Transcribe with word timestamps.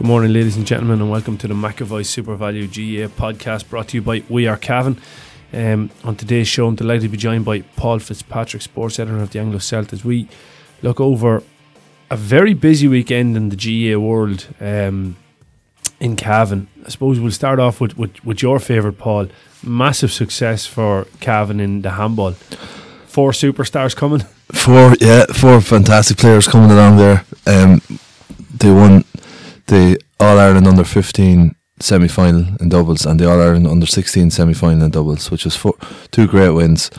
Good 0.00 0.06
morning, 0.06 0.32
ladies 0.32 0.56
and 0.56 0.66
gentlemen, 0.66 1.02
and 1.02 1.10
welcome 1.10 1.36
to 1.36 1.46
the 1.46 1.52
McAvoy 1.52 2.06
Super 2.06 2.34
Value 2.34 2.66
GAA 2.66 3.12
podcast 3.14 3.68
brought 3.68 3.88
to 3.88 3.98
you 3.98 4.02
by 4.02 4.22
We 4.30 4.46
Are 4.46 4.56
Cavan. 4.56 4.98
Um, 5.52 5.90
on 6.04 6.16
today's 6.16 6.48
show, 6.48 6.68
I'm 6.68 6.74
delighted 6.74 7.02
to 7.02 7.08
be 7.10 7.18
joined 7.18 7.44
by 7.44 7.60
Paul 7.76 7.98
Fitzpatrick, 7.98 8.62
sports 8.62 8.98
editor 8.98 9.18
of 9.18 9.30
the 9.30 9.40
Anglo 9.40 9.58
Celt, 9.58 9.92
as 9.92 10.02
we 10.02 10.26
look 10.80 11.00
over 11.00 11.42
a 12.10 12.16
very 12.16 12.54
busy 12.54 12.88
weekend 12.88 13.36
in 13.36 13.50
the 13.50 13.56
GAA 13.56 14.00
world 14.00 14.46
um, 14.58 15.16
in 16.00 16.16
Cavan. 16.16 16.68
I 16.86 16.88
suppose 16.88 17.20
we'll 17.20 17.30
start 17.30 17.58
off 17.58 17.78
with, 17.78 17.98
with, 17.98 18.24
with 18.24 18.40
your 18.40 18.58
favourite, 18.58 18.96
Paul. 18.96 19.28
Massive 19.62 20.12
success 20.12 20.64
for 20.64 21.08
Cavan 21.20 21.60
in 21.60 21.82
the 21.82 21.90
handball. 21.90 22.32
Four 23.06 23.32
superstars 23.32 23.94
coming. 23.94 24.20
Four, 24.50 24.94
yeah, 24.98 25.26
four 25.26 25.60
fantastic 25.60 26.16
players 26.16 26.48
coming 26.48 26.70
along 26.70 26.96
there. 26.96 27.26
Um, 27.46 27.82
they 28.56 28.70
won 28.70 29.04
the 29.70 29.98
All 30.18 30.38
Ireland 30.38 30.66
under 30.66 30.84
15 30.84 31.54
semi 31.78 32.08
final 32.08 32.44
in 32.60 32.68
doubles 32.68 33.06
and 33.06 33.18
the 33.18 33.30
All 33.30 33.40
Ireland 33.40 33.66
under 33.66 33.86
16 33.86 34.30
semi 34.30 34.52
final 34.52 34.82
in 34.82 34.90
doubles, 34.90 35.30
which 35.30 35.44
was 35.44 35.56
four, 35.56 35.74
two 36.10 36.26
great 36.26 36.50
wins. 36.50 36.90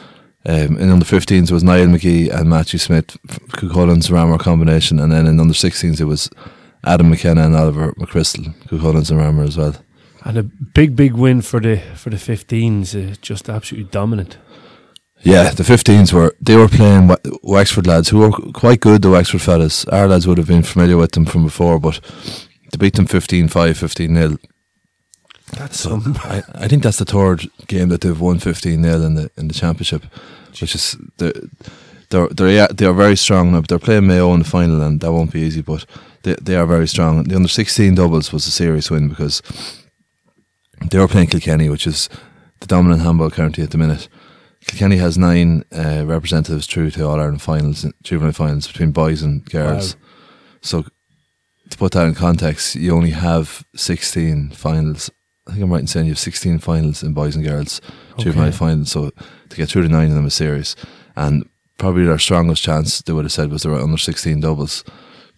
Um, 0.43 0.77
in 0.79 0.89
under 0.89 1.05
15s, 1.05 1.43
it 1.43 1.51
was 1.51 1.63
Niall 1.63 1.85
McGee 1.85 2.33
and 2.33 2.49
Matthew 2.49 2.79
Smith, 2.79 3.15
Cuchulainn's 3.27 4.09
Ramor 4.09 4.39
combination, 4.39 4.99
and 4.99 5.11
then 5.11 5.27
in 5.27 5.39
under 5.39 5.53
16s, 5.53 6.01
it 6.01 6.05
was 6.05 6.31
Adam 6.83 7.11
McKenna 7.11 7.45
and 7.45 7.55
Oliver 7.55 7.91
McChrystal, 7.93 8.51
Cuchulainn's 8.67 9.11
and 9.11 9.19
Ramor 9.19 9.47
as 9.47 9.55
well. 9.55 9.75
And 10.23 10.37
a 10.39 10.43
big, 10.43 10.95
big 10.95 11.13
win 11.13 11.43
for 11.43 11.59
the 11.59 11.77
for 11.95 12.09
the 12.09 12.17
15s, 12.17 12.95
uh, 12.95 13.15
just 13.21 13.49
absolutely 13.49 13.91
dominant. 13.91 14.37
Yeah, 15.23 15.51
the 15.51 15.63
15s 15.63 16.11
were 16.11 16.35
they 16.41 16.55
were 16.55 16.67
playing 16.67 17.15
Wexford 17.43 17.85
lads 17.85 18.09
who 18.09 18.19
were 18.19 18.31
quite 18.31 18.79
good. 18.79 19.03
The 19.03 19.11
Wexford 19.11 19.43
fellas, 19.43 19.85
our 19.85 20.07
lads 20.07 20.25
would 20.25 20.39
have 20.39 20.47
been 20.47 20.63
familiar 20.63 20.97
with 20.97 21.11
them 21.11 21.25
from 21.27 21.43
before, 21.43 21.79
but 21.79 21.99
to 22.71 22.77
beat 22.77 22.95
them 22.95 23.07
15-5, 23.07 23.75
15 23.77 24.15
0 24.15 24.37
That's 25.53 25.79
So. 25.79 26.01
I, 26.23 26.43
I 26.55 26.67
think 26.67 26.83
that's 26.83 26.97
the 26.97 27.05
third 27.05 27.47
game 27.67 27.89
that 27.89 28.01
they've 28.01 28.19
won 28.19 28.39
15 28.39 28.83
0 28.83 29.01
in 29.01 29.15
the 29.15 29.31
in 29.37 29.47
the 29.47 29.53
championship, 29.53 30.03
which 30.49 30.75
is 30.75 30.97
they're 31.17 31.33
they're 32.09 32.27
they're, 32.27 32.67
they 32.67 32.85
are 32.85 32.93
very 32.93 33.17
strong. 33.17 33.51
Now 33.51 33.61
they're 33.61 33.79
playing 33.79 34.07
Mayo 34.07 34.33
in 34.33 34.39
the 34.39 34.45
final, 34.45 34.81
and 34.81 34.99
that 35.01 35.11
won't 35.11 35.31
be 35.31 35.41
easy. 35.41 35.61
But 35.61 35.85
they 36.23 36.35
they 36.35 36.55
are 36.55 36.65
very 36.65 36.87
strong. 36.87 37.23
The 37.23 37.35
under 37.35 37.47
16 37.47 37.95
doubles 37.95 38.31
was 38.31 38.47
a 38.47 38.51
serious 38.51 38.91
win 38.91 39.09
because 39.09 39.41
they 40.89 40.99
were 40.99 41.07
playing 41.07 41.27
Kilkenny, 41.27 41.69
which 41.69 41.87
is 41.87 42.09
the 42.59 42.67
dominant 42.67 43.01
handball 43.01 43.31
county 43.31 43.61
at 43.61 43.71
the 43.71 43.77
minute. 43.77 44.07
Kilkenny 44.65 44.97
has 44.97 45.17
nine 45.17 45.63
uh, 45.71 46.03
representatives 46.05 46.67
through 46.67 46.91
to 46.91 47.03
All 47.07 47.19
Ireland 47.19 47.41
finals, 47.41 47.85
juvenile 48.03 48.33
finals 48.33 48.67
between 48.67 48.91
boys 48.91 49.23
and 49.23 49.43
girls. 49.45 49.95
Wow. 49.95 50.01
So 50.61 50.85
to 51.71 51.77
put 51.77 51.91
that 51.93 52.07
in 52.07 52.13
context, 52.15 52.75
you 52.75 52.95
only 52.95 53.11
have 53.11 53.65
16 53.75 54.51
finals. 54.51 55.09
I 55.47 55.51
think 55.51 55.63
I'm 55.63 55.71
right 55.71 55.81
in 55.81 55.87
saying 55.87 56.05
you 56.05 56.11
have 56.11 56.19
16 56.19 56.59
finals 56.59 57.01
in 57.03 57.13
boys 57.13 57.35
and 57.35 57.43
girls, 57.45 57.81
juvenile 58.17 58.49
Okay. 58.49 58.57
finals. 58.57 58.91
So 58.91 59.09
to 59.49 59.55
get 59.57 59.69
through 59.69 59.83
to 59.83 59.89
nine 59.89 60.09
of 60.09 60.13
them 60.15 60.25
is 60.27 60.33
serious. 60.35 60.75
And 61.15 61.47
probably 61.77 62.05
their 62.05 62.19
strongest 62.19 62.61
chance, 62.63 63.01
they 63.01 63.13
would 63.13 63.25
have 63.25 63.31
said, 63.31 63.51
was 63.51 63.63
their 63.63 63.73
under 63.73 63.97
16 63.97 64.39
doubles 64.41 64.83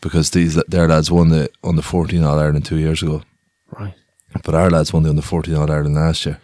because 0.02 0.32
these 0.32 0.56
their 0.68 0.88
lads 0.88 1.10
won 1.10 1.30
the 1.30 1.50
under 1.64 1.82
14 1.82 2.22
All 2.24 2.38
Ireland 2.40 2.66
two 2.66 2.78
years 2.78 3.02
ago. 3.02 3.24
Right. 3.80 3.94
But 4.44 4.56
our 4.56 4.70
lads 4.70 4.92
won 4.92 5.04
the 5.04 5.10
under 5.10 5.22
14 5.22 5.56
All 5.56 5.72
Ireland 5.72 5.96
last 5.96 6.26
year 6.26 6.40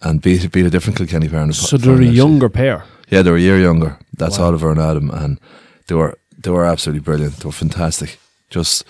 and 0.00 0.22
beat, 0.22 0.50
beat 0.50 0.66
a 0.66 0.70
different 0.70 0.96
Kilkenny 0.96 1.28
pair 1.28 1.46
the 1.46 1.52
So 1.52 1.76
they're 1.76 2.00
a 2.00 2.04
younger 2.04 2.48
pair. 2.48 2.84
Yeah, 3.10 3.22
they 3.22 3.30
were 3.30 3.36
a 3.36 3.40
year 3.40 3.58
younger. 3.60 3.98
That's 4.16 4.38
Wow. 4.38 4.46
Oliver 4.46 4.70
and 4.70 4.80
Adam, 4.80 5.10
and 5.10 5.38
they 5.86 5.94
were 5.94 6.18
they 6.42 6.50
were 6.50 6.64
absolutely 6.64 7.00
brilliant. 7.00 7.36
They 7.38 7.46
were 7.46 7.52
fantastic. 7.52 8.18
Just 8.50 8.84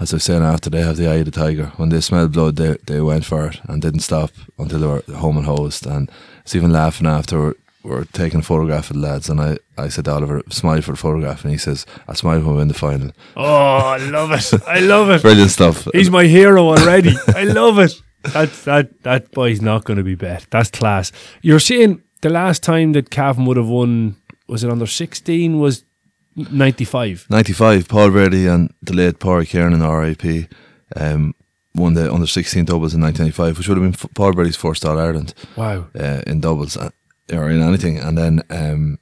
as 0.00 0.12
I 0.12 0.16
was 0.16 0.24
saying 0.24 0.42
after 0.42 0.70
they 0.70 0.82
have 0.82 0.96
the 0.96 1.08
eye 1.08 1.16
of 1.16 1.26
the 1.26 1.30
tiger. 1.30 1.72
When 1.76 1.88
they 1.88 2.00
smelled 2.00 2.32
blood, 2.32 2.56
they 2.56 2.76
they 2.86 3.00
went 3.00 3.24
for 3.24 3.48
it 3.48 3.60
and 3.64 3.80
didn't 3.80 4.00
stop 4.00 4.30
until 4.58 4.80
they 4.80 4.86
were 4.86 5.18
home 5.18 5.36
and 5.36 5.46
hosed. 5.46 5.86
And 5.86 6.10
it's 6.42 6.56
even 6.56 6.72
laughing 6.72 7.06
after 7.06 7.38
we're, 7.38 7.54
we're 7.84 8.04
taking 8.04 8.40
a 8.40 8.42
photograph 8.42 8.90
of 8.90 8.96
the 8.96 9.02
lads, 9.02 9.28
and 9.28 9.40
I, 9.40 9.58
I 9.76 9.88
said 9.88 10.06
to 10.06 10.12
Oliver, 10.12 10.42
smile 10.48 10.80
for 10.80 10.92
the 10.92 10.96
photograph, 10.96 11.44
and 11.44 11.52
he 11.52 11.58
says, 11.58 11.84
I 12.08 12.14
smile 12.14 12.38
when 12.40 12.52
we 12.52 12.56
win 12.56 12.68
the 12.68 12.74
final. 12.74 13.10
Oh, 13.36 13.44
I 13.44 13.98
love 13.98 14.32
it. 14.32 14.62
I 14.66 14.80
love 14.80 15.10
it. 15.10 15.22
Brilliant 15.22 15.50
stuff. 15.50 15.86
He's 15.92 16.10
my 16.10 16.24
hero 16.24 16.68
already. 16.68 17.14
I 17.28 17.44
love 17.44 17.78
it. 17.78 17.92
That 18.32 18.52
that 18.64 19.02
that 19.02 19.32
boy's 19.32 19.60
not 19.60 19.84
going 19.84 19.98
to 19.98 20.02
be 20.02 20.14
bet. 20.14 20.46
That's 20.50 20.70
class. 20.70 21.12
You're 21.42 21.60
saying 21.60 22.02
the 22.22 22.30
last 22.30 22.62
time 22.62 22.92
that 22.92 23.10
Cavan 23.10 23.44
would 23.44 23.58
have 23.58 23.68
won 23.68 24.16
was 24.48 24.64
it 24.64 24.70
under 24.70 24.86
16 24.86 25.58
was 25.58 25.84
95. 26.36 27.26
95, 27.30 27.88
Paul 27.88 28.10
Brady 28.10 28.46
and 28.46 28.72
the 28.82 28.92
late 28.94 29.18
Pádraig 29.18 29.48
Kiernan, 29.48 29.82
RIP, 29.82 30.50
um, 30.96 31.34
won 31.74 31.94
the 31.94 32.12
under 32.12 32.26
16 32.26 32.64
doubles 32.64 32.94
in 32.94 33.00
1995, 33.00 33.58
which 33.58 33.68
would 33.68 33.78
have 33.78 34.00
been 34.00 34.10
Paul 34.14 34.32
Brady's 34.32 34.56
first 34.56 34.84
All 34.84 34.98
Ireland 34.98 35.34
Wow. 35.56 35.86
uh, 35.98 36.22
in 36.26 36.40
doubles 36.40 36.76
uh, 36.76 36.90
or 37.32 37.50
in 37.50 37.62
anything. 37.62 37.98
And 37.98 38.16
then 38.18 38.42
um, 38.50 38.98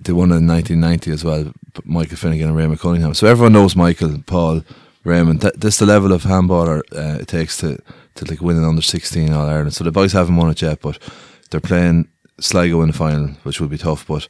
they 0.00 0.12
won 0.12 0.30
in 0.32 0.46
1990 0.46 1.10
as 1.12 1.24
well, 1.24 1.52
Michael 1.84 2.16
Finnegan 2.16 2.48
and 2.48 2.56
Raymond 2.56 2.80
Cunningham. 2.80 3.14
So 3.14 3.26
everyone 3.26 3.52
knows 3.52 3.74
Michael, 3.76 4.22
Paul, 4.26 4.62
Raymond. 5.04 5.40
That, 5.40 5.60
that's 5.60 5.78
the 5.78 5.86
level 5.86 6.12
of 6.12 6.22
handballer 6.24 6.80
uh, 6.92 7.18
it 7.20 7.28
takes 7.28 7.56
to, 7.58 7.78
to 8.16 8.24
like 8.24 8.40
win 8.40 8.56
an 8.56 8.64
under 8.64 8.82
16 8.82 9.32
All 9.32 9.46
Ireland. 9.48 9.74
So 9.74 9.84
the 9.84 9.92
boys 9.92 10.12
haven't 10.12 10.36
won 10.36 10.50
it 10.50 10.62
yet, 10.62 10.80
but 10.80 10.98
they're 11.50 11.60
playing 11.60 12.08
Sligo 12.40 12.82
in 12.82 12.88
the 12.88 12.92
final, 12.92 13.28
which 13.42 13.60
will 13.60 13.68
be 13.68 13.78
tough, 13.78 14.06
but 14.06 14.28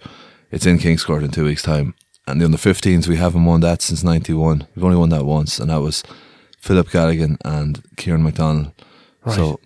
it's 0.51 0.67
in 0.67 0.79
Kingscourt 0.79 1.25
in 1.25 1.31
two 1.31 1.45
weeks' 1.45 1.63
time. 1.63 1.95
And 2.27 2.41
the 2.41 2.45
under 2.45 2.59
15s, 2.59 3.09
we 3.09 3.17
haven't 3.17 3.45
won 3.45 3.61
that 3.61 3.81
since 3.81 4.05
91. 4.05 4.67
We've 4.75 4.85
only 4.85 4.97
won 4.97 5.09
that 5.11 5.25
once, 5.25 5.59
and 5.59 5.71
that 5.71 5.81
was 5.81 6.03
Philip 6.59 6.89
Galligan 6.89 7.39
and 7.45 7.83
Kieran 7.97 8.23
McDonald. 8.23 8.73
Right. 9.25 9.35
So, 9.35 9.61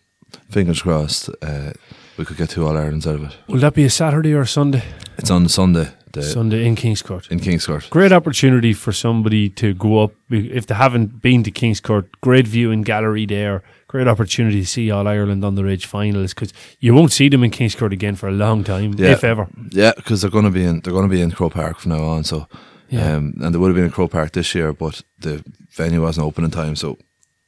fingers 0.48 0.82
crossed, 0.82 1.28
uh, 1.43 1.72
we 2.16 2.25
could 2.25 2.37
get 2.37 2.50
two 2.50 2.66
All 2.66 2.76
Irelands 2.76 3.06
out 3.06 3.16
of 3.16 3.25
it. 3.25 3.37
Will 3.48 3.60
that 3.60 3.75
be 3.75 3.84
a 3.84 3.91
Saturday 3.91 4.32
or 4.32 4.43
a 4.43 4.47
Sunday? 4.47 4.84
It's 5.19 5.31
on 5.31 5.48
Sunday 5.48 5.88
the, 6.12 6.22
Sunday 6.22 6.66
in 6.66 6.76
Kingscourt. 6.76 7.31
in 7.31 7.41
Kingscourt. 7.41 7.88
Great 7.91 8.12
opportunity 8.12 8.72
for 8.72 8.93
somebody 8.93 9.49
to 9.50 9.75
go 9.75 10.03
up 10.03 10.12
if 10.31 10.66
they 10.66 10.75
haven't 10.75 11.20
been 11.20 11.43
to 11.43 11.50
Kingscourt. 11.50 12.09
Great 12.20 12.47
viewing 12.47 12.82
gallery 12.82 13.26
there. 13.26 13.62
Great 13.92 14.08
opportunity 14.08 14.62
to 14.62 14.66
see 14.66 14.91
All 14.91 15.06
Ireland 15.06 15.44
on 15.44 15.54
the 15.54 15.62
Ridge 15.64 15.84
finals 15.84 16.32
because 16.32 16.50
you 16.80 16.94
won't 16.94 17.12
see 17.12 17.28
them 17.28 17.44
in 17.44 17.50
Kingscourt 17.50 17.92
again 17.92 18.14
for 18.16 18.26
a 18.26 18.32
long 18.32 18.64
time, 18.64 18.94
Yeah. 18.97 19.10
if 19.12 19.22
ever. 19.22 19.48
Yeah, 19.70 19.92
because 19.94 20.22
they're 20.22 20.30
going 20.30 20.47
to 20.47 20.50
be 20.50 20.64
in 20.64 20.80
they're 20.80 20.94
going 20.94 21.06
to 21.10 21.14
be 21.14 21.20
in 21.20 21.30
Crow 21.30 21.50
Park 21.50 21.78
from 21.78 21.92
now 21.92 22.02
on. 22.04 22.25
So, 22.25 22.48
Yeah. 22.88 23.16
um, 23.16 23.34
and 23.42 23.54
they 23.54 23.58
would 23.58 23.69
have 23.69 23.76
been 23.76 23.84
in 23.84 23.91
Crow 23.91 24.08
Park 24.08 24.32
this 24.32 24.54
year, 24.54 24.72
but 24.72 25.02
the 25.19 25.44
venue 25.72 26.00
wasn't 26.00 26.26
open 26.26 26.42
in 26.42 26.50
time. 26.50 26.75
So, 26.75 26.97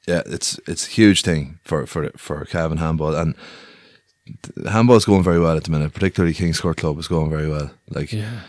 yeah, 0.06 0.20
it's 0.26 0.60
it's 0.68 0.86
a 0.86 0.90
huge 0.90 1.22
thing 1.22 1.60
for 1.64 1.86
for 1.86 2.10
for 2.18 2.44
Cavan 2.44 2.76
handball 2.76 3.14
and 3.16 3.34
handball's 4.66 5.06
going 5.06 5.22
very 5.24 5.40
well 5.40 5.56
at 5.56 5.64
the 5.64 5.70
minute. 5.70 5.94
Particularly 5.94 6.34
Kingscourt 6.34 6.76
Club 6.76 6.98
is 6.98 7.08
going 7.08 7.30
very 7.30 7.48
well. 7.48 7.70
Like, 7.88 8.12
Yeah. 8.12 8.40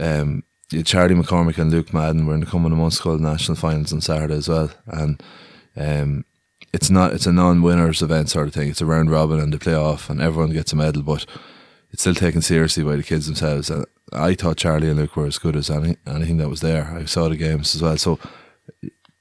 um, 0.00 0.42
Charlie 0.84 1.14
McCormick 1.14 1.58
and 1.58 1.70
Luke 1.70 1.92
Madden 1.94 2.26
were 2.26 2.34
in 2.34 2.40
the 2.40 2.46
coming 2.46 2.72
of 2.72 2.78
months 2.78 2.98
called 2.98 3.20
national 3.20 3.56
finals 3.56 3.92
on 3.92 4.00
Saturday 4.00 4.34
as 4.34 4.48
well, 4.48 4.70
and 4.88 5.22
um, 5.76 6.24
it's 6.76 6.90
not 6.90 7.12
it's 7.14 7.26
a 7.26 7.32
non-winners 7.32 8.02
event 8.02 8.28
sort 8.28 8.48
of 8.48 8.54
thing. 8.54 8.68
It's 8.68 8.82
a 8.82 8.86
round 8.86 9.10
robin 9.10 9.40
and 9.40 9.52
the 9.52 9.58
playoff, 9.58 10.10
and 10.10 10.20
everyone 10.20 10.52
gets 10.52 10.72
a 10.74 10.76
medal, 10.76 11.02
but 11.02 11.24
it's 11.90 12.02
still 12.02 12.14
taken 12.14 12.42
seriously 12.42 12.84
by 12.84 12.96
the 12.96 13.02
kids 13.10 13.26
themselves. 13.26 13.70
And 13.70 13.86
I 14.12 14.34
thought 14.34 14.58
Charlie 14.58 14.90
and 14.90 14.98
Luke 14.98 15.16
were 15.16 15.26
as 15.26 15.38
good 15.38 15.56
as 15.56 15.70
any, 15.70 15.96
anything 16.06 16.36
that 16.38 16.50
was 16.50 16.60
there. 16.60 16.84
I 17.00 17.06
saw 17.06 17.28
the 17.28 17.36
games 17.36 17.74
as 17.74 17.80
well, 17.82 17.96
so 17.96 18.18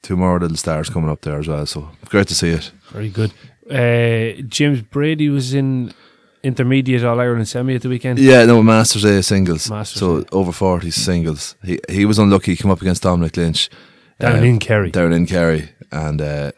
two 0.02 0.18
more 0.18 0.38
little 0.40 0.58
stars 0.58 0.90
coming 0.90 1.10
up 1.10 1.22
there 1.22 1.40
as 1.40 1.48
well. 1.48 1.66
So 1.66 1.90
great 2.10 2.28
to 2.28 2.36
see 2.36 2.50
it. 2.50 2.72
Very 2.92 3.10
good. 3.10 3.32
Uh, 3.70 4.42
James 4.48 4.82
Brady 4.82 5.30
was 5.30 5.54
in 5.54 5.94
intermediate 6.44 7.04
All 7.04 7.20
Ireland 7.20 7.48
semi 7.48 7.76
at 7.76 7.82
the 7.82 7.90
weekend. 7.90 8.20
Yeah, 8.20 8.46
no 8.46 8.62
Masters 8.62 9.06
A 9.06 9.24
singles. 9.24 9.70
Masters 9.70 10.00
so 10.00 10.18
A. 10.18 10.26
over 10.32 10.52
forty 10.52 10.92
singles. 10.92 11.56
He 11.64 11.80
he 11.90 12.06
was 12.06 12.20
unlucky. 12.20 12.52
He 12.52 12.58
came 12.58 12.72
up 12.72 12.82
against 12.82 13.04
Dominic 13.04 13.38
Lynch 13.38 13.70
Down 14.20 14.40
um, 14.40 14.44
in 14.44 14.60
Kerry. 14.60 14.92
down 14.92 15.14
in 15.14 15.26
Kerry, 15.26 15.70
and 15.92 16.22
uh, 16.22 16.52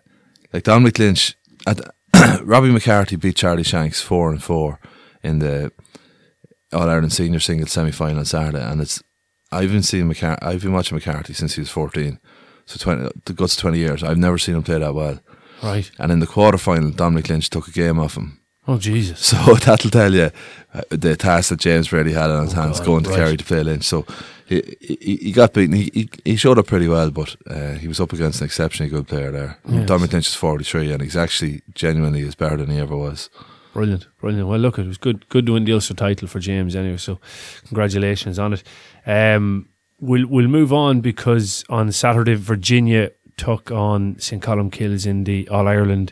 like 0.54 0.64
Dominic 0.64 1.00
Lynch 1.00 1.36
at 1.66 1.80
Robbie 2.42 2.72
McCarthy 2.72 3.16
beat 3.16 3.36
Charlie 3.36 3.64
Shanks 3.64 4.02
four 4.02 4.32
and 4.32 4.42
four 4.42 4.80
in 5.24 5.40
the 5.40 5.72
All 6.74 6.90
Ireland 6.90 7.14
Senior 7.14 7.40
Singles 7.40 7.72
semi 7.72 7.92
final 7.92 8.20
on 8.20 8.26
Saturday, 8.26 8.64
and 8.64 8.82
it's 8.82 9.02
I've 9.52 9.72
been 9.72 9.84
seeing 9.84 10.08
McCarthy. 10.08 10.46
I've 10.46 10.62
been 10.62 10.74
watching 10.74 10.96
McCarthy 10.96 11.34
since 11.34 11.56
he 11.56 11.62
was 11.62 11.70
fourteen, 11.70 12.20
so 12.66 12.78
twenty 12.80 13.10
the 13.26 13.34
guts 13.34 13.56
of 13.56 13.62
twenty 13.62 13.80
years. 13.80 14.04
I've 14.04 14.18
never 14.18 14.38
seen 14.38 14.56
him 14.56 14.64
play 14.64 14.80
that 14.80 14.96
well. 14.96 15.20
Right. 15.64 15.90
And 15.98 16.12
in 16.12 16.20
the 16.20 16.28
quarter 16.28 16.58
final, 16.58 16.92
Dominic 16.92 17.30
Lynch 17.30 17.50
took 17.50 17.68
a 17.68 17.72
game 17.72 18.00
off 18.00 18.16
him. 18.16 18.40
Oh 18.68 18.78
Jesus. 18.78 19.34
So 19.48 19.56
that'll 19.56 19.90
tell 19.90 20.14
you 20.14 20.30
uh, 20.74 20.82
the 20.90 21.16
task 21.16 21.50
that 21.50 21.60
James 21.60 21.88
Brady 21.88 22.12
had 22.12 22.30
on 22.30 22.44
his 22.44 22.54
hands 22.54 22.80
God, 22.80 22.86
going 22.86 23.04
to 23.06 23.10
right. 23.10 23.20
Kerry 23.20 23.38
to 23.38 23.44
play 23.44 23.64
Lynch. 23.64 23.86
So 23.86 24.06
he, 24.48 24.78
he, 24.80 25.16
he 25.18 25.32
got 25.32 25.54
beaten. 25.54 25.76
He, 25.76 25.92
he, 25.94 26.10
he 26.24 26.36
showed 26.36 26.58
up 26.58 26.68
pretty 26.68 26.88
well, 26.88 27.12
but 27.12 27.36
uh, 27.48 27.74
he 27.74 27.88
was 27.88 28.00
up 28.00 28.14
against 28.14 28.42
an 28.42 28.46
exceptionally 28.46 28.90
good 28.90 29.08
player 29.08 29.32
there. 29.32 29.60
Yes. 29.68 29.88
Dominic 29.88 30.14
Lynch 30.14 30.28
is 30.28 30.36
43 30.36 30.94
and 30.94 31.02
he's 31.02 31.18
actually 31.18 31.62
genuinely 31.74 32.22
is 32.22 32.36
better 32.36 32.58
than 32.58 32.70
he 32.70 32.80
ever 32.80 32.96
was. 32.96 33.30
Brilliant, 33.74 34.08
brilliant. 34.20 34.48
Well, 34.48 34.60
look, 34.60 34.80
it 34.80 34.88
was 34.88 34.98
good, 34.98 35.28
good 35.30 35.46
to 35.46 35.54
win 35.54 35.66
the 35.66 35.74
Ulster 35.74 35.94
title 35.94 36.28
for 36.28 36.40
James 36.40 36.76
anyway. 36.76 36.98
So, 36.98 37.20
congratulations 37.68 38.40
on 38.40 38.54
it. 38.54 38.64
Um, 39.06 39.70
we'll 40.00 40.26
we'll 40.28 40.48
move 40.48 40.74
on 40.74 41.02
because 41.02 41.64
on 41.70 41.92
Saturday, 41.92 42.34
Virginia 42.36 43.12
took 43.36 43.70
on 43.70 44.18
St 44.20 44.42
Colmcille's 44.42 45.06
in 45.06 45.26
the 45.26 45.48
All 45.50 45.68
Ireland 45.68 46.12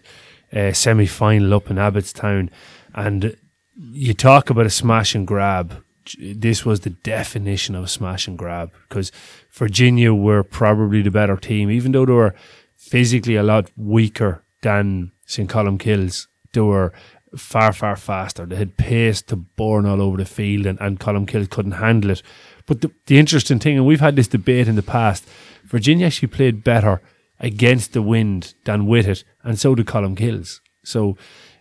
uh, 0.53 0.73
semi 0.73 1.07
final 1.07 1.53
up 1.55 1.71
in 1.71 1.77
Abbotstown, 1.77 2.49
and 2.93 3.35
you 3.75 4.13
talk 4.13 4.49
about 4.49 4.67
a 4.67 4.69
smash 4.69 5.15
and 5.15 5.25
grab. 5.25 5.83
This 6.19 6.66
was 6.66 6.81
the 6.81 6.92
definition 6.92 7.75
of 7.75 7.90
smash 7.90 8.28
and 8.28 8.38
grab 8.38 8.72
because 8.88 9.12
Virginia 9.52 10.13
were 10.13 10.44
probably 10.44 11.02
the 11.02 11.12
better 11.12 11.38
team, 11.38 11.72
even 11.72 11.92
though 11.92 12.06
they 12.06 12.13
were 12.13 12.36
physically 12.75 13.36
a 13.36 13.44
lot 13.44 13.72
weaker 13.75 14.44
than 14.62 15.12
St 15.25 15.50
Colmcille's. 15.50 16.28
They 16.54 16.62
were 16.62 16.94
far, 17.36 17.74
far 17.74 17.96
faster. 17.96 18.46
They 18.46 18.56
had 18.56 18.78
pace 18.78 19.22
to 19.24 19.36
burn 19.36 19.86
all 19.86 20.02
over 20.02 20.18
the 20.18 20.25
field, 20.25 20.66
and, 20.66 20.80
and 20.80 21.00
Colmcille's 21.00 21.48
couldn't 21.48 21.74
handle 21.74 22.12
it. 22.12 22.22
But 22.66 22.81
the, 22.81 22.92
the 23.07 23.18
interesting 23.18 23.60
thing, 23.60 23.78
and 23.78 23.86
we've 23.86 24.00
had 24.00 24.16
this 24.16 24.28
debate 24.28 24.68
in 24.68 24.75
the 24.75 24.84
past, 24.84 25.25
Virginia 25.66 26.07
actually 26.07 26.30
played 26.30 26.63
better 26.63 27.02
against 27.40 27.94
the 27.94 28.02
wind 28.02 28.54
than 28.63 28.88
with 28.88 29.07
it, 29.07 29.24
and 29.44 29.60
so 29.60 29.75
did 29.75 29.88
Colmcille's. 29.88 30.62
So 30.84 31.18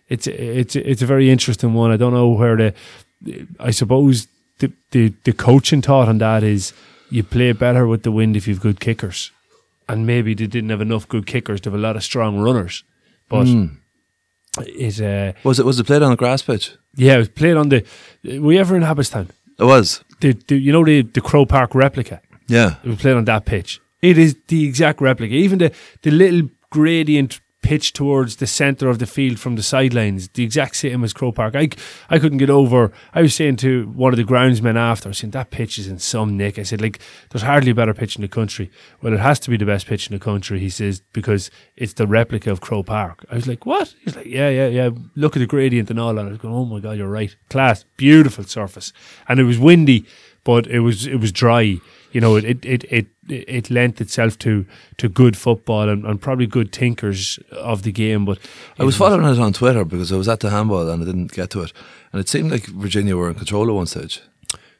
it's 0.07 0.27
it's 0.27 0.75
it's 0.75 1.01
a 1.01 1.05
very 1.05 1.29
interesting 1.29 1.73
one. 1.73 1.91
I 1.91 1.97
don't 1.97 2.13
know 2.13 2.29
where 2.29 2.55
the 2.55 2.73
I 3.59 3.71
suppose 3.71 4.27
the, 4.59 4.71
the, 4.91 5.13
the 5.23 5.33
coaching 5.33 5.81
thought 5.81 6.07
on 6.07 6.17
that 6.19 6.43
is 6.43 6.73
you 7.09 7.23
play 7.23 7.51
better 7.51 7.87
with 7.87 8.03
the 8.03 8.11
wind 8.11 8.35
if 8.35 8.47
you've 8.47 8.61
good 8.61 8.79
kickers. 8.79 9.31
And 9.87 10.07
maybe 10.07 10.33
they 10.33 10.47
didn't 10.47 10.69
have 10.71 10.81
enough 10.81 11.07
good 11.07 11.27
kickers 11.27 11.61
to 11.61 11.69
have 11.69 11.79
a 11.79 11.81
lot 11.81 11.95
of 11.95 12.03
strong 12.03 12.39
runners. 12.39 12.83
But 13.29 13.47
it 14.57 15.01
uh, 15.01 15.33
Was 15.43 15.59
it 15.59 15.65
was 15.65 15.79
it 15.79 15.85
played 15.85 16.01
on 16.01 16.11
a 16.11 16.15
grass 16.15 16.41
pitch? 16.41 16.71
yeah, 16.95 17.15
it 17.15 17.17
was 17.17 17.29
played 17.29 17.57
on 17.57 17.69
the 17.69 17.85
were 18.39 18.53
you 18.53 18.59
ever 18.59 18.75
in 18.75 18.83
Abbotstown? 18.83 19.29
It 19.59 19.63
was. 19.63 20.03
The, 20.21 20.33
the 20.47 20.57
you 20.57 20.71
know 20.71 20.83
the 20.83 21.01
the 21.01 21.21
Crow 21.21 21.45
Park 21.45 21.75
replica? 21.75 22.21
Yeah. 22.47 22.75
It 22.83 22.89
was 22.89 22.99
played 22.99 23.15
on 23.15 23.25
that 23.25 23.45
pitch. 23.45 23.79
It 24.01 24.17
is 24.17 24.35
the 24.47 24.65
exact 24.65 25.01
replica. 25.01 25.33
Even 25.33 25.59
the, 25.59 25.71
the 26.03 26.11
little 26.11 26.49
gradient 26.69 27.39
pitch 27.65 27.93
towards 27.93 28.35
the 28.35 28.45
centre 28.45 28.89
of 28.89 28.99
the 28.99 29.07
field 29.07 29.39
from 29.39 29.55
the 29.55 29.63
sidelines, 29.63 30.27
the 30.29 30.43
exact 30.43 30.75
same 30.75 31.03
as 31.03 31.13
Crow 31.13 31.31
Park. 31.31 31.55
I, 31.55 31.69
I 32.11 32.19
couldn't 32.19 32.37
get 32.37 32.51
over. 32.51 32.91
I 33.11 33.23
was 33.23 33.33
saying 33.33 33.55
to 33.57 33.87
one 33.87 34.13
of 34.13 34.17
the 34.17 34.23
groundsmen 34.23 34.77
after, 34.77 35.09
I 35.09 35.13
saying, 35.13 35.31
that 35.31 35.49
pitch 35.49 35.79
is 35.79 35.87
in 35.87 35.97
some 35.97 36.37
nick. 36.37 36.59
I 36.59 36.63
said, 36.63 36.79
like, 36.79 36.99
there's 37.31 37.41
hardly 37.41 37.71
a 37.71 37.75
better 37.75 37.95
pitch 37.95 38.17
in 38.17 38.21
the 38.21 38.27
country. 38.27 38.69
Well, 39.01 39.13
it 39.13 39.19
has 39.19 39.39
to 39.39 39.49
be 39.49 39.57
the 39.57 39.65
best 39.65 39.87
pitch 39.87 40.07
in 40.07 40.13
the 40.13 40.23
country, 40.23 40.59
he 40.59 40.69
says, 40.69 41.01
because 41.11 41.49
it's 41.75 41.93
the 41.93 42.05
replica 42.05 42.51
of 42.51 42.61
Crow 42.61 42.83
Park. 42.83 43.25
I 43.31 43.35
was 43.35 43.47
like, 43.47 43.65
what? 43.65 43.95
He's 44.03 44.15
like, 44.15 44.27
yeah, 44.27 44.49
yeah, 44.49 44.67
yeah. 44.67 44.89
Look 45.15 45.35
at 45.35 45.39
the 45.39 45.47
gradient 45.47 45.89
and 45.89 45.99
all 45.99 46.13
that. 46.13 46.27
I 46.27 46.29
was 46.29 46.37
going, 46.37 46.53
oh 46.53 46.65
my 46.65 46.79
God, 46.79 46.97
you're 46.99 47.09
right. 47.09 47.35
Class. 47.49 47.83
Beautiful 47.97 48.43
surface. 48.43 48.93
And 49.27 49.39
it 49.39 49.45
was 49.45 49.57
windy, 49.57 50.05
but 50.43 50.67
it 50.67 50.81
was, 50.81 51.07
it 51.07 51.19
was 51.19 51.31
dry 51.31 51.79
you 52.15 52.21
know, 52.21 52.37
it 52.37 52.45
it 52.45 52.63
it 52.63 52.83
it, 52.89 53.07
it 53.27 53.69
lent 53.69 54.01
itself 54.01 54.37
to 54.39 54.65
to 54.97 55.09
good 55.09 55.35
football 55.35 55.89
and, 55.89 56.05
and 56.05 56.21
probably 56.21 56.47
good 56.47 56.71
thinkers 56.71 57.39
of 57.51 57.81
the 57.81 57.91
game. 57.91 58.25
But 58.25 58.39
I 58.79 58.83
was 58.83 58.97
following 58.97 59.25
it 59.25 59.39
on 59.39 59.53
Twitter 59.53 59.85
because 59.85 60.11
I 60.11 60.17
was 60.17 60.27
at 60.27 60.39
the 60.39 60.49
handball 60.49 60.89
and 60.89 61.03
I 61.03 61.05
didn't 61.05 61.31
get 61.31 61.49
to 61.51 61.61
it. 61.61 61.73
And 62.11 62.19
it 62.21 62.29
seemed 62.29 62.51
like 62.51 62.65
Virginia 62.65 63.15
were 63.17 63.29
in 63.29 63.35
control 63.35 63.67
at 63.67 63.75
one 63.75 63.87
stage. 63.87 64.21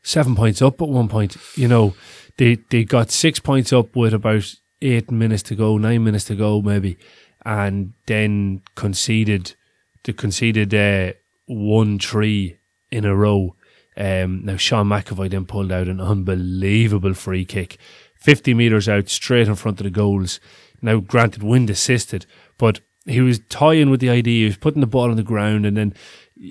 seven 0.03 0.36
points 0.36 0.62
up 0.62 0.81
at 0.81 0.88
one 0.88 1.07
point. 1.07 1.36
You 1.56 1.68
know, 1.68 1.95
they 2.38 2.56
they 2.69 2.83
got 2.83 3.12
six 3.12 3.39
points 3.39 3.74
up 3.74 3.95
with 3.95 4.13
about 4.13 4.56
eight 4.81 5.12
minutes 5.12 5.44
to 5.44 5.56
go, 5.56 5.77
nine 5.77 6.03
minutes 6.03 6.25
to 6.25 6.36
go, 6.36 6.62
maybe, 6.62 6.97
and 7.45 7.94
then 8.06 8.62
conceded. 8.75 9.56
They 10.03 10.13
conceded 10.13 10.74
uh, 10.74 11.13
one 11.47 12.00
three 12.00 12.57
in 12.92 13.06
a 13.06 13.15
row. 13.15 13.56
Um, 13.97 14.44
now 14.45 14.57
Sean 14.57 14.88
McAvoy 14.88 15.30
then 15.30 15.45
pulled 15.45 15.71
out 15.71 15.88
an 15.88 16.01
unbelievable 16.01 17.13
free 17.13 17.45
kick, 17.45 17.77
fifty 18.25 18.54
meters 18.56 18.89
out, 18.89 19.07
straight 19.07 19.48
in 19.48 19.56
front 19.56 19.80
of 19.80 19.83
the 19.83 19.92
goals. 19.92 20.39
Now, 20.81 20.98
granted, 20.98 21.44
wind 21.44 21.69
assisted, 21.69 22.25
but 22.57 22.81
he 23.06 23.22
was 23.22 23.39
toying 23.50 23.92
with 23.92 24.00
the 24.00 24.10
idea. 24.10 24.39
He 24.42 24.45
was 24.45 24.57
putting 24.57 24.81
the 24.81 24.88
ball 24.88 25.12
on 25.12 25.16
the 25.16 25.24
ground, 25.24 25.66
and 25.66 25.77
then 25.77 25.94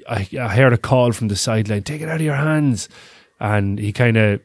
I, 0.08 0.28
I 0.40 0.54
heard 0.54 0.72
a 0.72 0.78
call 0.78 1.12
from 1.12 1.28
the 1.28 1.36
sideline, 1.36 1.82
"Take 1.82 2.00
it 2.00 2.08
out 2.08 2.16
of 2.16 2.22
your 2.22 2.36
hands," 2.36 2.88
and 3.40 3.78
he 3.78 3.92
kind 3.92 4.16
of 4.16 4.40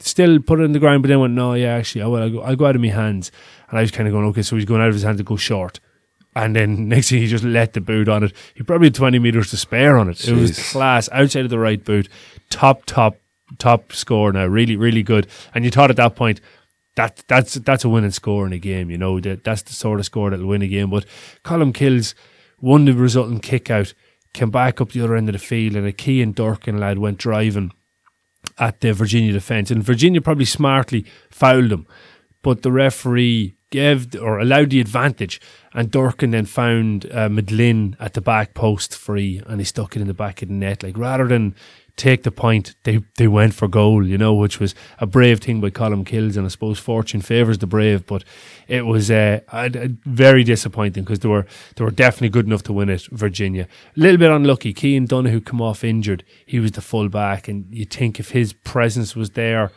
still 0.00 0.40
put 0.40 0.60
it 0.60 0.64
in 0.64 0.72
the 0.72 0.78
ground, 0.78 1.02
but 1.02 1.08
then 1.08 1.20
went, 1.20 1.34
"No, 1.34 1.54
yeah, 1.54 1.74
actually, 1.74 2.02
I 2.02 2.06
will. 2.06 2.22
I'll 2.22 2.30
go, 2.30 2.40
I'll 2.42 2.56
go 2.56 2.66
out 2.66 2.76
of 2.76 2.82
my 2.82 2.88
hands." 2.88 3.30
And 3.70 3.78
I 3.78 3.82
was 3.82 3.92
kind 3.92 4.08
of 4.08 4.12
going, 4.12 4.26
"Okay, 4.26 4.42
so 4.42 4.56
he's 4.56 4.64
going 4.64 4.82
out 4.82 4.88
of 4.88 4.94
his 4.94 5.04
hands 5.04 5.18
to 5.18 5.24
go 5.24 5.36
short." 5.36 5.78
And 6.34 6.54
then 6.54 6.88
next 6.88 7.10
thing 7.10 7.20
he 7.20 7.28
just 7.28 7.44
let 7.44 7.72
the 7.72 7.80
boot 7.80 8.08
on 8.08 8.24
it. 8.24 8.32
He 8.54 8.62
probably 8.62 8.88
had 8.88 8.94
20 8.94 9.18
metres 9.20 9.50
to 9.50 9.56
spare 9.56 9.96
on 9.96 10.10
it. 10.10 10.26
It 10.26 10.34
was 10.34 10.72
class 10.72 11.08
outside 11.12 11.44
of 11.44 11.50
the 11.50 11.58
right 11.58 11.82
boot. 11.82 12.08
Top, 12.50 12.84
top, 12.86 13.16
top 13.58 13.92
score 13.92 14.32
now. 14.32 14.46
Really, 14.46 14.76
really 14.76 15.02
good. 15.02 15.26
And 15.54 15.64
you 15.64 15.70
thought 15.70 15.90
at 15.90 15.96
that 15.96 16.16
point, 16.16 16.40
that 16.96 17.22
that's 17.28 17.54
that's 17.54 17.84
a 17.84 17.88
winning 17.88 18.10
score 18.10 18.46
in 18.46 18.52
a 18.52 18.58
game, 18.58 18.90
you 18.90 18.98
know. 18.98 19.20
That 19.20 19.44
that's 19.44 19.62
the 19.62 19.72
sort 19.72 20.00
of 20.00 20.06
score 20.06 20.30
that'll 20.30 20.46
win 20.46 20.62
a 20.62 20.68
game. 20.68 20.90
But 20.90 21.04
Colmcille's 21.44 22.14
won 22.60 22.86
the 22.86 22.94
resulting 22.94 23.40
kick 23.40 23.70
out, 23.70 23.92
came 24.32 24.50
back 24.50 24.80
up 24.80 24.92
the 24.92 25.02
other 25.02 25.14
end 25.14 25.28
of 25.28 25.34
the 25.34 25.38
field, 25.38 25.76
and 25.76 25.86
a 25.86 25.92
key 25.92 26.22
and 26.22 26.34
Durkin 26.34 26.78
lad 26.78 26.98
went 26.98 27.18
driving 27.18 27.72
at 28.58 28.80
the 28.80 28.92
Virginia 28.92 29.32
defence. 29.32 29.70
And 29.70 29.82
Virginia 29.82 30.20
probably 30.20 30.46
smartly 30.46 31.04
fouled 31.30 31.70
him, 31.70 31.86
but 32.42 32.62
the 32.62 32.72
referee 32.72 33.56
gave 33.70 34.14
or 34.14 34.38
allowed 34.38 34.70
the 34.70 34.80
advantage. 34.80 35.40
And 35.74 35.90
Durkin 35.90 36.30
then 36.30 36.46
found 36.46 37.04
uh, 37.12 37.28
Medlin 37.28 37.94
at 38.00 38.14
the 38.14 38.22
back 38.22 38.54
post 38.54 38.96
free, 38.96 39.42
and 39.46 39.60
he 39.60 39.64
stuck 39.64 39.96
it 39.96 40.00
in 40.00 40.08
the 40.08 40.14
back 40.14 40.40
of 40.40 40.48
the 40.48 40.54
net. 40.54 40.82
Like 40.82 40.96
rather 40.96 41.28
than 41.28 41.54
take 41.96 42.22
the 42.22 42.30
point, 42.30 42.74
they 42.84 43.00
they 43.16 43.26
went 43.28 43.54
for 43.54 43.68
goal, 43.68 44.06
you 44.06 44.18
know, 44.18 44.34
which 44.34 44.60
was 44.60 44.74
a 44.98 45.06
brave 45.06 45.40
thing 45.40 45.60
by 45.60 45.70
Colmcille's, 45.70 46.36
and 46.36 46.44
I 46.46 46.48
suppose 46.50 46.78
fortune 46.78 47.20
favours 47.22 47.58
the 47.58 47.66
brave. 47.66 48.06
But 48.06 48.22
it 48.68 48.84
was 48.86 49.10
uh, 49.10 49.40
very 50.04 50.44
disappointing 50.44 51.04
because 51.04 51.20
they 51.20 51.28
were 51.28 51.46
they 51.76 51.84
were 51.84 51.90
definitely 51.90 52.28
good 52.30 52.46
enough 52.46 52.62
to 52.64 52.72
win 52.72 52.88
it. 52.90 53.06
Virginia, 53.12 53.66
a 53.96 54.00
little 54.00 54.18
bit 54.18 54.30
unlucky. 54.30 54.72
Cian 54.74 55.06
Donoghue 55.06 55.40
come 55.40 55.62
off 55.62 55.82
injured. 55.84 56.24
He 56.44 56.60
was 56.60 56.72
the 56.72 56.80
full 56.82 57.08
back, 57.08 57.48
and 57.48 57.66
you 57.70 57.84
think 57.86 58.20
if 58.20 58.30
his 58.30 58.52
presence 58.52 59.16
was 59.16 59.30
there. 59.30 59.70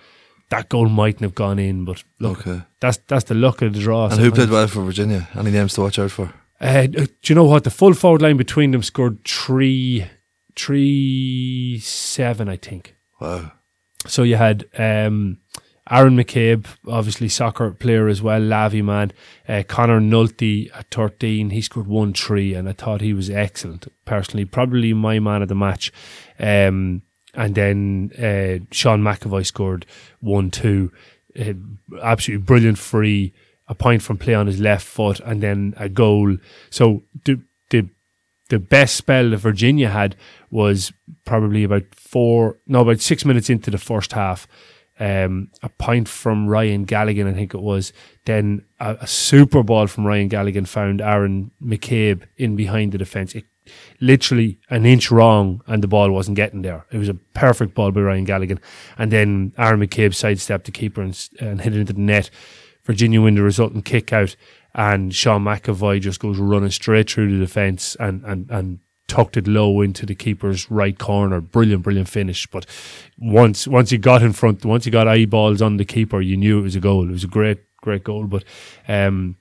That 0.51 0.67
goal 0.67 0.89
mightn't 0.89 1.21
have 1.21 1.35
gone 1.35 1.59
in, 1.59 1.85
but 1.85 2.03
look, 2.19 2.39
Okay. 2.47 2.63
that's 2.79 2.97
that's 3.07 3.25
the 3.25 3.35
luck 3.35 3.61
of 3.61 3.73
the 3.73 3.79
draw. 3.79 4.09
And 4.09 4.19
who 4.19 4.31
played 4.31 4.49
well 4.49 4.65
for 4.67 4.81
Virginia? 4.83 5.27
Any 5.35 5.51
names 5.51 5.73
to 5.75 5.81
watch 5.81 5.99
out 5.99 6.09
for? 6.09 6.33
Uh, 6.59 6.87
do 6.87 7.07
you 7.25 7.35
know 7.35 7.43
what? 7.43 7.63
The 7.65 7.69
full 7.69 7.93
forward 7.93 8.23
line 8.23 8.35
between 8.35 8.71
them 8.71 8.81
scored 8.81 9.23
three, 9.25 10.05
three, 10.59 11.79
seven, 11.79 12.49
I 12.49 12.57
think. 12.57 12.95
Wow. 13.19 13.51
So 14.07 14.23
you 14.23 14.35
had 14.35 14.65
um, 14.77 15.37
Aaron 15.89 16.15
McCabe, 16.15 16.65
obviously 16.87 17.29
soccer 17.29 17.71
player 17.71 18.07
as 18.07 18.21
well, 18.21 18.39
Lavey 18.39 18.83
man. 18.83 19.11
Uh, 19.47 19.63
Connor 19.67 19.99
Nulty 19.99 20.69
at 20.75 20.91
13, 20.91 21.49
he 21.49 21.61
scored 21.61 21.87
1 21.87 22.13
3, 22.13 22.53
and 22.53 22.69
I 22.69 22.73
thought 22.73 23.01
he 23.01 23.13
was 23.13 23.29
excellent, 23.29 23.87
personally. 24.05 24.45
Probably 24.45 24.93
my 24.93 25.19
man 25.19 25.41
of 25.41 25.47
the 25.47 25.55
match. 25.55 25.91
Um, 26.39 27.01
and 27.33 27.55
then 27.55 28.11
uh, 28.17 28.65
Sean 28.71 29.01
McAvoy 29.01 29.45
scored 29.45 29.85
1 30.19 30.51
2. 30.51 30.91
Uh, 31.39 31.53
absolutely 32.01 32.43
brilliant 32.43 32.77
free, 32.77 33.33
a 33.67 33.75
point 33.75 34.01
from 34.01 34.17
play 34.17 34.33
on 34.33 34.47
his 34.47 34.59
left 34.59 34.85
foot, 34.85 35.19
and 35.21 35.41
then 35.41 35.73
a 35.77 35.89
goal. 35.89 36.37
So 36.69 37.03
the, 37.25 37.41
the 37.69 37.89
the 38.49 38.59
best 38.59 38.95
spell 38.95 39.29
that 39.29 39.37
Virginia 39.37 39.89
had 39.89 40.15
was 40.51 40.91
probably 41.25 41.63
about 41.63 41.83
four, 41.95 42.57
no, 42.67 42.81
about 42.81 42.99
six 42.99 43.23
minutes 43.25 43.49
into 43.49 43.71
the 43.71 43.77
first 43.77 44.11
half. 44.13 44.47
Um, 44.99 45.49
a 45.63 45.69
point 45.69 46.09
from 46.09 46.49
Ryan 46.49 46.85
Galligan, 46.85 47.29
I 47.29 47.33
think 47.33 47.53
it 47.53 47.61
was. 47.61 47.93
Then 48.25 48.65
a, 48.81 48.97
a 49.01 49.07
super 49.07 49.63
ball 49.63 49.87
from 49.87 50.05
Ryan 50.05 50.29
Galligan 50.29 50.67
found 50.67 50.99
Aaron 50.99 51.51
McCabe 51.63 52.23
in 52.35 52.57
behind 52.57 52.91
the 52.91 52.97
defence. 52.97 53.33
It, 53.33 53.45
literally 54.01 54.59
an 54.69 54.85
inch 54.85 55.11
wrong, 55.11 55.61
and 55.67 55.83
the 55.83 55.87
ball 55.87 56.11
wasn't 56.11 56.35
getting 56.35 56.63
there. 56.63 56.85
It 56.91 56.97
was 56.97 57.07
a 57.07 57.13
perfect 57.13 57.75
ball 57.75 57.91
by 57.91 58.01
Ryan 58.01 58.25
Galligan. 58.25 58.59
And 58.97 59.11
then 59.11 59.53
Aaron 59.57 59.79
McCabe 59.79 60.13
sidestepped 60.13 60.65
the 60.65 60.71
keeper 60.71 61.01
and, 61.01 61.29
and 61.39 61.61
hit 61.61 61.75
it 61.75 61.79
into 61.79 61.93
the 61.93 62.01
net. 62.01 62.29
Virginia 62.83 63.21
win 63.21 63.35
the 63.35 63.43
resulting 63.43 63.83
kick 63.83 64.11
out. 64.11 64.35
And 64.73 65.13
Sean 65.13 65.43
McAvoy 65.43 66.01
just 66.01 66.19
goes 66.19 66.37
running 66.37 66.71
straight 66.71 67.09
through 67.09 67.31
the 67.31 67.43
defence 67.43 67.95
and, 67.99 68.23
and, 68.23 68.49
and 68.49 68.79
tucked 69.07 69.35
it 69.35 69.47
low 69.47 69.81
into 69.81 70.05
the 70.05 70.15
keeper's 70.15 70.69
right 70.71 70.97
corner. 70.97 71.41
Brilliant, 71.41 71.83
brilliant 71.83 72.07
finish. 72.07 72.47
But 72.47 72.65
once 73.17 73.67
once 73.67 73.91
you 73.91 73.97
got 73.97 74.21
in 74.21 74.33
front, 74.33 74.63
once 74.63 74.85
you 74.85 74.91
got 74.91 75.07
eyeballs 75.07 75.61
on 75.61 75.77
the 75.77 75.85
keeper, 75.85 76.21
you 76.21 76.37
knew 76.37 76.59
it 76.59 76.63
was 76.63 76.75
a 76.75 76.79
goal. 76.79 77.09
It 77.09 77.11
was 77.11 77.23
a 77.23 77.27
great, 77.27 77.59
great 77.81 78.03
goal. 78.03 78.25
But 78.25 78.43
um, 78.87 79.35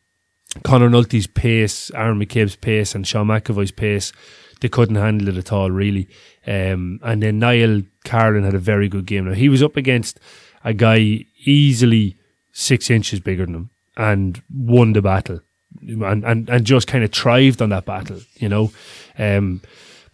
Conor 0.64 0.90
Nulty's 0.90 1.26
pace, 1.26 1.90
Aaron 1.94 2.18
McCabe's 2.18 2.56
pace, 2.56 2.94
and 2.94 3.06
Sean 3.06 3.26
McAvoy's 3.26 3.70
pace, 3.70 4.12
they 4.60 4.68
couldn't 4.68 4.96
handle 4.96 5.28
it 5.28 5.36
at 5.36 5.52
all, 5.52 5.70
really. 5.70 6.08
Um, 6.46 6.98
and 7.02 7.22
then 7.22 7.38
Niall 7.38 7.82
Carlin 8.04 8.44
had 8.44 8.54
a 8.54 8.58
very 8.58 8.88
good 8.88 9.06
game. 9.06 9.26
Now 9.26 9.34
he 9.34 9.50
was 9.50 9.62
up 9.62 9.76
against 9.76 10.18
a 10.64 10.72
guy 10.72 11.26
easily 11.44 12.16
six 12.50 12.90
inches 12.90 13.20
bigger 13.20 13.44
than 13.44 13.54
him 13.54 13.70
and 13.98 14.42
won 14.50 14.94
the 14.94 15.02
battle 15.02 15.40
and, 15.80 16.24
and, 16.24 16.48
and 16.48 16.64
just 16.64 16.86
kind 16.86 17.04
of 17.04 17.12
thrived 17.12 17.62
on 17.62 17.70
that 17.70 17.84
battle, 17.84 18.20
you 18.36 18.48
know. 18.48 18.70
Um, 19.18 19.60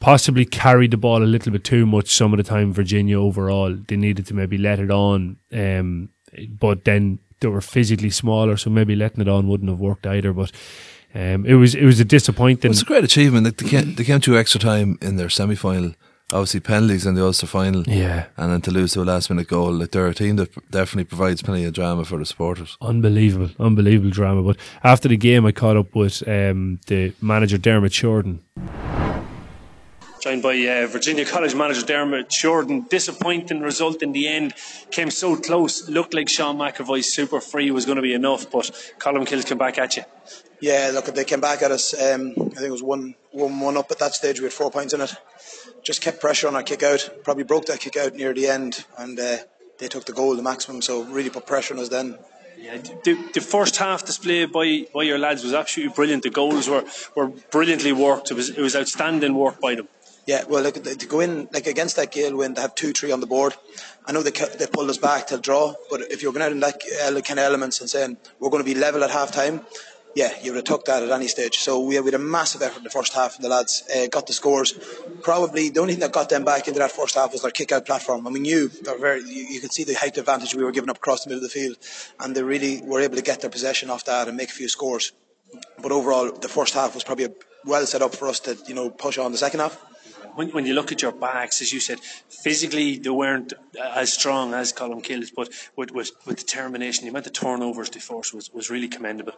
possibly 0.00 0.44
carried 0.44 0.90
the 0.90 0.96
ball 0.96 1.22
a 1.22 1.24
little 1.24 1.52
bit 1.52 1.64
too 1.64 1.86
much 1.86 2.14
some 2.14 2.32
of 2.32 2.36
the 2.38 2.42
time, 2.42 2.72
Virginia 2.72 3.20
overall. 3.20 3.74
They 3.74 3.96
needed 3.96 4.26
to 4.26 4.34
maybe 4.34 4.58
let 4.58 4.78
it 4.78 4.90
on. 4.90 5.36
Um, 5.52 6.10
but 6.48 6.84
then 6.84 7.20
they 7.40 7.48
were 7.48 7.60
physically 7.60 8.10
smaller, 8.10 8.56
so 8.56 8.70
maybe 8.70 8.96
letting 8.96 9.20
it 9.20 9.28
on 9.28 9.48
wouldn't 9.48 9.70
have 9.70 9.78
worked 9.78 10.06
either. 10.06 10.32
But 10.32 10.52
um, 11.14 11.46
it 11.46 11.54
was 11.54 11.74
it 11.74 11.84
was 11.84 12.00
a 12.00 12.04
disappointing. 12.04 12.70
It's 12.70 12.82
a 12.82 12.86
great 12.86 13.04
achievement. 13.04 13.56
They 13.56 13.68
came, 13.68 13.94
they 13.94 14.04
came 14.04 14.20
to 14.20 14.36
extra 14.36 14.60
time 14.60 14.98
in 15.00 15.16
their 15.16 15.30
semi 15.30 15.54
final 15.54 15.94
obviously 16.32 16.60
penalties 16.60 17.06
in 17.06 17.14
the 17.14 17.24
Ulster 17.24 17.46
final. 17.46 17.82
Yeah. 17.82 18.26
And 18.36 18.52
then 18.52 18.60
to 18.62 18.70
lose 18.70 18.92
to 18.92 19.02
a 19.02 19.04
last 19.04 19.30
minute 19.30 19.48
goal. 19.48 19.72
Like 19.72 19.90
they're 19.90 20.06
a 20.06 20.14
team 20.14 20.36
that 20.36 20.52
definitely 20.70 21.04
provides 21.04 21.42
plenty 21.42 21.64
of 21.64 21.74
drama 21.74 22.04
for 22.04 22.18
the 22.18 22.26
supporters. 22.26 22.76
Unbelievable, 22.80 23.50
unbelievable 23.58 24.10
drama. 24.10 24.42
But 24.42 24.56
after 24.82 25.08
the 25.08 25.16
game, 25.16 25.46
I 25.46 25.52
caught 25.52 25.76
up 25.76 25.94
with 25.94 26.26
um, 26.28 26.80
the 26.86 27.12
manager 27.20 27.58
Dermot 27.58 27.92
Shorten. 27.92 28.42
Joined 30.20 30.42
by 30.42 30.56
uh, 30.56 30.86
Virginia 30.86 31.26
College 31.26 31.54
manager 31.54 31.84
Dermot 31.84 32.32
Shorten. 32.32 32.86
Disappointing 32.88 33.60
result 33.60 34.02
in 34.02 34.12
the 34.12 34.26
end. 34.26 34.54
Came 34.90 35.10
so 35.10 35.36
close. 35.36 35.86
Looked 35.90 36.14
like 36.14 36.30
Sean 36.30 36.56
McAvoy's 36.56 37.12
super 37.12 37.42
free 37.42 37.70
was 37.70 37.84
going 37.84 37.96
to 37.96 38.02
be 38.02 38.14
enough, 38.14 38.50
but 38.50 38.70
Colmcille's 38.98 39.44
came 39.44 39.58
back 39.58 39.76
at 39.76 39.98
you. 39.98 40.04
Yeah, 40.60 40.92
look, 40.94 41.04
they 41.06 41.24
came 41.24 41.42
back 41.42 41.60
at 41.60 41.70
us. 41.70 41.92
Um, 41.92 42.30
I 42.38 42.54
think 42.54 42.62
it 42.62 42.70
was 42.70 42.82
one, 42.82 43.16
one, 43.32 43.60
one 43.60 43.76
up 43.76 43.90
at 43.90 43.98
that 43.98 44.14
stage. 44.14 44.40
We 44.40 44.44
had 44.44 44.54
four 44.54 44.70
points 44.70 44.94
in 44.94 45.02
it 45.02 45.14
just 45.84 46.00
kept 46.00 46.20
pressure 46.20 46.48
on 46.48 46.56
our 46.56 46.62
kick 46.62 46.82
out. 46.82 47.08
Probably 47.22 47.44
broke 47.44 47.66
that 47.66 47.80
kick 47.80 47.96
out 47.96 48.14
near 48.14 48.32
the 48.34 48.48
end, 48.48 48.84
and 48.98 49.18
uh, 49.20 49.36
they 49.78 49.88
took 49.88 50.04
the 50.06 50.12
goal, 50.12 50.34
the 50.34 50.42
maximum. 50.42 50.82
So 50.82 51.04
really 51.04 51.30
put 51.30 51.46
pressure 51.46 51.74
on 51.74 51.80
us 51.80 51.88
then. 51.88 52.18
Yeah, 52.58 52.78
the, 52.78 53.14
the 53.34 53.40
first 53.40 53.76
half 53.76 54.06
display 54.06 54.46
by, 54.46 54.86
by 54.94 55.02
your 55.02 55.18
lads 55.18 55.44
was 55.44 55.52
absolutely 55.52 55.94
brilliant. 55.94 56.22
The 56.22 56.30
goals 56.30 56.68
were, 56.68 56.84
were 57.14 57.26
brilliantly 57.50 57.92
worked. 57.92 58.30
It 58.30 58.34
was 58.34 58.48
it 58.50 58.60
was 58.60 58.74
outstanding 58.74 59.34
work 59.34 59.60
by 59.60 59.74
them. 59.74 59.88
Yeah, 60.26 60.44
well, 60.48 60.62
like, 60.64 60.82
to 60.82 61.06
go 61.06 61.20
in 61.20 61.48
like 61.52 61.66
against 61.66 61.96
that 61.96 62.10
gale 62.10 62.34
win, 62.34 62.54
to 62.54 62.62
have 62.62 62.74
two, 62.74 62.94
three 62.94 63.12
on 63.12 63.20
the 63.20 63.26
board. 63.26 63.54
I 64.06 64.12
know 64.12 64.22
they 64.22 64.30
they 64.30 64.66
pulled 64.66 64.88
us 64.88 64.96
back 64.96 65.26
to 65.26 65.38
draw, 65.38 65.74
but 65.90 66.00
if 66.10 66.22
you're 66.22 66.32
going 66.32 66.44
out 66.44 66.52
in 66.52 66.60
that 66.60 66.80
uh, 67.02 67.20
kind 67.20 67.38
of 67.38 67.44
elements 67.44 67.80
and 67.80 67.90
saying 67.90 68.16
we're 68.40 68.48
going 68.48 68.64
to 68.64 68.74
be 68.74 68.74
level 68.74 69.04
at 69.04 69.10
half 69.10 69.32
time, 69.32 69.66
yeah, 70.14 70.32
you 70.42 70.52
would 70.52 70.56
have 70.56 70.64
took 70.64 70.84
that 70.84 71.02
at 71.02 71.10
any 71.10 71.28
stage. 71.28 71.58
So 71.58 71.80
we 71.80 71.96
had, 71.96 72.14
a 72.14 72.18
massive 72.18 72.62
effort 72.62 72.78
in 72.78 72.84
the 72.84 72.90
first 72.90 73.12
half, 73.12 73.34
and 73.36 73.44
the 73.44 73.48
lads 73.48 73.82
uh, 73.94 74.06
got 74.06 74.26
the 74.26 74.32
scores. 74.32 74.72
Probably 75.22 75.70
the 75.70 75.80
only 75.80 75.94
thing 75.94 76.00
that 76.00 76.12
got 76.12 76.28
them 76.28 76.44
back 76.44 76.68
into 76.68 76.78
that 76.78 76.92
first 76.92 77.16
half 77.16 77.32
was 77.32 77.42
their 77.42 77.50
kick-out 77.50 77.86
platform. 77.86 78.26
I 78.26 78.30
mean, 78.30 78.44
you 78.44 78.70
very, 78.98 79.20
you, 79.22 79.46
you 79.46 79.60
could 79.60 79.72
see 79.72 79.84
the 79.84 79.94
height 79.94 80.16
advantage 80.16 80.54
we 80.54 80.62
were 80.62 80.72
giving 80.72 80.90
up 80.90 80.98
across 80.98 81.24
the 81.24 81.30
middle 81.30 81.44
of 81.44 81.50
the 81.50 81.58
field, 81.60 81.76
and 82.20 82.34
they 82.34 82.42
really 82.42 82.82
were 82.82 83.00
able 83.00 83.16
to 83.16 83.22
get 83.22 83.40
their 83.40 83.50
possession 83.50 83.90
off 83.90 84.04
that 84.04 84.28
and 84.28 84.36
make 84.36 84.50
a 84.50 84.52
few 84.52 84.68
scores. 84.68 85.12
But 85.82 85.92
overall, 85.92 86.30
the 86.32 86.48
first 86.48 86.74
half 86.74 86.94
was 86.94 87.04
probably 87.04 87.28
well 87.64 87.86
set 87.86 88.02
up 88.02 88.14
for 88.14 88.28
us 88.28 88.40
to 88.40 88.56
you 88.66 88.74
know 88.74 88.90
push 88.90 89.18
on 89.18 89.32
the 89.32 89.38
second 89.38 89.60
half 89.60 89.80
when, 90.34 90.50
when 90.50 90.66
you 90.66 90.74
look 90.74 90.92
at 90.92 91.02
your 91.02 91.12
backs, 91.12 91.62
as 91.62 91.72
you 91.72 91.80
said, 91.80 92.00
physically 92.00 92.98
they 92.98 93.10
weren't 93.10 93.52
as 93.94 94.12
strong 94.12 94.54
as 94.54 94.72
Colmcille's, 94.72 95.30
but 95.30 95.48
with, 95.76 95.90
with, 95.92 96.12
with 96.26 96.36
determination, 96.36 97.04
the 97.04 97.10
amount 97.10 97.26
of 97.26 97.32
turnovers 97.32 97.90
they 97.90 98.00
forced 98.00 98.34
was, 98.34 98.52
was 98.52 98.70
really 98.70 98.88
commendable. 98.88 99.34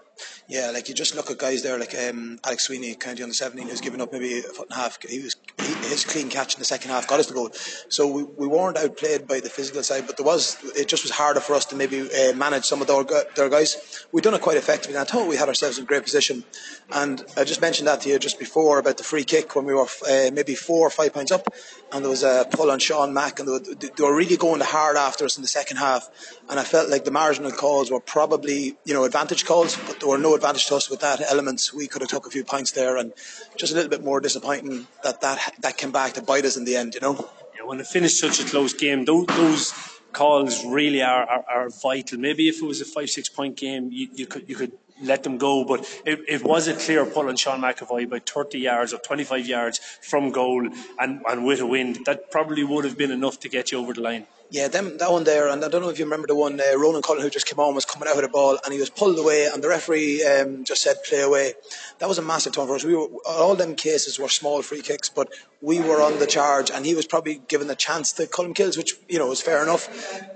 Yeah, 0.48 0.70
like 0.70 0.88
you 0.88 0.94
just 0.94 1.14
look 1.14 1.30
at 1.30 1.38
guys 1.38 1.62
there 1.62 1.78
like 1.78 1.94
um, 1.96 2.38
Alex 2.44 2.64
Sweeney, 2.64 2.94
county 2.94 3.22
on 3.22 3.28
the 3.28 3.34
17, 3.34 3.68
who's 3.68 3.80
given 3.80 4.00
up 4.00 4.12
maybe 4.12 4.38
a 4.38 4.42
foot 4.42 4.68
and 4.70 4.78
a 4.78 4.82
half. 4.82 4.98
He 5.02 5.20
was 5.20 5.36
he, 5.60 5.74
his 5.88 6.04
clean 6.04 6.28
catch 6.28 6.54
in 6.54 6.58
the 6.58 6.64
second 6.64 6.90
half 6.90 7.06
got 7.06 7.20
us 7.20 7.26
the 7.26 7.34
goal. 7.34 7.50
So 7.88 8.06
we, 8.06 8.22
we 8.22 8.46
weren't 8.46 8.76
outplayed 8.76 9.26
by 9.26 9.40
the 9.40 9.48
physical 9.48 9.82
side, 9.82 10.06
but 10.06 10.16
there 10.16 10.26
was 10.26 10.56
it 10.76 10.88
just 10.88 11.02
was 11.02 11.12
harder 11.12 11.40
for 11.40 11.54
us 11.54 11.64
to 11.66 11.76
maybe 11.76 12.00
uh, 12.02 12.32
manage 12.34 12.64
some 12.64 12.80
of 12.80 12.86
their, 12.86 13.04
their 13.34 13.48
guys. 13.48 14.06
We 14.12 14.20
done 14.20 14.34
it 14.34 14.40
quite 14.40 14.56
effectively. 14.56 14.96
And 14.96 15.02
I 15.08 15.10
thought 15.10 15.28
we 15.28 15.36
had 15.36 15.48
ourselves 15.48 15.78
in 15.78 15.84
great 15.84 16.02
position. 16.02 16.44
And 16.92 17.24
I 17.36 17.44
just 17.44 17.60
mentioned 17.60 17.88
that 17.88 18.02
to 18.02 18.08
you 18.08 18.18
just 18.18 18.38
before 18.38 18.78
about 18.78 18.98
the 18.98 19.04
free 19.04 19.24
kick 19.24 19.56
when 19.56 19.64
we 19.64 19.74
were 19.74 19.86
uh, 20.08 20.30
maybe 20.32 20.54
four 20.54 20.85
or 20.86 20.90
five 20.90 21.12
points 21.12 21.32
up, 21.32 21.46
and 21.92 22.04
there 22.04 22.10
was 22.10 22.24
uh, 22.24 22.44
a 22.46 22.56
pull 22.56 22.70
on 22.70 22.78
Sean 22.78 23.12
Mack, 23.12 23.38
and 23.38 23.48
they 23.48 23.52
were, 23.52 23.74
they 23.74 24.02
were 24.02 24.14
really 24.14 24.36
going 24.36 24.60
hard 24.60 24.96
after 24.96 25.24
us 25.24 25.36
in 25.36 25.42
the 25.42 25.48
second 25.48 25.76
half. 25.76 26.08
And 26.48 26.58
I 26.58 26.64
felt 26.64 26.88
like 26.88 27.04
the 27.04 27.10
marginal 27.10 27.52
calls 27.52 27.90
were 27.90 28.00
probably 28.00 28.76
you 28.84 28.94
know 28.94 29.04
advantage 29.04 29.44
calls, 29.44 29.76
but 29.76 30.00
there 30.00 30.08
were 30.08 30.18
no 30.18 30.34
advantage 30.34 30.66
to 30.66 30.76
us 30.76 30.88
with 30.90 31.00
that 31.00 31.20
elements. 31.20 31.72
We 31.72 31.86
could 31.86 32.02
have 32.02 32.10
took 32.10 32.26
a 32.26 32.30
few 32.30 32.44
points 32.44 32.72
there, 32.72 32.96
and 32.96 33.12
just 33.56 33.72
a 33.72 33.76
little 33.76 33.90
bit 33.90 34.04
more 34.04 34.20
disappointing 34.20 34.86
that 35.02 35.20
that 35.20 35.54
that 35.60 35.76
came 35.76 35.92
back 35.92 36.14
to 36.14 36.22
bite 36.22 36.44
us 36.44 36.56
in 36.56 36.64
the 36.64 36.76
end. 36.76 36.94
You 36.94 37.00
know. 37.00 37.28
Yeah, 37.56 37.64
when 37.64 37.80
it 37.80 37.86
finished 37.86 38.18
such 38.18 38.38
a 38.40 38.44
close 38.44 38.74
game, 38.74 39.06
those, 39.06 39.26
those 39.28 39.72
calls 40.12 40.64
really 40.64 41.02
are, 41.02 41.24
are, 41.24 41.44
are, 41.48 41.68
vital. 41.70 42.18
Maybe 42.18 42.48
if 42.48 42.62
it 42.62 42.66
was 42.66 42.80
a 42.80 42.84
five 42.84 43.10
six 43.10 43.28
point 43.28 43.56
game, 43.56 43.90
you, 43.92 44.08
you 44.14 44.26
could 44.26 44.48
you 44.48 44.56
could 44.56 44.72
let 45.02 45.22
them 45.22 45.38
go. 45.38 45.64
But 45.64 45.80
it, 46.04 46.20
it 46.28 46.44
was 46.44 46.68
a 46.68 46.74
clear 46.74 47.04
pull 47.06 47.28
on 47.28 47.36
Sean 47.36 47.60
McAvoy 47.60 48.04
about 48.04 48.28
30 48.28 48.58
yards 48.58 48.92
or 48.92 48.98
25 48.98 49.46
yards 49.46 49.78
from 49.78 50.30
goal 50.30 50.68
and, 50.98 51.22
and 51.28 51.44
with 51.46 51.60
a 51.60 51.66
wind. 51.66 52.00
That 52.06 52.30
probably 52.30 52.64
would 52.64 52.84
have 52.84 52.98
been 52.98 53.10
enough 53.10 53.40
to 53.40 53.48
get 53.48 53.72
you 53.72 53.78
over 53.78 53.92
the 53.92 54.00
line. 54.00 54.26
Yeah, 54.48 54.68
them, 54.68 54.96
that 54.98 55.10
one 55.10 55.24
there, 55.24 55.48
and 55.48 55.64
I 55.64 55.68
don't 55.68 55.82
know 55.82 55.88
if 55.88 55.98
you 55.98 56.04
remember 56.04 56.28
the 56.28 56.36
one, 56.36 56.60
uh, 56.60 56.78
Ronan 56.78 57.02
Cullen, 57.02 57.20
who 57.20 57.28
just 57.28 57.46
came 57.46 57.58
on, 57.58 57.74
was 57.74 57.84
coming 57.84 58.08
out 58.08 58.14
with 58.14 58.24
the 58.24 58.30
ball, 58.30 58.56
and 58.64 58.72
he 58.72 58.78
was 58.78 58.90
pulled 58.90 59.18
away, 59.18 59.46
and 59.46 59.62
the 59.62 59.68
referee 59.68 60.24
um, 60.24 60.62
just 60.62 60.82
said, 60.82 61.02
play 61.04 61.20
away. 61.20 61.54
That 61.98 62.08
was 62.08 62.18
a 62.18 62.22
massive 62.22 62.52
turn 62.52 62.68
for 62.68 62.76
us. 62.76 62.84
We 62.84 62.94
were, 62.94 63.08
all 63.26 63.56
them 63.56 63.74
cases 63.74 64.20
were 64.20 64.28
small 64.28 64.62
free 64.62 64.82
kicks, 64.82 65.08
but 65.08 65.32
we 65.60 65.80
were 65.80 66.00
on 66.00 66.20
the 66.20 66.26
charge, 66.26 66.70
and 66.70 66.86
he 66.86 66.94
was 66.94 67.06
probably 67.06 67.42
given 67.48 67.66
the 67.66 67.74
chance 67.74 68.12
to 68.14 68.26
Colmcille's, 68.28 68.76
which, 68.76 68.94
you 69.08 69.18
know, 69.18 69.26
was 69.26 69.42
fair 69.42 69.64
enough. 69.64 69.88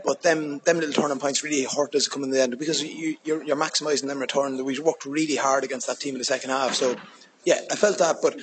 But 0.04 0.22
them, 0.22 0.58
them 0.64 0.80
little 0.80 0.92
turning 0.92 1.20
points 1.20 1.44
really 1.44 1.64
hurt 1.64 1.94
us 1.94 2.08
coming 2.08 2.30
in 2.30 2.34
the 2.34 2.42
end, 2.42 2.58
because 2.58 2.82
you, 2.82 3.16
you're, 3.22 3.44
you're 3.44 3.56
maximising 3.56 4.08
them 4.08 4.18
return. 4.18 4.62
We 4.64 4.76
worked 4.80 5.06
really 5.06 5.36
hard 5.36 5.62
against 5.62 5.86
that 5.86 6.00
team 6.00 6.16
in 6.16 6.18
the 6.18 6.24
second 6.24 6.50
half, 6.50 6.74
so 6.74 6.96
yeah, 7.44 7.60
I 7.70 7.76
felt 7.76 7.98
that, 7.98 8.16
but 8.20 8.38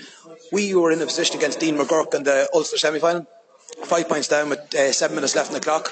we 0.52 0.74
were 0.74 0.92
in 0.92 1.02
a 1.02 1.06
position 1.06 1.38
against 1.38 1.60
Dean 1.60 1.78
Maguirc 1.78 2.14
in 2.16 2.24
the 2.24 2.50
Ulster 2.54 2.78
semi-final 2.78 3.28
five 3.84 4.08
points 4.08 4.28
down 4.28 4.50
with 4.50 4.74
uh, 4.76 4.92
seven 4.92 5.16
minutes 5.16 5.36
left 5.36 5.50
in 5.50 5.54
the 5.54 5.60
clock, 5.60 5.92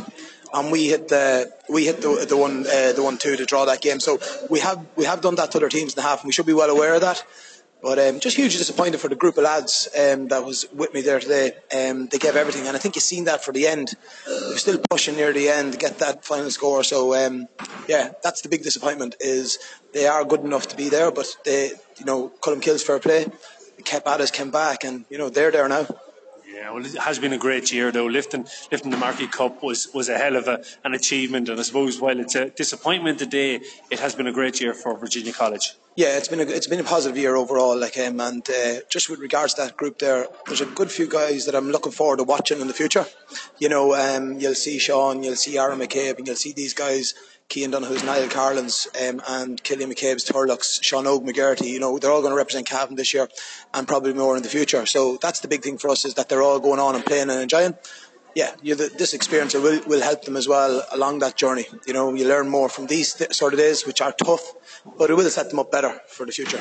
and 0.54 0.72
we 0.72 0.88
hit 0.88 1.08
the 1.08 1.52
we 1.70 1.86
hit 1.86 2.02
the, 2.02 2.26
the 2.28 2.38
one 2.38 2.66
uh, 2.68 2.94
the 2.94 3.04
one 3.04 3.18
two 3.18 3.36
to 3.36 3.46
draw 3.46 3.66
that 3.66 3.82
game. 3.82 4.00
So 4.00 4.20
we 4.50 4.60
have 4.60 4.86
we 4.96 5.06
have 5.06 5.22
done 5.22 5.36
that 5.36 5.52
to 5.52 5.58
other 5.58 5.70
teams 5.70 5.94
in 5.94 5.96
the 5.96 6.02
half, 6.02 6.22
and 6.22 6.28
we 6.28 6.34
should 6.34 6.46
be 6.46 6.54
well 6.54 6.70
aware 6.70 6.96
of 6.96 7.02
that. 7.02 7.24
But 7.82 8.00
um, 8.00 8.20
just 8.20 8.36
hugely 8.36 8.58
disappointed 8.58 9.00
for 9.00 9.10
the 9.10 9.16
group 9.16 9.38
of 9.38 9.44
lads 9.44 9.88
um, 9.96 10.30
that 10.30 10.44
was 10.44 10.66
with 10.74 10.92
me 10.96 11.02
there 11.02 11.20
today. 11.20 11.52
Um, 11.72 12.08
they 12.08 12.18
gave 12.18 12.36
everything, 12.36 12.66
and 12.66 12.76
I 12.76 12.80
think 12.80 12.96
you've 12.96 13.04
seen 13.04 13.26
that 13.26 13.44
for 13.44 13.52
the 13.52 13.68
end. 13.68 13.94
They're 14.26 14.58
still 14.58 14.80
pushing 14.90 15.16
near 15.16 15.32
the 15.32 15.50
end 15.50 15.74
to 15.74 15.78
get 15.78 16.00
that 16.00 16.26
final 16.26 16.50
score. 16.50 16.84
So 16.84 17.14
um, 17.14 17.48
yeah, 17.88 18.14
that's 18.24 18.42
the 18.42 18.50
big 18.50 18.64
disappointment. 18.64 19.16
Is 19.20 19.60
they 19.94 20.08
are 20.08 20.26
good 20.26 20.40
enough 20.40 20.68
to 20.70 20.76
be 20.76 20.90
there, 20.90 21.12
but 21.12 21.28
they, 21.46 21.74
you 21.98 22.06
know, 22.06 22.32
Colmcille's 22.42 22.82
fair 22.82 22.98
play. 22.98 23.28
Kept 23.84 24.08
at 24.08 24.20
us, 24.20 24.32
came 24.32 24.50
back, 24.50 24.84
and 24.84 25.06
you 25.12 25.20
know 25.20 25.30
they're 25.30 25.52
there 25.52 25.70
now. 25.70 25.86
Yeah, 26.56 26.72
well, 26.72 26.86
it 26.86 26.96
has 26.96 27.20
been 27.20 27.34
a 27.34 27.38
great 27.38 27.74
year 27.74 27.92
though. 27.92 28.06
Lifting 28.06 28.48
lifting 28.72 28.90
the 28.90 28.96
Marquis 28.96 29.28
Cup 29.28 29.62
was, 29.62 29.90
was 29.94 30.08
a 30.08 30.18
hell 30.18 30.38
of 30.38 30.48
a, 30.48 30.64
an 30.86 30.94
achievement, 30.94 31.50
and 31.50 31.60
I 31.60 31.64
suppose 31.64 32.00
while 32.00 32.18
it's 32.18 32.36
a 32.36 32.50
disappointment 32.50 33.20
today, 33.20 33.60
it 33.90 34.00
has 34.00 34.16
been 34.16 34.26
a 34.28 34.32
great 34.32 34.62
year 34.62 34.74
for 34.74 34.98
Virginia 34.98 35.34
College. 35.34 35.74
Yeah, 35.98 36.18
it's 36.18 36.30
been 36.30 36.40
a 36.40 36.44
it's 36.44 36.68
been 36.68 36.80
a 36.80 36.86
positive 36.86 37.18
year 37.18 37.36
overall. 37.36 37.78
Like 37.78 37.98
um, 37.98 38.22
and 38.22 38.50
uh, 38.50 38.76
just 38.90 39.10
with 39.10 39.20
regards 39.20 39.54
to 39.56 39.64
that 39.64 39.76
group 39.76 40.00
there, 40.00 40.28
there's 40.46 40.62
a 40.62 40.66
good 40.66 40.90
few 40.90 41.10
guys 41.10 41.46
that 41.46 41.56
I'm 41.56 41.72
looking 41.72 41.92
forward 41.92 42.20
to 42.20 42.24
watching 42.24 42.62
in 42.62 42.68
the 42.68 42.74
future. 42.74 43.06
You 43.60 43.68
know, 43.68 43.94
um, 43.94 44.40
you'll 44.40 44.56
see 44.56 44.80
Sean, 44.80 45.24
you'll 45.24 45.36
see 45.36 45.58
Aaron 45.58 45.80
McCabe, 45.80 46.20
and 46.20 46.26
you'll 46.26 46.38
see 46.38 46.54
these 46.54 46.74
guys 46.74 47.16
Cian 47.50 47.72
Donoghue's 47.72 48.04
Niall 48.04 48.28
Carlin's 48.28 48.88
um, 49.08 49.22
and 49.30 49.64
Killian 49.64 49.90
McCabe's 49.90 50.26
Turlough's, 50.26 50.80
Sean 50.82 51.08
Og 51.08 51.24
McGarty, 51.26 51.68
you 51.68 51.80
know, 51.80 51.98
they're 52.00 52.12
all 52.12 52.22
going 52.22 52.34
to 52.34 52.38
represent 52.38 52.68
Cavan 52.68 52.96
this 52.96 53.14
year 53.14 53.30
and 53.74 53.88
probably 53.88 54.14
more 54.14 54.36
in 54.36 54.44
the 54.44 54.50
future. 54.50 54.86
So 54.86 55.18
that's 55.22 55.40
the 55.40 55.48
big 55.48 55.62
thing 55.62 55.78
for 55.78 55.90
us 55.90 56.06
is 56.06 56.16
that 56.16 56.28
they're 56.28 56.42
all 56.42 56.60
going 56.60 56.80
on 56.80 56.96
and 56.96 57.06
playing 57.06 57.30
and 57.30 57.42
enjoying. 57.42 57.76
Yeah, 58.36 58.54
this 58.62 59.14
experience 59.14 59.54
will, 59.54 59.82
will 59.88 60.02
help 60.02 60.26
them 60.26 60.36
as 60.36 60.48
well 60.48 60.84
along 60.92 61.20
that 61.20 61.38
journey. 61.38 61.66
You 61.88 61.94
know, 61.94 62.14
you 62.14 62.28
learn 62.28 62.50
more 62.50 62.68
from 62.68 62.88
these 62.88 63.14
th- 63.14 63.34
sort 63.34 63.54
of 63.54 63.60
days, 63.60 63.86
which 63.86 64.02
are 64.02 64.12
tough, 64.12 64.54
but 64.98 65.10
it 65.10 65.14
will 65.14 65.30
set 65.30 65.50
them 65.50 65.60
up 65.60 65.72
better 65.72 66.02
for 66.08 66.26
the 66.26 66.34
future. 66.34 66.60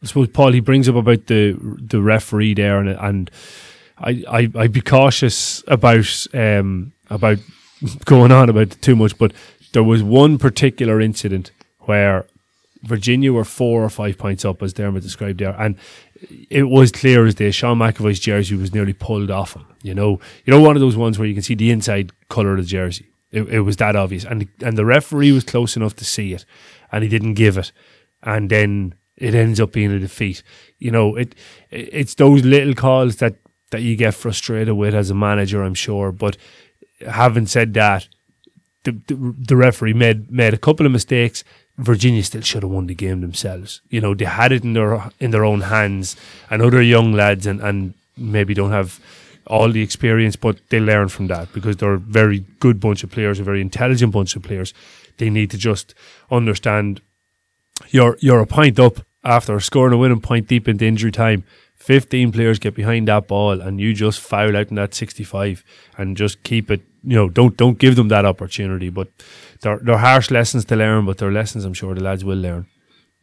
I 0.03 0.07
suppose 0.07 0.29
Paul 0.29 0.53
he 0.53 0.61
brings 0.61 0.89
up 0.89 0.97
about 0.97 1.29
the 1.29 1.57
the 1.81 2.03
referee 2.03 2.55
there, 2.55 2.81
and 2.81 2.89
and 2.89 3.31
I 3.97 4.25
I 4.29 4.51
I'd 4.57 4.73
be 4.73 4.81
cautious 4.81 5.63
about 5.69 6.27
um 6.35 6.93
about 7.09 7.39
going 8.05 8.33
on 8.33 8.49
about 8.49 8.73
too 8.83 8.97
much, 8.97 9.17
but 9.17 9.33
there 9.73 9.85
was 9.85 10.03
one 10.03 10.39
particular 10.39 11.01
incident 11.01 11.53
where 11.83 12.27
Virginia 12.83 13.33
were 13.33 13.45
four 13.45 13.85
or 13.85 13.91
five 13.91 14.19
points 14.19 14.45
up, 14.45 14.63
as 14.63 14.73
Dermot 14.73 15.03
described 15.03 15.39
there, 15.41 15.55
and 15.59 15.77
it 16.51 16.65
was 16.65 16.93
clear 16.93 17.27
as 17.27 17.35
day. 17.35 17.51
Sean 17.51 17.79
McAvoy's 17.79 18.21
jersey 18.21 18.55
was 18.55 18.75
nearly 18.75 18.93
pulled 18.93 19.31
off 19.31 19.55
him. 19.55 19.67
You 19.83 19.95
know, 19.95 20.21
you 20.45 20.53
know, 20.53 20.61
one 20.61 20.77
of 20.77 20.81
those 20.81 20.97
ones 20.97 21.19
where 21.19 21.29
you 21.29 21.35
can 21.35 21.43
see 21.43 21.55
the 21.55 21.71
inside 21.71 22.13
color 22.29 22.53
of 22.53 22.59
the 22.59 22.65
jersey. 22.65 23.07
It, 23.31 23.49
it 23.49 23.61
was 23.61 23.77
that 23.79 23.97
obvious, 23.97 24.25
and 24.25 24.49
and 24.61 24.77
the 24.77 24.85
referee 24.85 25.33
was 25.33 25.45
close 25.45 25.77
enough 25.77 25.97
to 25.97 26.05
see 26.05 26.33
it, 26.33 26.45
and 26.91 27.03
he 27.03 27.09
didn't 27.09 27.35
give 27.35 27.57
it, 27.57 27.73
and 28.23 28.51
then 28.51 28.95
it 29.17 29.35
ends 29.35 29.61
up 29.61 29.73
being 29.73 29.93
a 29.93 29.99
defeat. 29.99 30.43
You 30.79 30.91
know, 30.91 31.17
it 31.17 31.35
it's 31.71 32.15
those 32.15 32.45
little 32.45 32.75
calls 32.75 33.17
that 33.17 33.37
that 33.71 33.83
you 33.83 33.97
get 33.97 34.15
frustrated 34.15 34.75
with 34.75 34.95
as 34.95 35.11
a 35.11 35.15
manager, 35.15 35.63
I'm 35.63 35.75
sure. 35.75 36.13
But 36.13 36.37
having 37.09 37.47
said 37.47 37.75
that, 37.75 38.09
the 38.85 38.93
the, 39.07 39.35
the 39.39 39.57
referee 39.57 39.95
made 39.95 40.31
made 40.31 40.55
a 40.55 40.59
couple 40.59 40.87
of 40.87 40.93
mistakes. 40.93 41.45
Virginia 41.79 42.23
still 42.23 42.43
should 42.43 42.63
have 42.63 42.71
won 42.71 42.87
the 42.87 42.95
game 42.95 43.21
themselves. 43.21 43.81
You 43.89 44.01
know, 44.01 44.15
they 44.15 44.27
had 44.27 44.53
it 44.53 44.63
in 44.63 44.75
their 44.75 45.11
in 45.21 45.31
their 45.31 45.45
own 45.45 45.63
hands, 45.63 46.17
and 46.51 46.63
other 46.63 46.83
young 46.83 47.13
lads 47.13 47.47
and, 47.47 47.61
and 47.61 47.95
maybe 48.17 48.55
don't 48.55 48.73
have 48.73 49.01
all 49.47 49.71
the 49.71 49.83
experience, 49.83 50.37
but 50.37 50.59
they 50.69 50.81
learn 50.81 51.09
from 51.09 51.27
that 51.27 51.53
because 51.53 51.77
they're 51.77 51.95
a 51.95 51.99
very 51.99 52.45
good 52.61 52.79
bunch 52.79 53.03
of 53.03 53.11
players, 53.11 53.41
a 53.41 53.45
very 53.45 53.61
intelligent 53.61 54.13
bunch 54.13 54.37
of 54.37 54.43
players. 54.43 54.73
They 55.19 55.31
need 55.31 55.51
to 55.51 55.59
just 55.59 55.95
understand 56.31 57.01
you're 57.89 58.17
you're 58.21 58.41
a 58.41 58.47
point 58.47 58.79
up 58.79 59.05
after 59.25 59.59
scoring 59.61 59.95
a 59.95 59.97
winning 59.97 60.21
point 60.21 60.49
deep 60.49 60.69
into 60.69 60.85
injury 60.85 61.13
time. 61.13 61.45
15 61.77 62.31
players 62.31 62.61
get 62.61 62.77
behind 62.77 63.09
that 63.09 63.27
ball 63.27 63.61
and 63.61 63.81
you 63.81 63.93
just 63.93 64.21
foul 64.21 64.57
out 64.57 64.69
in 64.69 64.77
that 64.77 64.95
65 64.95 65.65
and 65.99 66.17
just 66.17 66.41
keep 66.45 66.71
it 66.71 66.81
you 67.03 67.17
know 67.17 67.29
don't 67.29 67.57
don't 67.57 67.81
give 67.81 67.97
them 67.97 68.07
that 68.07 68.25
opportunity 68.25 68.89
but 68.89 69.09
they're, 69.63 69.79
they're 69.83 69.99
harsh 69.99 70.31
lessons 70.31 70.65
to 70.67 70.77
learn 70.77 71.07
but 71.07 71.19
they're 71.19 71.33
lessons 71.33 71.65
I'm 71.65 71.75
sure 71.75 71.95
the 71.95 72.03
lads 72.03 72.25
will 72.25 72.39
learn 72.39 72.67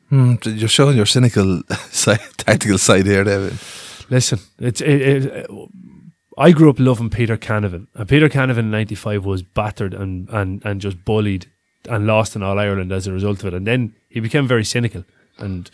Hmm, 0.10 0.36
you're 0.44 0.68
showing 0.68 0.98
your 0.98 1.06
cynical 1.06 1.62
side, 1.92 2.20
tactical 2.38 2.80
side 2.80 3.06
here, 3.06 3.24
David. 3.24 3.54
listen 4.10 4.40
it's 4.58 4.82
it, 4.82 5.02
it, 5.26 5.50
I 6.38 6.52
grew 6.52 6.70
up 6.70 6.80
loving 6.80 7.10
Peter 7.12 7.38
Canavan 7.38 7.88
and 7.94 8.10
Peter 8.10 8.28
Canavan 8.30 8.60
in 8.60 8.72
95 8.72 9.26
was 9.26 9.44
battered 9.44 9.94
and, 9.94 10.28
and, 10.30 10.66
and 10.66 10.82
just 10.82 11.04
bullied 11.06 11.46
and 11.88 12.08
lost 12.08 12.36
in 12.36 12.42
All 12.44 12.58
Ireland 12.58 12.92
as 12.92 13.06
a 13.08 13.14
result 13.14 13.42
of 13.42 13.48
it 13.48 13.54
and 13.54 13.68
then 13.68 13.94
he 14.10 14.20
became 14.20 14.48
very 14.48 14.66
cynical 14.66 15.04
and 15.38 15.70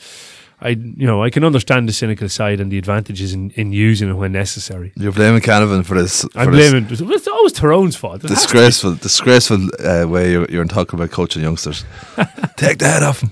I 0.62 0.69
you 0.69 1.05
know 1.05 1.21
I 1.21 1.29
can 1.29 1.43
understand 1.43 1.88
the 1.89 1.93
cynical 1.93 2.29
side 2.29 2.59
and 2.62 2.71
the 2.71 2.77
advantages 2.77 3.33
in, 3.33 3.51
in 3.51 3.71
using 3.74 4.09
it 4.09 4.13
when 4.13 4.31
necessary. 4.31 4.93
You're 4.95 5.12
blaming 5.12 5.41
Canavan 5.41 5.85
for 5.85 5.95
this. 6.01 6.21
For 6.24 6.39
I'm 6.39 6.51
blaming. 6.51 6.88
this 6.88 7.01
it's 7.01 7.27
always 7.27 7.53
Tyrone's 7.53 7.95
fault. 7.95 8.24
It 8.24 8.29
has 8.29 8.45
to 8.45 8.47
be. 8.53 8.59
disgraceful, 8.59 8.95
disgraceful 8.95 9.69
uh, 9.86 10.08
way 10.08 10.32
you're, 10.32 10.45
you're 10.49 10.65
talking 10.65 10.97
about 10.99 11.12
coaching 11.12 11.41
youngsters. 11.43 11.84
Take 12.56 12.77
the 12.80 12.88
head 12.88 13.03
off 13.03 13.21
him. 13.21 13.32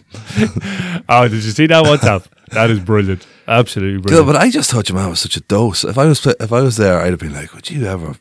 Oh, 1.10 1.28
did 1.28 1.43
you 1.43 1.52
see 1.52 1.67
that 1.67 1.84
WhatsApp? 1.86 2.28
that 2.52 2.69
is 2.69 2.80
brilliant. 2.80 3.26
Absolutely 3.48 4.00
brilliant. 4.02 4.28
but 4.28 4.36
I 4.36 4.50
just 4.50 4.69
thought 4.71 4.89
your 4.89 4.98
man 4.98 5.10
was 5.10 5.19
such 5.19 5.36
a 5.38 5.41
dose. 5.41 5.84
If 5.84 5.98
I 5.98 6.06
was 6.06 6.26
if 6.26 6.52
I 6.54 6.62
was 6.62 6.78
there, 6.78 7.00
I'd 7.00 7.12
have 7.12 7.19
been 7.19 7.34
like, 7.34 7.54
"Would 7.54 7.69
you 7.69 7.86
ever 7.86 8.15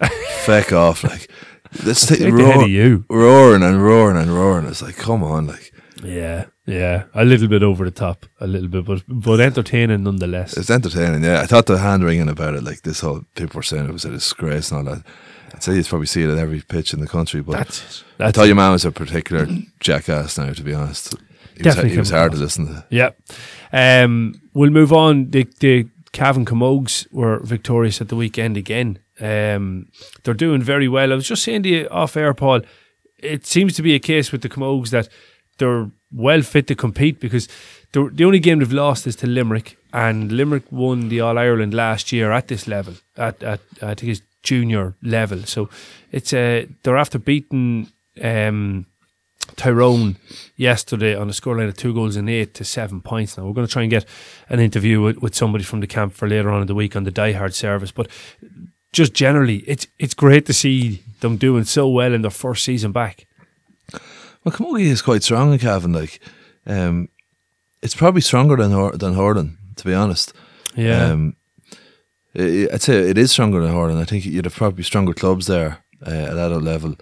feck 0.44 0.72
off?" 0.72 1.04
Like, 1.04 1.30
let's 1.84 2.06
take 2.06 2.18
Take 2.20 2.34
the 2.34 2.44
head 2.44 2.54
roar, 2.56 2.64
of 2.64 2.70
you. 2.70 3.04
roaring 3.10 3.62
and 3.62 3.82
roaring 3.82 4.16
and 4.16 4.30
roaring. 4.34 4.66
It's 4.66 4.80
like, 4.82 4.96
come 4.96 5.22
on, 5.22 5.46
like 5.46 5.72
Yeah, 6.04 6.46
yeah. 6.66 7.04
A 7.14 7.24
little 7.24 7.48
bit 7.48 7.62
over 7.62 7.84
the 7.84 7.90
top, 7.90 8.26
a 8.40 8.46
little 8.46 8.68
bit, 8.68 8.84
but 8.84 9.02
but 9.08 9.40
entertaining 9.40 10.04
nonetheless. 10.04 10.56
it's 10.56 10.70
entertaining. 10.70 11.24
Yeah, 11.24 11.40
I 11.40 11.46
thought 11.46 11.66
the 11.66 11.78
hand 11.78 12.04
wringing 12.04 12.28
about 12.28 12.54
it, 12.54 12.62
like 12.62 12.82
this 12.82 13.00
whole 13.00 13.24
people 13.34 13.58
were 13.58 13.62
saying 13.62 13.86
it 13.88 13.92
was 13.92 14.04
a 14.04 14.10
disgrace 14.10 14.70
and 14.70 14.88
all 14.88 14.94
that. 14.94 15.04
I'd 15.54 15.62
say 15.62 15.76
you'd 15.76 15.86
probably 15.86 16.06
see 16.06 16.22
it 16.22 16.30
at 16.30 16.38
every 16.38 16.60
pitch 16.60 16.92
in 16.92 17.00
the 17.00 17.06
country, 17.06 17.40
but 17.40 17.52
That's 17.52 17.80
it. 17.80 18.04
I 18.18 18.24
That's 18.24 18.36
thought 18.36 18.46
your 18.46 18.56
man 18.56 18.72
was 18.72 18.84
a 18.84 18.90
particular 18.92 19.46
jackass. 19.80 20.36
Now, 20.36 20.52
to 20.52 20.62
be 20.62 20.74
honest, 20.74 21.14
he 21.56 21.62
Definitely 21.62 21.90
was, 21.90 21.94
he 21.94 22.00
was 22.00 22.10
hard 22.10 22.32
to 22.32 22.38
listen 22.38 22.66
to. 22.66 22.84
Yeah. 22.90 23.10
Um, 23.72 24.34
we'll 24.52 24.70
move 24.70 24.92
on. 24.92 25.30
The 25.30 25.48
the 25.60 25.88
Cavan 26.12 26.44
Camogues 26.44 27.06
were 27.12 27.38
victorious 27.40 28.00
at 28.00 28.08
the 28.08 28.16
weekend 28.16 28.56
again. 28.56 28.98
Um, 29.20 29.88
they're 30.22 30.34
doing 30.34 30.62
very 30.62 30.88
well. 30.88 31.12
I 31.12 31.14
was 31.14 31.28
just 31.28 31.42
saying 31.44 31.62
to 31.64 31.68
you 31.68 31.88
off 31.88 32.16
air, 32.16 32.34
Paul. 32.34 32.62
It 33.18 33.46
seems 33.46 33.74
to 33.76 33.82
be 33.82 33.94
a 33.94 33.98
case 34.00 34.32
with 34.32 34.42
the 34.42 34.48
Camogues 34.48 34.90
that 34.90 35.08
they're 35.58 35.90
well 36.12 36.42
fit 36.42 36.66
to 36.68 36.74
compete 36.74 37.20
because 37.20 37.48
the 37.92 38.24
only 38.24 38.40
game 38.40 38.58
they've 38.58 38.72
lost 38.72 39.06
is 39.06 39.16
to 39.16 39.26
Limerick, 39.26 39.76
and 39.92 40.32
Limerick 40.32 40.70
won 40.70 41.08
the 41.08 41.20
All 41.20 41.38
Ireland 41.38 41.74
last 41.74 42.12
year 42.12 42.32
at 42.32 42.48
this 42.48 42.66
level, 42.66 42.94
at 43.16 43.42
at 43.42 43.60
I 43.82 43.94
think 43.94 44.12
it's 44.12 44.22
junior 44.42 44.94
level. 45.02 45.44
So 45.44 45.68
it's 46.12 46.32
uh, 46.32 46.66
they're 46.82 46.98
after 46.98 47.18
beating. 47.18 47.88
Um, 48.22 48.86
Tyrone 49.56 50.16
yesterday 50.56 51.14
on 51.14 51.28
a 51.28 51.32
scoreline 51.32 51.68
of 51.68 51.76
two 51.76 51.92
goals 51.92 52.16
and 52.16 52.28
eight 52.30 52.54
to 52.54 52.64
seven 52.64 53.00
points. 53.00 53.36
Now 53.36 53.44
we're 53.44 53.52
going 53.52 53.66
to 53.66 53.72
try 53.72 53.82
and 53.82 53.90
get 53.90 54.06
an 54.48 54.58
interview 54.58 55.02
with, 55.02 55.18
with 55.18 55.34
somebody 55.34 55.64
from 55.64 55.80
the 55.80 55.86
camp 55.86 56.14
for 56.14 56.26
later 56.26 56.50
on 56.50 56.62
in 56.62 56.66
the 56.66 56.74
week 56.74 56.96
on 56.96 57.04
the 57.04 57.10
Die 57.10 57.32
Hard 57.32 57.54
service. 57.54 57.92
But 57.92 58.08
just 58.92 59.12
generally, 59.12 59.58
it's 59.66 59.86
it's 59.98 60.14
great 60.14 60.46
to 60.46 60.52
see 60.52 61.02
them 61.20 61.36
doing 61.36 61.64
so 61.64 61.88
well 61.88 62.12
in 62.12 62.22
their 62.22 62.30
first 62.30 62.64
season 62.64 62.92
back. 62.92 63.26
Well, 64.44 64.54
Camogie 64.54 64.86
is 64.86 65.02
quite 65.02 65.22
strong 65.22 65.52
in 65.52 65.58
Cavan. 65.58 65.92
Like, 65.92 66.20
um, 66.66 67.08
it's 67.82 67.94
probably 67.94 68.20
stronger 68.20 68.56
than 68.56 68.72
Hor- 68.72 68.96
than 68.96 69.14
Horden, 69.14 69.56
to 69.76 69.84
be 69.84 69.94
honest. 69.94 70.32
Um, 71.10 71.36
I- 72.36 72.68
I'd 72.72 72.82
say 72.82 73.08
it 73.10 73.18
is 73.18 73.30
stronger 73.32 73.60
than 73.60 73.72
Horden. 73.72 74.00
I 74.00 74.04
think 74.04 74.24
you'd 74.26 74.44
have 74.44 74.54
probably 74.54 74.84
stronger 74.84 75.14
clubs 75.14 75.46
there 75.46 75.84
uh, 76.06 76.10
at 76.10 76.36
adult 76.36 76.62
level 76.62 76.96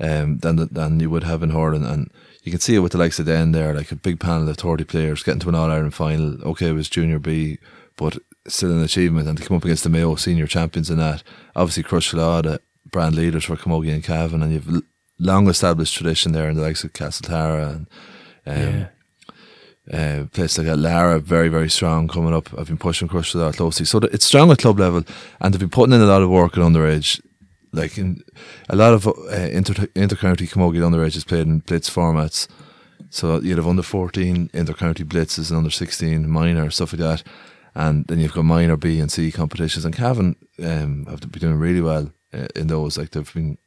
um, 0.00 0.38
than 0.38 0.56
the, 0.56 0.66
than 0.66 1.00
you 1.00 1.10
would 1.10 1.24
have 1.24 1.42
in 1.42 1.50
Horden, 1.52 1.86
and 1.88 2.10
you 2.42 2.50
can 2.52 2.60
see 2.60 2.74
it 2.74 2.80
with 2.80 2.92
the 2.92 2.98
likes 2.98 3.18
of 3.18 3.26
Den 3.26 3.52
there, 3.52 3.74
like 3.74 3.92
a 3.92 3.96
big 3.96 4.18
panel 4.20 4.48
of 4.48 4.56
thirty 4.56 4.84
players 4.84 5.22
getting 5.22 5.40
to 5.40 5.48
an 5.48 5.54
All 5.54 5.70
Ireland 5.70 5.94
final. 5.94 6.40
Okay, 6.42 6.68
it 6.68 6.72
was 6.72 6.88
Junior 6.88 7.18
B, 7.18 7.58
but 7.96 8.18
still 8.46 8.70
an 8.72 8.82
achievement, 8.82 9.28
and 9.28 9.36
to 9.38 9.44
come 9.44 9.56
up 9.56 9.64
against 9.64 9.84
the 9.84 9.90
Mayo 9.90 10.14
senior 10.16 10.46
champions 10.46 10.88
in 10.90 10.98
that, 10.98 11.22
obviously 11.54 11.82
Crush 11.82 12.10
the 12.12 12.60
brand 12.90 13.14
leaders 13.14 13.44
for 13.44 13.56
Camogie 13.56 13.92
and 13.92 14.02
Cavan, 14.02 14.42
and 14.42 14.52
you've 14.52 14.82
long 15.18 15.48
established 15.48 15.94
tradition 15.94 16.32
there 16.32 16.48
in 16.48 16.56
the 16.56 16.62
likes 16.62 16.84
of 16.84 16.92
Castle 16.92 17.28
Tara 17.28 17.68
and. 17.68 17.86
Um, 18.46 18.56
yeah. 18.56 18.86
uh, 19.92 20.24
place 20.26 20.56
like 20.56 20.66
that. 20.66 20.78
Laragh, 20.78 21.22
very, 21.22 21.48
very 21.48 21.68
strong 21.68 22.08
coming 22.08 22.34
up. 22.34 22.48
I've 22.58 22.68
been 22.68 22.78
pushing 22.78 23.08
Crush 23.08 23.32
to 23.32 23.38
that 23.38 23.56
closely. 23.56 23.84
So 23.84 23.98
it's 23.98 24.24
strong 24.24 24.50
at 24.50 24.58
club 24.58 24.78
level 24.78 25.04
and 25.40 25.52
they've 25.52 25.60
been 25.60 25.68
putting 25.68 25.94
in 25.94 26.00
a 26.00 26.06
lot 26.06 26.22
of 26.22 26.30
work 26.30 26.56
at 26.56 26.64
underage. 26.64 27.20
Like 27.72 27.98
in 27.98 28.22
a 28.70 28.76
lot 28.76 28.94
of 28.94 29.06
uh, 29.06 29.12
inter 29.30 29.86
inter-county 29.94 30.46
camogie 30.46 30.80
underage 30.80 31.16
is 31.16 31.24
played 31.24 31.46
in 31.46 31.58
blitz 31.58 31.90
formats. 31.90 32.48
So 33.10 33.40
you'd 33.40 33.58
have 33.58 33.68
under 33.68 33.82
14 33.82 34.50
inter-county 34.54 35.04
blitzes 35.04 35.50
and 35.50 35.58
under 35.58 35.70
16 35.70 36.28
minor, 36.28 36.70
stuff 36.70 36.94
like 36.94 37.00
that. 37.00 37.22
And 37.74 38.06
then 38.06 38.18
you've 38.18 38.32
got 38.32 38.44
minor 38.44 38.76
B 38.76 39.00
and 39.00 39.12
C 39.12 39.30
competitions. 39.30 39.84
And 39.84 39.94
Cavan 39.94 40.36
um, 40.62 41.06
have 41.06 41.20
been 41.20 41.40
doing 41.40 41.58
really 41.58 41.80
well 41.82 42.10
uh, 42.32 42.48
in 42.56 42.68
those. 42.68 42.96
Like 42.96 43.10
they've 43.10 43.34
been 43.34 43.58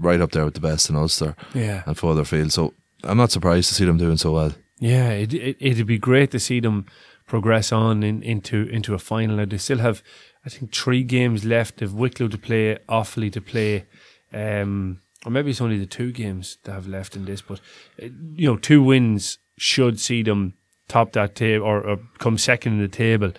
right 0.00 0.20
up 0.20 0.32
there 0.32 0.44
with 0.44 0.54
the 0.54 0.60
best 0.60 0.90
in 0.90 0.96
Ulster 0.96 1.36
Yeah. 1.54 1.82
and 1.86 1.96
Fotherfield. 1.96 2.50
So 2.52 2.72
I'm 3.04 3.16
not 3.18 3.30
surprised 3.30 3.68
to 3.68 3.74
see 3.74 3.84
them 3.84 3.98
doing 3.98 4.16
so 4.16 4.32
well. 4.32 4.52
Yeah, 4.78 5.10
it, 5.10 5.32
it 5.34 5.56
it'd 5.60 5.86
be 5.86 5.98
great 5.98 6.30
to 6.30 6.40
see 6.40 6.60
them 6.60 6.86
progress 7.26 7.70
on 7.72 8.02
in, 8.02 8.22
into 8.22 8.66
into 8.68 8.94
a 8.94 8.98
final. 8.98 9.36
Now 9.36 9.44
they 9.44 9.58
still 9.58 9.78
have, 9.78 10.02
I 10.44 10.48
think, 10.48 10.72
three 10.74 11.02
games 11.04 11.44
left. 11.44 11.76
They've 11.76 11.92
Wicklow 11.92 12.28
to 12.28 12.38
play, 12.38 12.78
Offaly 12.88 13.30
to 13.32 13.40
play, 13.40 13.84
um, 14.32 15.00
or 15.24 15.30
maybe 15.32 15.50
it's 15.50 15.60
only 15.60 15.78
the 15.78 15.86
two 15.86 16.12
games 16.12 16.56
they 16.64 16.72
have 16.72 16.88
left 16.88 17.14
in 17.14 17.24
this. 17.26 17.42
But 17.42 17.60
uh, 18.02 18.06
you 18.34 18.46
know, 18.48 18.56
two 18.56 18.82
wins 18.82 19.38
should 19.58 20.00
see 20.00 20.22
them 20.22 20.54
top 20.88 21.12
that 21.12 21.34
table 21.34 21.66
or, 21.66 21.80
or 21.86 21.98
come 22.18 22.38
second 22.38 22.72
in 22.74 22.80
the 22.80 22.88
table, 22.88 23.32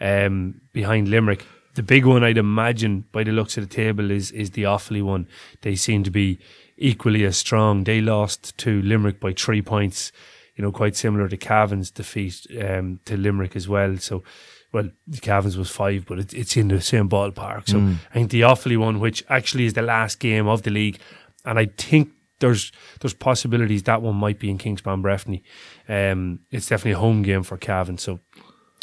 um, 0.00 0.60
behind 0.72 1.08
Limerick. 1.08 1.44
The 1.78 1.84
big 1.84 2.04
one, 2.04 2.24
I'd 2.24 2.38
imagine, 2.38 3.04
by 3.12 3.22
the 3.22 3.30
looks 3.30 3.56
of 3.56 3.68
the 3.68 3.74
table, 3.74 4.10
is 4.10 4.32
is 4.32 4.50
the 4.50 4.64
Offaly 4.64 5.00
one. 5.00 5.28
They 5.60 5.76
seem 5.76 6.02
to 6.02 6.10
be 6.10 6.38
equally 6.76 7.24
as 7.24 7.36
strong. 7.36 7.84
They 7.84 8.00
lost 8.00 8.58
to 8.58 8.82
Limerick 8.82 9.20
by 9.20 9.32
three 9.32 9.62
points 9.62 10.10
you 10.56 10.64
know, 10.64 10.72
quite 10.72 10.96
similar 10.96 11.28
to 11.28 11.36
Cavan's 11.36 11.92
defeat 11.92 12.46
um, 12.60 12.98
to 13.04 13.16
Limerick 13.16 13.54
as 13.54 13.68
well. 13.68 13.96
So 13.98 14.24
well, 14.72 14.90
Cavan's 15.22 15.56
was 15.56 15.70
five, 15.70 16.04
but 16.04 16.18
it, 16.18 16.34
it's 16.34 16.56
in 16.56 16.66
the 16.68 16.80
same 16.80 17.08
ballpark. 17.08 17.68
So 17.68 17.78
Mm. 17.78 17.96
I 18.10 18.14
think 18.14 18.30
the 18.32 18.40
Offaly 18.40 18.76
one, 18.76 18.98
which 18.98 19.24
actually 19.28 19.64
is 19.66 19.74
the 19.74 19.82
last 19.82 20.18
game 20.18 20.48
of 20.48 20.62
the 20.64 20.70
league, 20.70 20.98
and 21.44 21.60
I 21.60 21.66
think 21.66 22.10
there's 22.40 22.72
there's 23.00 23.14
possibilities 23.14 23.84
that 23.84 24.02
one 24.02 24.16
might 24.16 24.40
be 24.40 24.50
in 24.50 24.58
Kingspan 24.58 25.00
Breffni. 25.00 25.42
Um, 25.88 26.40
it's 26.50 26.68
definitely 26.68 26.98
a 26.98 27.04
home 27.06 27.22
game 27.22 27.44
for 27.44 27.56
Cavan, 27.56 27.98
so 27.98 28.18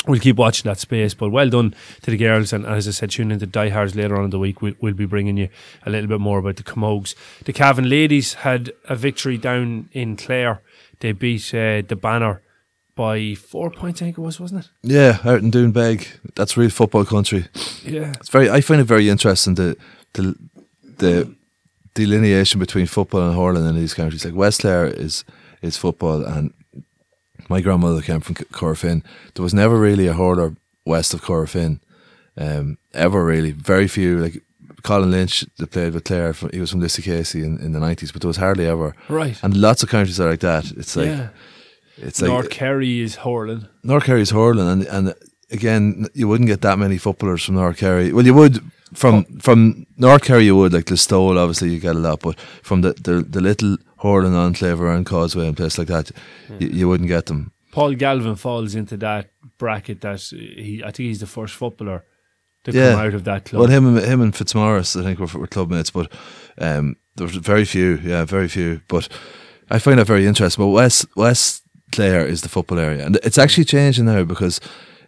we'll 0.07 0.19
keep 0.19 0.37
watching 0.37 0.69
that 0.69 0.79
space. 0.79 1.13
But 1.13 1.29
well 1.29 1.49
done 1.49 1.75
to 2.01 2.11
the 2.11 2.17
girls, 2.17 2.53
and 2.53 2.65
as 2.65 2.87
I 2.87 2.91
said, 2.91 3.11
tune 3.11 3.27
in 3.27 3.33
into 3.33 3.47
Diehards 3.47 3.95
later 3.95 4.17
on 4.17 4.25
in 4.25 4.29
the 4.29 4.39
week. 4.39 4.61
We'll, 4.61 4.73
we'll 4.79 4.93
be 4.93 5.05
bringing 5.05 5.37
you 5.37 5.49
a 5.85 5.89
little 5.89 6.07
bit 6.07 6.19
more 6.19 6.39
about 6.39 6.57
the 6.57 6.63
Camogues. 6.63 7.15
The 7.43 7.53
Cavan 7.53 7.89
ladies 7.89 8.35
had 8.35 8.71
a 8.85 8.95
victory 8.95 9.37
down 9.37 9.89
in 9.91 10.15
Clare. 10.15 10.61
They 10.99 11.11
beat 11.11 11.53
uh, 11.53 11.81
the 11.87 11.97
Banner 11.99 12.41
by 12.95 13.35
four 13.35 13.69
points, 13.69 14.01
I 14.01 14.05
think 14.05 14.17
it 14.17 14.21
was, 14.21 14.39
wasn't 14.39 14.65
it? 14.65 14.71
Yeah, 14.81 15.19
out 15.25 15.41
in 15.41 15.51
Doonbeg. 15.51 16.07
That's 16.35 16.57
real 16.57 16.69
football 16.69 17.05
country. 17.05 17.45
Yeah. 17.83 18.13
It's 18.19 18.29
very. 18.29 18.49
I 18.49 18.61
find 18.61 18.81
it 18.81 18.85
very 18.85 19.09
interesting 19.09 19.55
the 19.55 19.75
the 20.13 20.35
the 20.97 21.35
delineation 21.93 22.59
between 22.59 22.85
football 22.85 23.21
and 23.21 23.35
hurling 23.35 23.67
in 23.67 23.75
these 23.75 23.93
countries. 23.93 24.23
Like 24.23 24.33
West 24.33 24.61
Clare 24.61 24.87
is 24.87 25.25
is 25.61 25.77
football, 25.77 26.23
and 26.23 26.53
my 27.49 27.61
grandmother 27.61 28.01
came 28.01 28.21
from 28.21 28.35
C- 28.35 28.45
Corofin. 28.45 29.03
There 29.33 29.43
was 29.43 29.53
never 29.53 29.79
really 29.79 30.07
a 30.07 30.13
hurler 30.13 30.55
west 30.85 31.13
of 31.13 31.21
Corofin, 31.21 31.79
um, 32.37 32.77
ever 32.93 33.23
really. 33.23 33.51
Very 33.51 33.87
few. 33.87 34.19
Like 34.19 34.41
Colin 34.83 35.11
Lynch, 35.11 35.45
that 35.57 35.71
played 35.71 35.93
with 35.93 36.03
Clare. 36.03 36.33
From, 36.33 36.49
he 36.53 36.59
was 36.59 36.71
from 36.71 36.81
Lissycasey 36.81 37.43
in, 37.43 37.57
in 37.59 37.71
the 37.71 37.79
nineties, 37.79 38.11
but 38.11 38.21
there 38.21 38.27
was 38.29 38.37
hardly 38.37 38.67
ever. 38.67 38.95
Right. 39.09 39.37
And 39.43 39.57
lots 39.57 39.83
of 39.83 39.89
countries 39.89 40.19
are 40.19 40.29
like 40.29 40.41
that. 40.41 40.71
It's 40.71 40.95
like 40.95 41.07
yeah. 41.07 41.29
it's 41.97 42.21
like 42.21 42.29
North 42.29 42.49
Kerry 42.49 43.01
is 43.01 43.15
hurling. 43.15 43.67
North 43.83 44.03
Kerry 44.03 44.21
is 44.21 44.31
hurling, 44.31 44.67
and 44.67 44.83
and 44.83 45.13
again, 45.51 46.07
you 46.13 46.27
wouldn't 46.27 46.47
get 46.47 46.61
that 46.61 46.79
many 46.79 46.97
footballers 46.97 47.43
from 47.43 47.55
North 47.55 47.77
Kerry. 47.77 48.13
Well, 48.13 48.25
you 48.25 48.33
would 48.33 48.61
from 48.93 49.23
from 49.39 49.85
North 49.97 50.23
Kerry, 50.23 50.45
you 50.45 50.55
would 50.55 50.73
like 50.73 50.85
Listowel. 50.85 51.37
Obviously, 51.37 51.69
you 51.69 51.79
get 51.79 51.95
a 51.95 51.99
lot, 51.99 52.21
but 52.21 52.39
from 52.39 52.81
the 52.81 52.93
the, 52.93 53.21
the 53.21 53.41
little 53.41 53.77
hurling 54.01 54.35
enclave 54.35 54.81
around 54.81 55.05
Causeway 55.05 55.47
and 55.47 55.57
places 55.57 55.77
like 55.79 55.87
that, 55.87 56.11
you, 56.59 56.67
you 56.67 56.87
wouldn't 56.89 57.09
get 57.09 57.25
them. 57.27 57.51
Paul 57.71 57.93
Galvin 57.95 58.35
falls 58.35 58.75
into 58.75 58.97
that 58.97 59.29
bracket 59.57 60.01
that 60.01 60.21
he, 60.21 60.81
I 60.83 60.91
think 60.91 61.07
he's 61.07 61.19
the 61.19 61.27
first 61.27 61.53
footballer 61.55 62.03
to 62.63 62.71
Yeah. 62.71 62.91
come 62.91 62.99
out 63.01 63.13
of 63.13 63.23
that 63.25 63.45
club. 63.45 63.59
Well, 63.61 63.69
him 63.69 63.85
and 63.97 64.05
him 64.05 64.21
and 64.21 64.35
Fitzmaurice, 64.35 64.95
I 64.95 65.03
think, 65.03 65.19
were, 65.19 65.39
were 65.39 65.47
club 65.47 65.69
mates, 65.69 65.91
but 65.91 66.11
um, 66.57 66.95
there 67.15 67.27
was 67.27 67.35
very 67.35 67.65
few. 67.65 67.99
Yeah, 68.03 68.25
very 68.25 68.47
few. 68.47 68.81
But 68.87 69.09
I 69.69 69.79
find 69.79 69.99
that 69.99 70.07
very 70.07 70.25
interesting. 70.25 70.63
But 70.63 70.69
West 70.69 71.05
West 71.15 71.63
Clare 71.91 72.25
is 72.25 72.41
the 72.41 72.49
football 72.49 72.79
area, 72.79 73.05
and 73.05 73.17
it's 73.23 73.37
actually 73.37 73.65
changing 73.65 74.05
now 74.05 74.23
because. 74.23 74.59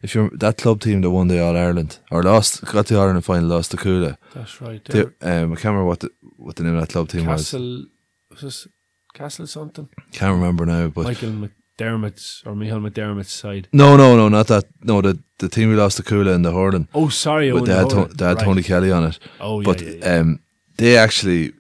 If 0.04 0.14
you're 0.14 0.30
that 0.38 0.58
club 0.58 0.82
team 0.82 1.02
that 1.02 1.10
won 1.10 1.28
the 1.28 1.40
All 1.44 1.58
Ireland 1.58 1.98
or 2.12 2.22
lost, 2.22 2.64
got 2.66 2.86
the 2.86 3.00
Ireland 3.00 3.26
final, 3.26 3.50
lost 3.50 3.72
to 3.72 3.78
Cuala, 3.78 4.18
That's 4.36 4.62
right. 4.62 4.86
They, 4.86 5.02
um, 5.02 5.54
I 5.54 5.56
can't 5.56 5.66
remember 5.66 5.86
what 5.86 6.02
the 6.02 6.12
what 6.38 6.56
the 6.56 6.64
name 6.64 6.76
of 6.76 6.82
that 6.82 6.94
club 6.94 7.10
team 7.10 7.26
was. 7.26 7.46
Castle, 7.50 7.86
was 8.30 8.42
this 8.42 8.68
Castle 9.14 9.48
something? 9.48 9.90
Can't 10.12 10.34
remember 10.36 10.66
now, 10.66 10.88
but 10.88 11.04
Michael 11.06 11.32
McDermott's 11.32 12.44
or 12.46 12.56
Michael 12.56 12.80
McDermott's 12.80 13.32
side. 13.32 13.68
no, 13.74 13.98
no, 13.98 14.16
no, 14.16 14.30
not 14.30 14.48
that. 14.48 14.66
No, 14.84 15.02
the 15.02 15.20
the 15.40 15.50
team 15.50 15.70
we 15.70 15.76
lost 15.76 15.98
to 15.98 16.04
Cuala 16.04 16.34
in 16.36 16.42
the 16.44 16.52
hurling, 16.52 16.88
Oh, 16.94 17.10
sorry. 17.10 17.52
but 17.52 17.66
they 17.66 17.76
had, 17.76 17.90
to, 17.92 18.06
they 18.06 18.26
had 18.26 18.38
Right. 18.38 18.44
Tony 18.46 18.64
Kelly 18.64 18.92
on 18.92 19.04
it. 19.06 19.20
Oh, 19.40 19.60
yeah, 19.60 19.66
but 19.66 19.82
yeah, 19.82 19.92
yeah. 19.92 20.16
um, 20.20 20.40
they 20.78 20.98
actually 20.98 21.54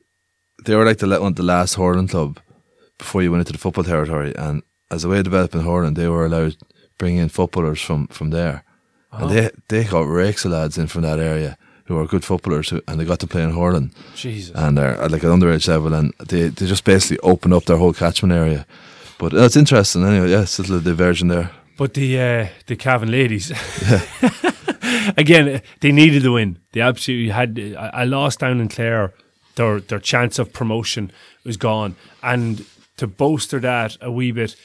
they 0.65 0.75
were 0.75 0.85
like 0.85 0.97
the 0.97 1.07
one 1.21 1.33
the 1.33 1.43
last 1.43 1.75
hurling 1.75 2.07
club 2.07 2.39
before 2.97 3.21
you 3.21 3.31
went 3.31 3.41
into 3.41 3.51
the 3.53 3.59
football 3.59 3.83
territory, 3.83 4.33
and 4.35 4.61
as 4.91 5.03
a 5.03 5.09
way 5.09 5.17
of 5.19 5.23
developing 5.25 5.61
hurling, 5.61 5.93
they 5.95 6.07
were 6.07 6.25
allowed 6.25 6.51
to 6.59 6.65
bring 6.97 7.17
in 7.17 7.29
footballers 7.29 7.81
from 7.81 8.07
from 8.07 8.29
there, 8.31 8.63
Oh. 9.11 9.27
and 9.27 9.29
they 9.31 9.49
they 9.69 9.83
got 9.83 10.07
rakes 10.07 10.45
of 10.45 10.51
lads 10.51 10.77
in 10.77 10.87
from 10.87 11.01
that 11.03 11.19
area 11.19 11.57
who 11.87 11.97
are 11.97 12.05
good 12.05 12.25
footballers, 12.25 12.69
who, 12.69 12.81
and 12.87 12.99
they 12.99 13.05
got 13.05 13.19
to 13.19 13.27
play 13.27 13.41
in 13.43 13.51
hurling. 13.51 13.91
Jesus. 14.15 14.55
and 14.55 14.77
they're 14.77 14.99
at 15.01 15.11
like 15.11 15.23
an 15.23 15.29
underage 15.29 15.67
level, 15.67 15.93
and 15.93 16.13
they, 16.19 16.49
they 16.49 16.65
just 16.65 16.83
basically 16.83 17.19
open 17.19 17.53
up 17.53 17.65
their 17.65 17.77
whole 17.77 17.93
catchment 17.93 18.33
area. 18.33 18.65
But 19.17 19.33
uh, 19.33 19.43
it's 19.45 19.55
interesting 19.55 20.05
anyway. 20.05 20.29
Yeah, 20.31 20.41
it's 20.41 20.59
a 20.59 20.63
little 20.63 20.79
diversion 20.81 21.29
there. 21.29 21.51
But 21.77 21.93
the 21.93 22.19
uh, 22.19 22.47
the 22.65 22.75
Cavan 22.75 23.11
ladies, 23.11 23.51
again, 25.17 25.61
they 25.79 25.91
needed 25.91 26.23
the 26.23 26.31
win. 26.31 26.59
They 26.71 26.81
absolutely 26.81 27.29
had. 27.29 27.59
I 27.77 28.01
I 28.01 28.03
lost 28.03 28.39
down 28.39 28.59
in 28.59 28.67
Clare. 28.67 29.13
Their 29.55 29.79
their 29.79 29.99
chance 29.99 30.39
of 30.39 30.53
promotion 30.53 31.11
was 31.43 31.57
gone, 31.57 31.95
and 32.21 32.65
to 32.97 33.07
bolster 33.07 33.59
that 33.59 33.97
a 34.01 34.11
wee 34.11 34.31
bit, 34.31 34.55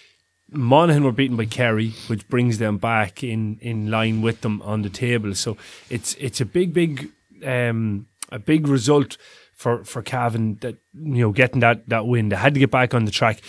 Monaghan 0.53 1.05
were 1.05 1.13
beaten 1.13 1.37
by 1.37 1.47
Kerry, 1.47 1.91
which 2.09 2.29
brings 2.29 2.59
them 2.59 2.79
back 2.79 3.23
in, 3.25 3.59
in 3.61 3.91
line 3.91 4.23
with 4.23 4.41
them 4.43 4.61
on 4.63 4.83
the 4.83 4.91
table. 4.91 5.35
So 5.35 5.57
it's 5.91 6.15
it's 6.15 6.41
a 6.41 6.45
big 6.45 6.73
big 6.75 7.11
um, 7.45 8.07
a 8.31 8.39
big 8.39 8.69
result 8.69 9.17
for 9.55 9.85
for 9.85 10.03
Cavan 10.03 10.59
that 10.61 10.77
you 10.95 11.23
know 11.23 11.33
getting 11.33 11.61
that 11.61 11.89
that 11.89 12.07
win. 12.07 12.29
They 12.29 12.37
had 12.37 12.55
to 12.55 12.61
get 12.61 12.71
back 12.71 12.95
on 12.95 13.05
the 13.05 13.11
track. 13.11 13.41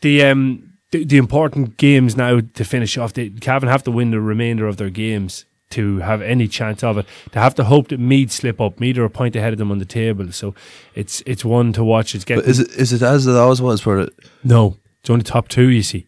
The 0.00 0.24
um 0.24 0.72
the, 0.92 1.04
the 1.04 1.16
important 1.16 1.76
games 1.76 2.16
now 2.16 2.40
to 2.40 2.64
finish 2.64 2.96
off. 2.96 3.12
Cavan 3.14 3.68
have 3.68 3.82
to 3.84 3.90
win 3.90 4.10
the 4.10 4.20
remainder 4.20 4.66
of 4.66 4.76
their 4.76 4.90
games 4.90 5.44
to 5.70 5.98
have 5.98 6.22
any 6.22 6.46
chance 6.46 6.84
of 6.84 6.96
it. 6.96 7.06
They 7.32 7.40
have 7.40 7.56
to 7.56 7.64
hope 7.64 7.88
that 7.88 7.98
Meath 7.98 8.30
slip 8.30 8.60
up. 8.60 8.78
Meath 8.78 8.96
are 8.98 9.04
a 9.04 9.10
point 9.10 9.34
ahead 9.34 9.52
of 9.52 9.58
them 9.58 9.72
on 9.72 9.78
the 9.78 9.84
table, 9.84 10.30
so 10.32 10.54
it's 10.94 11.22
it's 11.26 11.44
one 11.44 11.72
to 11.72 11.82
watch. 11.84 12.14
It's 12.14 12.24
getting 12.24 12.42
But 12.44 12.50
is 12.50 12.60
it 12.60 12.70
is 12.70 12.92
it 12.92 13.02
as 13.02 13.26
it 13.26 13.34
always 13.34 13.60
was? 13.60 13.80
for 13.80 14.00
it, 14.00 14.14
no, 14.44 14.76
it's 15.00 15.10
only 15.10 15.24
top 15.24 15.48
two. 15.48 15.68
You 15.68 15.82
see. 15.82 16.06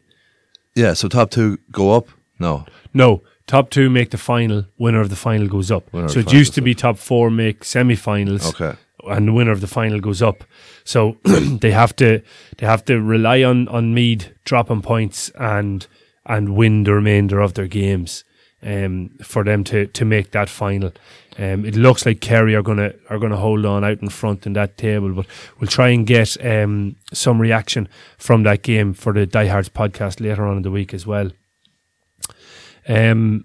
Yeah, 0.79 0.95
so 0.95 1.09
top 1.09 1.31
two 1.31 1.59
go 1.73 1.93
up. 1.93 2.07
No, 2.39 2.65
No, 2.95 3.23
top 3.49 3.69
two 3.71 3.91
make 3.91 4.11
the 4.11 4.19
final. 4.19 4.65
Winner 4.79 5.01
of 5.01 5.09
the 5.09 5.17
final 5.17 5.49
goes 5.49 5.71
up. 5.73 5.93
Winner 5.93 6.09
so 6.09 6.21
it 6.21 6.33
used 6.33 6.55
to 6.55 6.61
be 6.61 6.75
top 6.75 6.99
four 6.99 7.31
make 7.31 7.65
semi-finals. 7.65 8.49
Okay. 8.51 8.79
And 9.05 9.27
the 9.27 9.33
winner 9.33 9.51
of 9.53 9.61
the 9.61 9.67
final 9.67 9.99
goes 10.01 10.23
up. 10.23 10.45
So 10.85 11.17
they 11.25 11.73
have 11.73 11.97
to 11.97 12.23
they 12.59 12.67
have 12.67 12.85
to 12.85 13.01
rely 13.01 13.43
on 13.43 13.67
on 13.69 13.93
Meath 13.93 14.31
dropping 14.45 14.83
points 14.83 15.31
and 15.35 15.87
and 16.25 16.55
win 16.55 16.85
the 16.85 16.93
remainder 16.95 17.41
of 17.41 17.55
their 17.55 17.67
games 17.69 18.25
um, 18.63 19.11
for 19.23 19.45
them 19.45 19.65
to 19.65 19.87
to 19.87 20.05
make 20.05 20.31
that 20.33 20.49
final. 20.49 20.93
Um, 21.39 21.65
it 21.65 21.77
looks 21.77 22.05
like 22.05 22.21
Kerry 22.21 22.55
are 22.55 22.63
gonna 22.63 22.93
are 23.09 23.19
gonna 23.19 23.37
hold 23.37 23.65
on 23.65 23.85
out 23.85 24.03
in 24.03 24.09
front 24.09 24.47
in 24.47 24.55
that 24.55 24.77
table, 24.77 25.13
but 25.13 25.27
we'll 25.59 25.69
try 25.69 25.89
and 25.91 26.07
get 26.07 26.37
um, 26.45 26.97
some 27.13 27.41
reaction 27.41 27.89
from 28.19 28.43
that 28.43 28.63
game 28.63 28.93
for 28.95 29.13
the 29.13 29.27
Diehards 29.27 29.69
podcast 29.69 30.21
later 30.21 30.47
on 30.47 30.57
in 30.57 30.63
the 30.63 30.71
week 30.71 30.93
as 30.93 31.07
well. 31.07 31.31
Um, 32.89 33.45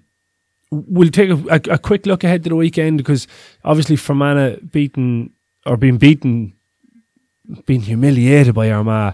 we'll 0.71 1.09
take 1.09 1.29
a, 1.29 1.37
a, 1.49 1.75
a 1.75 1.77
quick 1.77 2.05
look 2.05 2.23
ahead 2.23 2.43
to 2.43 2.49
the 2.49 2.55
weekend 2.55 2.97
because 2.97 3.27
obviously 3.63 3.95
Fermanagh 3.95 4.57
beaten 4.71 5.31
or 5.65 5.77
being 5.77 5.97
beaten, 5.97 6.53
being 7.65 7.81
humiliated 7.81 8.55
by 8.55 8.71
Armagh, 8.71 9.13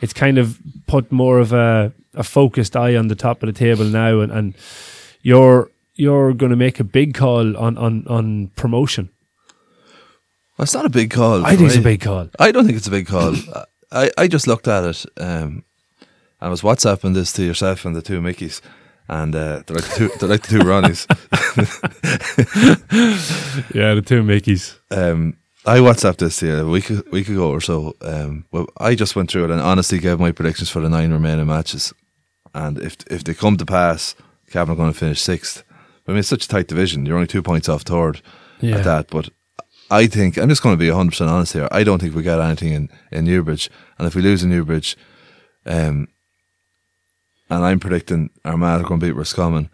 it's 0.00 0.12
kind 0.12 0.38
of 0.38 0.58
put 0.86 1.10
more 1.10 1.38
of 1.38 1.52
a, 1.52 1.92
a 2.14 2.22
focused 2.22 2.76
eye 2.76 2.96
on 2.96 3.08
the 3.08 3.14
top 3.14 3.42
of 3.42 3.46
the 3.48 3.52
table 3.52 3.84
now, 3.84 4.20
and, 4.20 4.32
and 4.32 4.54
you're 5.22 5.70
you're 5.94 6.32
going 6.34 6.50
to 6.50 6.56
make 6.56 6.80
a 6.80 6.84
big 6.84 7.14
call 7.14 7.56
on 7.56 7.76
on, 7.78 8.04
on 8.06 8.48
promotion. 8.56 9.10
well, 10.56 10.64
it's 10.64 10.74
not 10.74 10.84
a 10.86 10.90
big 10.90 11.10
call. 11.10 11.44
I 11.44 11.56
think 11.56 11.68
it's 11.68 11.76
a 11.76 11.82
big 11.82 12.00
call. 12.00 12.28
I 12.38 12.52
don't 12.52 12.64
think 12.66 12.76
it's 12.78 12.86
a 12.88 12.90
big 12.90 13.06
call. 13.06 13.34
I, 13.92 14.10
I 14.16 14.28
just 14.28 14.46
looked 14.46 14.68
at 14.68 14.84
it. 14.84 15.04
Um, 15.20 15.64
I 16.40 16.48
was 16.48 16.62
WhatsApping 16.62 17.14
this 17.14 17.32
to 17.34 17.42
yourself 17.44 17.84
and 17.84 17.94
the 17.96 18.02
two 18.02 18.20
Mickeys, 18.20 18.60
and 19.08 19.34
uh, 19.34 19.62
they're 19.66 19.76
like 19.76 19.84
the 19.88 19.94
two, 19.96 20.10
they're 20.18 20.28
like 20.28 20.42
the 20.42 20.58
two 20.58 20.64
Ronnies. 20.64 21.06
Yeah, 23.74 23.94
the 23.94 24.02
two 24.02 24.22
Mickeys. 24.22 24.76
um, 24.90 25.36
I 25.66 25.78
WhatsApped 25.78 26.18
this 26.18 26.38
to 26.38 26.46
you 26.46 26.56
a 26.56 26.66
week 26.70 26.88
week 27.12 27.28
ago 27.28 27.50
or 27.50 27.60
so. 27.60 27.94
Um, 28.00 28.46
well, 28.50 28.66
I 28.78 28.94
just 28.94 29.14
went 29.14 29.30
through 29.30 29.44
it 29.44 29.50
and 29.50 29.60
honestly 29.60 29.98
gave 29.98 30.18
my 30.18 30.32
predictions 30.32 30.70
for 30.70 30.80
the 30.80 30.88
nine 30.88 31.12
remaining 31.12 31.46
matches. 31.46 31.92
And 32.54 32.78
if 32.78 32.96
if 33.10 33.22
they 33.24 33.34
come 33.34 33.56
to 33.58 33.66
pass, 33.66 34.14
Cavan 34.50 34.72
are 34.72 34.76
going 34.76 34.92
to 34.92 34.98
finish 34.98 35.20
sixth. 35.20 35.62
I 36.06 36.12
mean, 36.12 36.18
it's 36.18 36.28
such 36.28 36.44
a 36.44 36.48
tight 36.48 36.66
division. 36.68 37.06
You're 37.06 37.16
only 37.16 37.26
two 37.28 37.42
points 37.42 37.68
off 37.68 37.82
third 37.82 38.20
Yeah. 38.60 38.78
at 38.78 38.84
that. 38.84 39.08
But 39.08 39.28
I 39.90 40.06
think 40.06 40.36
I'm 40.36 40.48
just 40.48 40.62
going 40.62 40.74
to 40.74 40.78
be 40.80 40.88
100 40.90 41.10
percent 41.10 41.30
honest 41.30 41.52
here. 41.52 41.68
I 41.70 41.84
don't 41.84 42.00
think 42.00 42.14
we 42.14 42.22
got 42.22 42.40
anything 42.40 42.72
in 42.72 42.88
in 43.12 43.24
Newbridge, 43.24 43.70
and 43.98 44.06
if 44.06 44.14
we 44.14 44.22
lose 44.22 44.42
in 44.42 44.50
Newbridge, 44.50 44.96
um, 45.66 46.08
and 47.48 47.64
I'm 47.64 47.80
predicting 47.80 48.30
Armagh 48.44 48.80
are 48.80 48.88
going 48.88 49.00
to 49.00 49.06
beat 49.06 49.16
Roscommon 49.16 49.68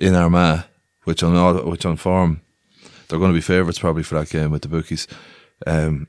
in 0.00 0.14
Armagh, 0.14 0.64
which 1.04 1.22
on 1.22 1.66
which 1.68 1.84
on 1.86 1.96
form 1.96 2.40
they're 3.08 3.18
going 3.18 3.30
to 3.32 3.36
be 3.36 3.40
favourites 3.42 3.78
probably 3.78 4.02
for 4.02 4.14
that 4.18 4.30
game 4.30 4.50
with 4.50 4.62
the 4.62 4.68
bookies. 4.68 5.06
Um, 5.66 6.08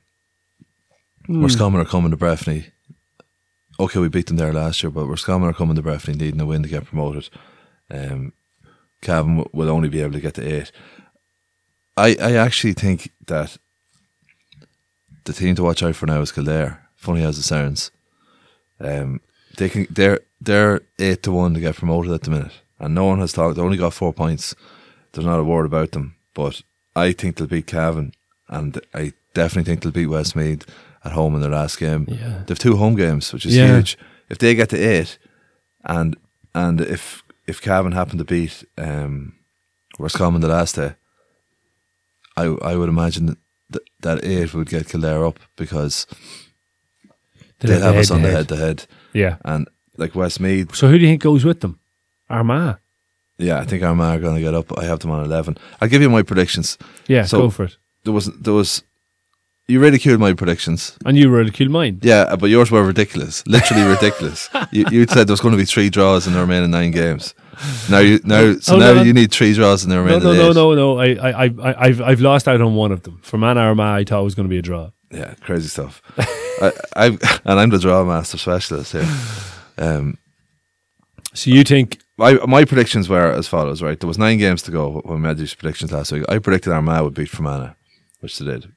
Roscommon 1.28 1.80
are 1.80 1.84
coming 1.86 2.10
to 2.10 2.16
Breffni. 2.16 2.70
Okay, 3.78 3.98
we 4.00 4.08
beat 4.08 4.26
them 4.28 4.36
there 4.36 4.52
last 4.52 4.82
year, 4.82 4.90
but 4.90 5.06
Roscommon 5.06 5.48
are 5.48 5.52
coming 5.52 5.76
to 5.76 5.82
Breffni 5.82 6.14
needing 6.16 6.40
a 6.40 6.46
win 6.46 6.62
to 6.62 6.68
get 6.68 6.84
promoted. 6.86 7.28
Um, 7.90 8.32
Cavan 9.00 9.36
w- 9.38 9.50
will 9.52 9.70
only 9.70 9.88
be 9.88 10.00
able 10.00 10.12
to 10.14 10.20
get 10.20 10.34
to 10.34 10.42
eight. 10.56 10.72
I 11.96 12.16
I 12.20 12.32
actually 12.32 12.72
think 12.74 13.12
that 13.26 13.56
the 15.24 15.32
team 15.32 15.54
to 15.56 15.62
watch 15.62 15.82
out 15.82 15.96
for 15.96 16.06
now 16.06 16.20
is 16.20 16.32
Kildare. 16.32 16.82
Funny 16.96 17.22
as 17.24 17.38
it 17.38 17.42
sounds, 17.42 17.90
um, 18.80 19.20
they 19.58 19.68
can 19.68 19.86
they're 19.90 20.20
they're 20.40 20.80
eight 20.98 21.22
to 21.24 21.32
one 21.32 21.54
to 21.54 21.60
get 21.60 21.76
promoted 21.76 22.12
at 22.12 22.22
the 22.22 22.30
minute, 22.30 22.52
and 22.78 22.94
no 22.94 23.04
one 23.04 23.20
has 23.20 23.32
talked. 23.32 23.56
They 23.56 23.62
only 23.62 23.76
got 23.76 23.94
four 23.94 24.12
points 24.12 24.54
There's 25.12 25.26
not 25.26 25.38
a 25.40 25.44
word 25.44 25.66
about 25.66 25.92
them. 25.92 26.16
But 26.34 26.62
I 26.94 27.12
think 27.12 27.36
they'll 27.36 27.46
beat 27.46 27.66
Cavan, 27.66 28.12
and 28.48 28.78
I 28.92 29.12
definitely 29.34 29.64
think 29.64 29.82
they'll 29.82 29.92
beat 29.92 30.06
Westmeath 30.08 30.66
at 31.04 31.12
home 31.12 31.34
in 31.34 31.40
their 31.40 31.50
last 31.50 31.78
game. 31.78 32.06
Yeah. 32.08 32.42
They've 32.46 32.58
two 32.58 32.76
home 32.76 32.96
games, 32.96 33.32
which 33.32 33.46
is 33.46 33.56
Yeah. 33.56 33.68
huge. 33.76 33.96
If 34.28 34.38
they 34.38 34.54
get 34.54 34.68
to 34.70 34.76
eight, 34.78 35.18
and 35.84 36.16
and 36.54 36.80
if 36.80 37.22
if 37.46 37.60
Cavan 37.60 37.92
happened 37.92 38.18
to 38.18 38.24
beat 38.24 38.64
um, 38.78 39.34
Roscommon 39.98 40.40
the 40.40 40.48
last 40.48 40.74
day, 40.76 40.94
I 42.36 42.44
I 42.44 42.76
would 42.76 42.88
imagine 42.88 43.36
that 43.70 43.82
that 44.00 44.24
eight 44.24 44.52
would 44.54 44.68
get 44.70 44.88
Kildare 44.88 45.24
up 45.26 45.38
because 45.56 46.06
they'd 47.60 47.82
have 47.82 47.96
us 47.96 48.10
on 48.10 48.22
the 48.22 48.30
head 48.30 48.48
to 48.48 48.56
head, 48.56 48.86
Yeah. 49.12 49.36
and 49.44 49.68
like 49.96 50.14
Westmeath, 50.14 50.74
So 50.74 50.88
who 50.88 50.98
do 50.98 51.04
you 51.04 51.10
think 51.10 51.22
goes 51.22 51.44
with 51.44 51.60
them? 51.60 51.78
Armagh. 52.28 52.76
yeah, 53.38 53.60
I 53.62 53.64
think 53.64 53.82
Armagh 53.82 54.16
are 54.16 54.20
going 54.20 54.34
to 54.36 54.40
get 54.42 54.54
up. 54.54 54.76
I 54.78 54.84
have 54.84 54.98
them 54.98 55.10
on 55.10 55.24
eleven. 55.24 55.56
I'll 55.80 55.88
give 55.88 56.02
you 56.02 56.10
my 56.10 56.22
predictions. 56.22 56.78
Yeah, 57.08 57.26
So- 57.26 57.38
go 57.40 57.50
for 57.50 57.64
it. 57.64 57.76
There 58.04 58.12
was 58.14 58.26
there 58.42 58.54
was 58.54 58.82
you 59.68 59.80
ridiculed 59.80 60.20
my 60.20 60.32
predictions. 60.32 60.96
And 61.04 61.16
you 61.18 61.28
ridiculed 61.28 61.70
mine. 61.70 61.98
Yeah, 62.02 62.36
but 62.36 62.50
yours 62.50 62.70
were 62.70 62.84
ridiculous, 62.84 63.44
literally 63.46 63.82
ridiculous. 63.94 64.48
You 64.70 64.86
you 64.90 65.06
said 65.06 65.26
there 65.26 65.32
was 65.32 65.40
going 65.40 65.52
to 65.52 65.58
be 65.58 65.64
three 65.64 65.90
draws 65.90 66.26
in 66.26 66.32
the 66.34 66.40
remaining 66.40 66.70
nine 66.70 66.90
games. 66.92 67.34
Now 67.90 67.98
you 68.00 68.20
now 68.24 68.54
so 68.60 68.74
Oh, 68.74 68.78
no, 68.78 68.86
now 68.94 68.94
no. 69.00 69.02
you 69.02 69.12
need 69.12 69.32
three 69.32 69.54
draws 69.54 69.82
in 69.84 69.90
the 69.90 69.96
No, 69.96 70.02
remaining 70.02 70.22
no, 70.22 70.32
no, 70.34 70.50
eight. 70.50 70.54
no, 70.54 70.74
no. 70.74 70.98
I, 70.98 71.06
I, 71.30 71.44
I, 71.46 71.86
I've, 71.86 72.00
I've 72.02 72.20
lost 72.20 72.46
out 72.48 72.60
on 72.60 72.74
one 72.74 72.92
of 72.92 73.02
them. 73.02 73.18
For 73.22 73.38
Man 73.38 73.56
Armagh, 73.58 74.00
I 74.00 74.04
thought 74.04 74.20
it 74.20 74.24
was 74.24 74.34
going 74.34 74.46
to 74.48 74.50
be 74.50 74.58
a 74.58 74.62
draw. 74.62 74.90
Yeah, 75.10 75.34
crazy 75.40 75.68
stuff. 75.68 76.02
I, 76.18 76.72
I 76.94 77.06
and 77.44 77.58
I'm 77.60 77.70
the 77.70 77.78
draw 77.78 78.04
master 78.04 78.38
specialist 78.38 78.92
here. 78.92 79.08
Um, 79.78 80.18
So 81.34 81.50
you 81.50 81.64
think? 81.64 81.98
my 82.18 82.34
my 82.46 82.64
predictions 82.64 83.08
were 83.08 83.30
as 83.32 83.48
follows. 83.48 83.82
Right, 83.82 83.98
there 84.00 84.08
was 84.08 84.18
nine 84.18 84.38
games 84.38 84.62
to 84.62 84.70
go 84.70 85.00
when 85.04 85.22
we 85.22 85.28
had 85.28 85.38
these 85.38 85.54
predictions 85.54 85.92
last 85.92 86.12
week. 86.12 86.24
I 86.28 86.38
predicted 86.38 86.72
Armagh 86.72 87.02
would 87.04 87.14
beat 87.14 87.28
Fermanagh, 87.30 87.74
which 88.20 88.38
they 88.38 88.44
did. 88.46 88.72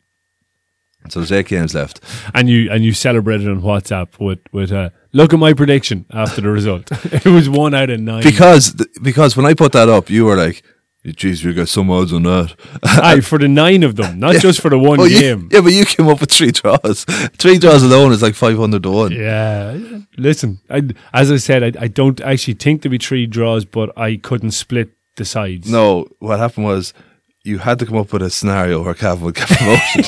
So 1.08 1.20
there's 1.22 1.32
eight 1.32 1.48
games 1.48 1.74
left. 1.74 2.02
And 2.34 2.50
you 2.50 2.70
and 2.70 2.84
you 2.84 2.94
celebrated 2.94 3.48
on 3.48 3.62
WhatsApp 3.62 4.20
with 4.20 4.40
with 4.52 4.72
uh, 4.72 4.90
look 5.14 5.34
at 5.34 5.40
my 5.40 5.54
prediction 5.54 6.06
after 6.12 6.42
the 6.42 6.50
result. 6.50 6.92
it 7.06 7.26
was 7.26 7.50
one 7.50 7.74
out 7.74 7.90
of 7.90 8.00
nine. 8.00 8.22
Because 8.24 8.74
th- 8.74 8.90
because 9.02 9.36
when 9.36 9.46
I 9.46 9.54
put 9.54 9.72
that 9.72 9.90
up, 9.90 10.10
you 10.10 10.26
were 10.26 10.36
like, 10.36 10.62
"Jeez, 11.06 11.44
you 11.44 11.54
got 11.54 11.68
some 11.70 11.90
odds 11.90 12.14
on 12.14 12.24
that." 12.24 12.54
Aye, 12.84 13.22
for 13.22 13.40
the 13.40 13.48
nine 13.48 13.82
of 13.84 13.96
them, 13.96 14.20
not 14.20 14.36
just 14.42 14.62
for 14.62 14.70
the 14.70 14.78
one 14.78 15.00
you- 15.00 15.10
game. 15.20 15.50
yeah, 15.52 15.62
but 15.62 15.72
you 15.74 15.86
came 15.86 16.08
up 16.10 16.20
with 16.20 16.32
three 16.32 16.52
draws. 16.52 17.06
Three 17.40 17.58
draws 17.58 17.82
alone 17.82 18.12
is 18.12 18.22
like 18.22 18.36
five 18.36 18.58
hundred 18.58 18.84
to 18.84 18.92
one. 18.92 19.12
Yeah, 19.14 19.80
listen. 20.18 20.60
I, 20.70 20.84
as 21.14 21.32
I 21.32 21.38
said, 21.38 21.64
I, 21.78 21.86
I 21.86 21.88
don't 21.88 22.22
actually 22.22 22.54
think 22.56 22.82
there'd 22.84 22.92
be 22.92 22.98
three 23.00 23.26
draws, 23.26 23.66
but 23.66 23.98
I 23.98 24.18
couldn't 24.18 24.52
split 24.52 24.92
the 25.16 25.26
sides. 25.26 25.72
No, 25.72 26.08
what 26.20 26.38
happened 26.40 26.66
was 26.68 26.94
you 27.50 27.58
had 27.60 27.80
to 27.80 27.86
come 27.86 27.98
up 27.98 28.14
with 28.14 28.22
a 28.22 28.30
scenario 28.30 28.82
where 28.84 28.94
Cavan 28.94 29.26
would 29.26 29.36
get 29.36 29.48
promoted. 29.58 30.06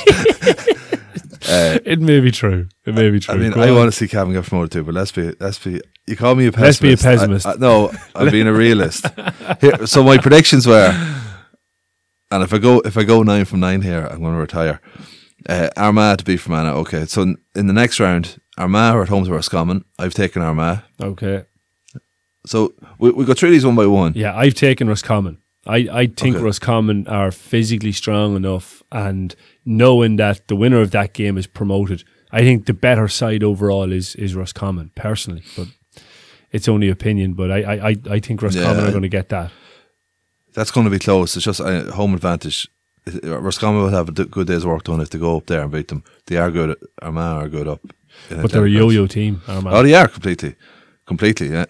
it 1.85 1.99
may 1.99 2.19
be 2.19 2.31
true. 2.31 2.67
It 2.85 2.93
may 2.95 3.09
be 3.09 3.19
true. 3.19 3.33
I 3.33 3.37
mean, 3.37 3.51
Go 3.51 3.61
I 3.61 3.69
on. 3.69 3.75
want 3.75 3.91
to 3.91 3.97
see 3.97 4.07
Cavan 4.07 4.33
get 4.33 4.45
promoted 4.45 4.71
too, 4.71 4.83
but 4.83 4.93
let's 4.93 5.11
be 5.11 5.33
let's 5.39 5.59
be. 5.59 5.81
You 6.07 6.15
call 6.15 6.35
me 6.35 6.47
a 6.47 6.51
pessimist. 6.51 6.81
Let's 6.81 7.01
be 7.03 7.07
a 7.07 7.11
pessimist. 7.17 7.45
I- 7.47 7.53
I- 7.53 7.55
no, 7.57 7.91
I'm 8.15 8.29
being 8.31 8.47
a 8.47 8.53
realist. 8.53 9.05
Here, 9.59 9.85
so 9.87 10.03
my 10.03 10.17
predictions 10.17 10.65
were, 10.67 10.91
and 12.31 12.43
if 12.43 12.53
I 12.53 12.57
go 12.57 12.79
if 12.81 12.97
I 12.97 13.03
go 13.03 13.23
nine 13.23 13.45
from 13.45 13.59
nine 13.59 13.81
here, 13.81 14.07
I'm 14.09 14.19
going 14.21 14.33
to 14.33 14.39
retire. 14.39 14.79
Uh, 15.49 15.69
Armagh 15.75 16.19
to 16.19 16.23
beat 16.25 16.37
Fermanagh. 16.37 16.73
Okay, 16.81 17.05
so 17.05 17.23
in, 17.23 17.35
in 17.55 17.65
the 17.67 17.73
next 17.73 17.99
round, 17.99 18.37
Armagh 18.57 18.93
are 18.95 19.01
at 19.03 19.09
home 19.09 19.25
to 19.25 19.31
Roscommon. 19.33 19.83
I've 19.97 20.13
taken 20.13 20.41
Armagh. 20.43 20.81
Okay. 21.01 21.45
So 22.45 22.73
we 22.99 23.09
we 23.11 23.25
go 23.25 23.33
through 23.33 23.49
these 23.51 23.65
one 23.65 23.75
by 23.75 23.87
one. 23.87 24.13
Yeah, 24.15 24.35
I've 24.37 24.53
taken 24.53 24.87
Roscommon. 24.87 25.39
I, 25.67 25.77
I 25.91 26.07
think 26.07 26.35
Okay. 26.35 26.43
Roscommon 26.43 27.07
are 27.07 27.31
physically 27.31 27.91
strong 27.91 28.35
enough 28.35 28.81
and 28.91 29.35
knowing 29.65 30.15
that 30.17 30.47
the 30.47 30.55
winner 30.55 30.81
of 30.81 30.91
that 30.91 31.13
game 31.13 31.37
is 31.37 31.47
promoted. 31.47 32.03
I 32.31 32.41
think 32.41 32.65
the 32.65 32.73
better 32.73 33.07
side 33.07 33.43
overall 33.43 33.91
is 33.91 34.15
is 34.15 34.35
Roscommon, 34.35 34.91
personally. 34.95 35.43
But 35.55 35.67
it's 36.51 36.67
only 36.67 36.89
opinion, 36.89 37.33
but 37.33 37.51
I 37.51 37.89
I, 37.89 37.95
I, 38.09 38.19
think 38.19 38.41
Roscommon 38.41 38.77
Yeah, 38.77 38.87
are 38.87 38.91
going 38.91 39.03
to 39.03 39.17
get 39.17 39.29
that. 39.29 39.51
That's 40.53 40.71
going 40.71 40.85
to 40.85 40.91
be 40.91 40.99
close. 40.99 41.35
It's 41.35 41.45
just 41.45 41.61
uh, 41.61 41.91
home 41.91 42.13
advantage. 42.13 42.67
Roscommon 43.23 43.81
will 43.81 43.89
have 43.89 44.09
a 44.09 44.11
good 44.11 44.47
day's 44.47 44.65
work 44.65 44.83
done 44.83 45.01
if 45.01 45.09
they 45.09 45.19
go 45.19 45.37
up 45.37 45.45
there 45.47 45.61
and 45.61 45.71
beat 45.71 45.87
them. 45.87 46.03
They 46.25 46.37
are 46.37 46.51
good. 46.51 46.75
Armagh 47.01 47.45
are 47.45 47.49
good 47.49 47.67
up. 47.67 47.81
But 48.29 48.51
they're 48.51 48.65
a 48.65 48.69
yo-yo 48.69 49.07
team. 49.07 49.41
Armagh. 49.47 49.73
Oh, 49.73 49.83
they 49.83 49.93
are 49.95 50.07
completely, 50.07 50.55
completely. 51.05 51.49
Yeah. 51.49 51.65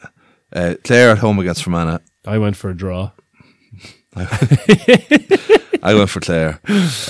Uh, 0.52 0.76
Clare 0.84 1.12
at 1.12 1.20
home 1.20 1.40
against 1.40 1.64
Fermanagh. 1.64 2.00
I 2.26 2.38
went 2.38 2.56
for 2.58 2.70
a 2.70 2.76
draw. 2.76 3.12
I 5.84 5.94
went 5.94 6.10
for 6.10 6.20
Clare. 6.20 6.60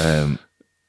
Um, 0.01 0.39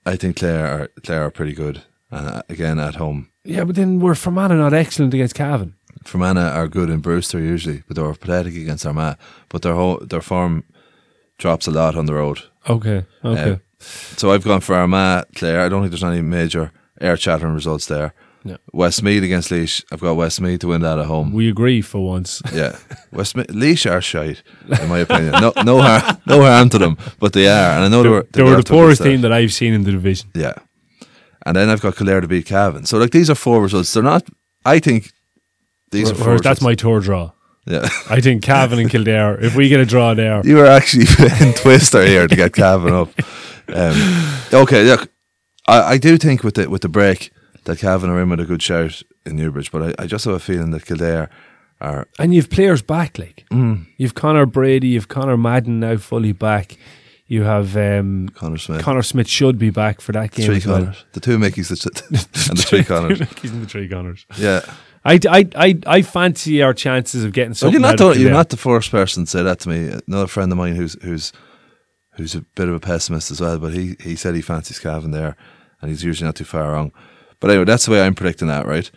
I 0.04 0.16
think 0.16 0.36
Clare 0.36 0.66
are 0.66 0.88
Clare 1.02 1.24
are 1.24 1.30
pretty 1.30 1.52
good. 1.54 1.82
Uh, 2.12 2.42
again 2.50 2.78
at 2.78 2.96
home. 2.96 3.30
Yeah, 3.42 3.64
but 3.64 3.74
then 3.74 3.98
we're 3.98 4.14
Fermanagh 4.14 4.58
not 4.58 4.74
excellent 4.74 5.14
against 5.14 5.34
Cavan. 5.34 5.76
Fermanagh 6.04 6.52
are 6.52 6.68
good 6.68 6.90
in 6.90 7.00
Brewster 7.00 7.40
usually, 7.40 7.84
but 7.88 7.96
they 7.96 8.02
were 8.02 8.12
pathetic 8.14 8.54
against 8.54 8.84
Armagh. 8.84 9.16
But 9.48 9.62
their 9.62 9.74
whole, 9.74 9.98
their 9.98 10.20
form 10.20 10.64
drops 11.38 11.66
a 11.66 11.70
lot 11.70 11.96
on 11.96 12.04
the 12.04 12.12
road. 12.12 12.40
Okay, 12.68 13.06
okay. 13.24 13.52
Uh, 13.52 13.56
so 13.80 14.30
I've 14.30 14.44
gone 14.44 14.60
for 14.60 14.74
Armagh, 14.74 15.24
Clare. 15.34 15.62
I 15.62 15.70
don't 15.70 15.80
think 15.80 15.90
there's 15.90 16.04
any 16.04 16.20
major 16.20 16.70
air 17.00 17.16
chattering 17.16 17.54
results 17.54 17.86
there. 17.86 18.12
Yeah. 18.44 18.56
Westmeath 18.72 19.22
against 19.22 19.50
Laois. 19.50 19.84
I've 19.92 20.00
got 20.00 20.16
Westmeath 20.16 20.60
to 20.60 20.68
win 20.68 20.82
that 20.82 20.98
at 20.98 21.06
home. 21.06 21.32
we 21.32 21.48
agree 21.48 21.80
for 21.80 22.04
once. 22.04 22.42
Yeah, 22.52 22.76
Westmeath, 23.12 23.50
Laois 23.50 23.86
are 23.86 24.00
shite, 24.00 24.42
in 24.80 24.88
my 24.88 24.98
opinion. 24.98 25.32
No, 25.40 25.52
no 25.64 25.80
harm, 25.80 26.18
no 26.26 26.42
harm 26.42 26.68
to 26.70 26.78
them, 26.78 26.96
but 27.18 27.32
they 27.32 27.46
are. 27.48 27.76
And 27.76 27.84
I 27.84 27.88
know 27.88 28.02
they 28.02 28.08
were. 28.08 28.26
they 28.32 28.42
got 28.42 28.44
were 28.44 28.50
the 28.50 28.58
off 28.58 28.64
to 28.64 28.72
a 28.72 28.76
good 28.76 28.78
poorest 28.78 29.02
team 29.02 29.20
that 29.22 29.32
I've 29.32 29.52
seen 29.52 29.72
in 29.74 29.84
the 29.84 29.92
division. 29.92 30.30
Yeah, 30.34 30.54
and 31.46 31.56
then 31.56 31.70
I've 31.70 31.80
got 31.80 31.96
Kildare 31.96 32.20
to 32.20 32.28
beat 32.28 32.46
Cavan. 32.46 32.84
So 32.86 32.98
like 32.98 33.10
these 33.12 33.30
are 33.30 33.34
four 33.36 33.62
results. 33.62 33.92
They're 33.92 34.02
not. 34.02 34.24
I 34.64 34.80
think 34.80 35.12
these 35.90 36.10
are 36.10 36.14
four. 36.14 36.34
That's 36.38 36.44
results. 36.44 36.62
my 36.62 36.74
tour 36.74 37.00
draw. 37.00 37.32
Yeah, 37.66 37.88
I 38.10 38.20
think 38.20 38.42
Cavan 38.50 38.80
and 38.80 38.90
Kildare. 38.90 39.38
If 39.40 39.54
we 39.54 39.68
get 39.68 39.80
a 39.80 39.86
draw 39.86 40.14
there, 40.14 40.42
you 40.44 40.56
were 40.56 40.66
actually 40.66 41.06
in 41.40 41.54
Twister 41.54 42.04
here 42.04 42.26
to 42.26 42.36
get 42.36 42.52
Cavan 42.52 42.92
up. 42.92 43.08
Um, 43.68 43.94
okay, 44.52 44.82
look, 44.84 45.08
I, 45.68 45.92
I 45.92 45.98
do 45.98 46.18
think 46.18 46.42
with 46.42 46.54
the 46.54 46.68
with 46.68 46.82
the 46.82 46.88
break 46.88 47.30
that 47.64 47.78
Cavan 47.78 48.10
are 48.10 48.20
in 48.20 48.28
with 48.30 48.40
a 48.40 48.44
good 48.44 48.62
shout 48.62 49.02
in 49.24 49.36
Newbridge, 49.36 49.70
but 49.70 49.82
I, 50.00 50.02
I 50.02 50.06
just 50.06 50.24
have 50.24 50.34
a 50.34 50.38
feeling 50.40 50.70
that 50.72 50.84
Kildare 50.86 51.28
are. 51.80 52.06
and 52.18 52.34
you've 52.34 52.50
players 52.50 52.82
back, 52.82 53.18
like 53.18 53.44
Mm, 53.50 53.86
you've 53.96 54.14
Connor 54.14 54.46
Brady, 54.46 54.88
you've 54.88 55.08
Connor 55.08 55.36
Madden 55.36 55.80
now 55.80 55.96
fully 55.96 56.32
back. 56.32 56.76
You 57.26 57.44
have 57.44 57.76
um, 57.78 58.28
Connor 58.34 58.58
Smith. 58.58 58.82
Connor 58.82 59.02
Smith 59.02 59.26
should 59.28 59.58
be 59.58 59.70
back 59.70 60.00
for 60.02 60.12
that 60.12 60.32
game 60.32 60.46
three 60.46 60.56
as 60.56 60.66
well. 60.66 60.78
Connors. 60.80 61.04
The 61.12 61.20
two 61.20 61.38
Mickeys 61.38 61.70
and 62.50 62.58
the 62.58 62.62
three 62.62 62.84
Connors. 62.84 63.20
He's 63.40 63.52
in 63.52 63.60
the 63.62 63.66
three 63.66 63.88
Connors. 63.88 64.26
Yeah. 64.36 64.60
I, 65.04 65.18
I, 65.28 65.48
I, 65.56 65.78
I 65.86 66.02
fancy 66.02 66.62
our 66.62 66.74
chances 66.74 67.24
of 67.24 67.32
getting 67.32 67.50
Well, 67.50 67.54
something 67.54 67.80
you're 67.80 67.90
not 67.90 67.96
the, 67.98 68.10
you're 68.20 68.30
not 68.30 68.50
the 68.50 68.56
first 68.56 68.90
person 68.90 69.24
to 69.24 69.30
say 69.30 69.42
that 69.42 69.60
to 69.60 69.68
me. 69.68 69.98
Another 70.06 70.26
friend 70.26 70.52
of 70.52 70.58
mine 70.58 70.76
who's 70.76 70.96
who's 71.02 71.32
who's 72.16 72.34
a 72.34 72.42
bit 72.54 72.68
of 72.68 72.74
a 72.74 72.80
pessimist 72.80 73.30
as 73.30 73.40
well, 73.40 73.58
but 73.58 73.72
he, 73.72 73.96
he 74.00 74.14
said 74.14 74.34
he 74.34 74.42
fancies 74.42 74.78
Cavan 74.78 75.10
there, 75.12 75.34
and 75.80 75.90
he's 75.90 76.04
usually 76.04 76.26
not 76.26 76.36
too 76.36 76.44
far 76.44 76.72
wrong. 76.72 76.92
But 77.42 77.50
anyway, 77.50 77.64
that's 77.64 77.84
the 77.84 77.90
way 77.90 78.00
I'm 78.00 78.14
predicting 78.14 78.46
that. 78.48 78.66
Right. 78.66 78.88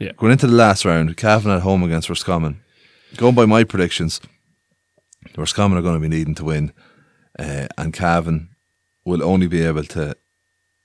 Yeah. 0.00 0.10
Going 0.16 0.32
into 0.32 0.48
the 0.48 0.56
last 0.56 0.84
round, 0.84 1.16
Cavan 1.16 1.52
at 1.52 1.62
home 1.62 1.84
against 1.84 2.08
Roscommon. 2.08 2.60
Going 3.16 3.36
by 3.36 3.46
my 3.46 3.62
predictions, 3.62 4.20
Roscommon 5.36 5.78
are 5.78 5.82
going 5.82 5.94
to 5.94 6.00
be 6.00 6.08
needing 6.08 6.34
to 6.34 6.44
win, 6.44 6.72
uh, 7.38 7.68
and 7.78 7.92
Cavan 7.92 8.48
will 9.04 9.22
only 9.22 9.46
be 9.46 9.62
able 9.62 9.84
to. 9.84 10.16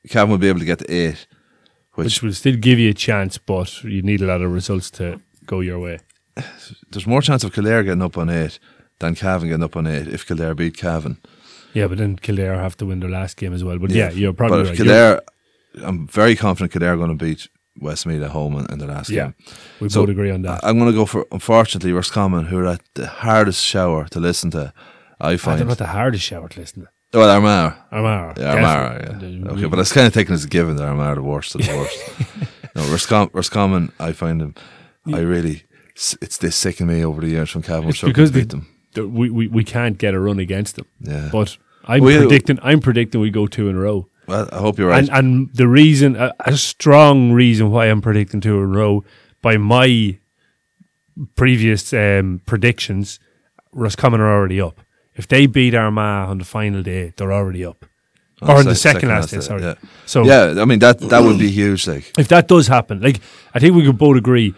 Cavan 0.10 0.30
will 0.30 0.38
be 0.38 0.48
able 0.48 0.60
to 0.60 0.66
get 0.66 0.80
to 0.80 0.94
eight, 0.94 1.26
which 1.94 2.06
which 2.06 2.22
will 2.22 2.34
still 2.34 2.56
give 2.56 2.78
you 2.78 2.92
a 2.92 2.94
chance, 2.94 3.40
but 3.40 3.84
you 3.84 4.04
need 4.04 4.22
a 4.22 4.26
lot 4.26 4.42
of 4.44 4.52
results 4.52 4.92
to 4.92 5.20
go 5.48 5.62
your 5.62 5.80
way. 5.80 6.00
there's 6.92 7.08
more 7.08 7.24
chance 7.24 7.44
of 7.44 7.52
Kildare 7.52 7.84
getting 7.84 8.04
up 8.04 8.18
on 8.18 8.30
eight 8.30 8.60
than 9.00 9.16
Cavan 9.16 9.48
getting 9.50 9.64
up 9.64 9.76
on 9.76 9.88
eight 9.88 10.08
if 10.08 10.28
Kildare 10.28 10.54
beat 10.54 10.78
Cavan. 10.78 11.18
Yeah, 11.74 11.88
but 11.88 11.98
then 11.98 12.18
Kildare 12.18 12.60
have 12.60 12.78
to 12.78 12.86
win 12.86 13.00
their 13.00 13.10
last 13.10 13.38
game 13.38 13.54
as 13.54 13.64
well. 13.64 13.80
But 13.80 13.90
yeah, 13.90 14.12
you're 14.12 14.34
but 14.34 14.50
probably 14.50 14.62
if 14.62 14.68
right. 14.70 14.78
Kildare, 14.78 15.22
I'm 15.84 16.08
very 16.08 16.36
confident 16.36 16.72
Kildare 16.72 16.94
are 16.94 16.98
going 16.98 17.18
to 17.18 17.26
beat 17.26 17.48
Westmeath 17.80 18.22
at 18.24 18.32
home 18.32 18.56
in, 18.58 18.66
in 18.72 18.80
the 18.80 18.88
last 18.88 19.10
Yeah, 19.10 19.24
game. 19.26 19.36
we 19.80 19.90
So, 19.90 20.02
both 20.02 20.10
agree 20.10 20.32
on 20.32 20.42
that. 20.44 20.60
I'm 20.64 20.78
going 20.80 20.92
to 20.92 20.98
go 20.98 21.06
for, 21.06 21.26
unfortunately, 21.32 21.92
Roscommon, 21.94 22.46
who 22.46 22.58
are 22.60 22.68
at 22.68 22.82
the 22.96 23.08
hardest 23.08 23.64
shower 23.64 24.08
to 24.10 24.20
listen 24.20 24.52
to, 24.52 24.74
I 25.20 25.28
I 25.28 25.30
don't 25.32 25.40
find. 25.40 25.68
know 25.68 25.74
the 25.76 25.86
hardest 25.88 26.24
shower 26.24 26.48
to 26.50 26.60
listen 26.60 26.82
to. 26.84 26.88
Oh, 27.14 27.20
well, 27.20 27.30
Armagh. 27.30 27.74
Armagh. 27.92 28.38
Yeah, 28.40 28.54
Armagh, 28.54 29.22
yeah. 29.22 29.52
Okay, 29.52 29.66
but 29.68 29.80
it's 29.80 29.94
kind 29.94 30.08
of 30.08 30.14
taken 30.14 30.34
as 30.34 30.44
a 30.44 30.48
given 30.48 30.76
that 30.78 30.84
Armagh 30.88 31.08
are 31.12 31.16
the 31.16 31.24
worst 31.24 31.56
of 31.56 31.62
the 31.62 31.74
worst. 31.78 31.98
no, 32.76 32.82
Roscom- 32.94 33.30
Roscommon, 33.34 33.92
I 34.00 34.12
find 34.12 34.42
them, 34.42 34.56
I 35.14 35.20
really, 35.20 35.64
it's 35.96 36.38
this 36.38 36.56
sickened 36.56 36.90
me 36.90 37.04
over 37.06 37.22
the 37.22 37.28
years 37.30 37.50
from 37.50 37.62
Cavan. 37.62 37.90
It's 37.90 38.02
because 38.02 38.32
to 38.32 38.40
beat 38.40 38.50
them. 38.50 38.68
We, 38.96 39.30
we, 39.30 39.48
we 39.48 39.64
can't 39.64 39.98
get 39.98 40.14
a 40.16 40.20
run 40.20 40.40
against 40.40 40.76
them. 40.76 40.86
Yeah. 41.00 41.30
But 41.32 41.58
I'm 41.86 42.04
We- 42.04 42.18
predicting 42.18 42.60
I'm 42.64 42.80
predicting 42.82 43.22
we 43.22 43.30
go 43.30 43.46
two 43.48 43.70
in 43.70 43.76
a 43.76 43.80
row. 43.80 44.10
Well, 44.28 44.50
I 44.52 44.58
hope 44.58 44.78
you're 44.78 44.90
right. 44.90 45.00
And 45.00 45.10
and 45.10 45.50
the 45.54 45.68
reason 45.68 46.16
a, 46.16 46.34
a 46.40 46.58
strong 46.58 47.32
reason 47.32 47.72
why 47.72 47.86
I'm 47.86 48.02
predicting 48.02 48.42
two 48.42 48.58
in 48.58 48.64
a 48.64 48.68
row 48.68 49.04
by 49.42 49.58
my 49.58 50.18
previous 51.36 51.94
um, 51.94 52.42
predictions, 52.46 53.20
Roscommon 53.72 54.20
are 54.22 54.32
already 54.32 54.62
up. 54.62 54.80
If 55.16 55.28
they 55.28 55.48
beat 55.48 55.74
Armagh 55.74 56.30
on 56.30 56.38
the 56.38 56.46
final 56.46 56.84
day, 56.84 57.14
they're 57.18 57.34
already 57.34 57.66
up. 57.66 57.86
On 58.42 58.52
or 58.52 58.58
in 58.58 58.64
se- 58.66 58.70
the 58.70 58.76
second, 58.76 59.10
last 59.10 59.32
day, 59.32 59.40
sorry. 59.40 59.64
Yeah. 59.64 59.74
So 60.06 60.24
yeah, 60.24 60.62
I 60.62 60.66
mean 60.66 60.80
that 60.80 61.00
that 61.00 61.24
would 61.24 61.40
be 61.40 61.50
huge. 61.50 61.88
Like, 61.88 62.12
if 62.20 62.28
that 62.28 62.48
does 62.48 62.68
happen, 62.68 63.02
like 63.02 63.20
I 63.56 63.60
think 63.60 63.76
we 63.76 63.84
could 63.84 63.98
both 63.98 64.16
agree, 64.18 64.54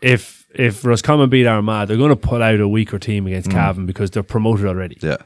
if 0.00 0.46
if 0.54 0.84
Roscommon 0.84 1.28
beat 1.28 1.46
Armagh, 1.46 1.88
they're 1.88 1.96
going 1.96 2.10
to 2.10 2.16
pull 2.16 2.40
out 2.42 2.60
a 2.60 2.68
weaker 2.68 2.98
team 2.98 3.26
against 3.26 3.50
Cavan 3.50 3.84
because 3.84 4.10
they're 4.12 4.22
promoted 4.22 4.66
already. 4.66 4.96
yeah, 5.02 5.16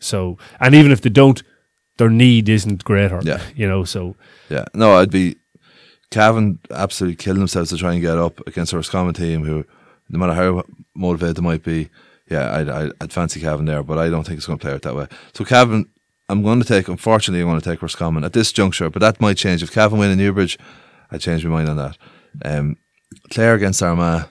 So, 0.00 0.36
and 0.58 0.74
even 0.74 0.90
if 0.90 1.00
they 1.02 1.10
don't, 1.10 1.40
their 2.00 2.10
need 2.10 2.48
isn't 2.48 2.82
greater. 2.82 3.20
Yeah. 3.22 3.42
you 3.54 3.68
know. 3.68 3.84
So 3.84 4.16
yeah. 4.48 4.64
No, 4.74 4.96
I'd 4.96 5.10
be 5.10 5.36
Cavan 6.10 6.58
absolutely 6.70 7.16
killing 7.16 7.40
themselves 7.40 7.70
to 7.70 7.76
try 7.76 7.92
and 7.92 8.00
get 8.00 8.16
up 8.16 8.44
against 8.46 8.72
a 8.72 8.76
Roscommon 8.76 9.14
team 9.14 9.44
who, 9.44 9.64
no 10.08 10.18
matter 10.18 10.32
how 10.32 10.64
motivated 10.94 11.36
they 11.36 11.42
might 11.42 11.62
be, 11.62 11.90
yeah, 12.30 12.56
I'd, 12.56 12.68
I'd, 12.68 12.92
I'd 13.00 13.12
fancy 13.12 13.38
Cavan 13.40 13.66
there, 13.66 13.82
but 13.82 13.98
I 13.98 14.08
don't 14.08 14.26
think 14.26 14.38
it's 14.38 14.46
going 14.46 14.58
to 14.58 14.62
play 14.62 14.72
out 14.72 14.82
that 14.82 14.96
way. 14.96 15.06
So 15.34 15.44
Cavan, 15.44 15.90
I'm 16.30 16.42
going 16.42 16.60
to 16.60 16.66
take. 16.66 16.88
Unfortunately, 16.88 17.42
I'm 17.42 17.48
going 17.48 17.60
to 17.60 17.70
take 17.70 17.82
Roscommon 17.82 18.24
at 18.24 18.32
this 18.32 18.50
juncture, 18.50 18.88
but 18.88 19.00
that 19.00 19.20
might 19.20 19.36
change 19.36 19.62
if 19.62 19.70
Cavan 19.70 19.98
win 19.98 20.10
in 20.10 20.18
Newbridge. 20.18 20.58
I 21.10 21.18
change 21.18 21.44
my 21.44 21.50
mind 21.50 21.68
on 21.68 21.76
that. 21.76 21.98
Um, 22.44 22.76
Clare 23.30 23.54
against 23.54 23.82
Armagh. 23.82 24.26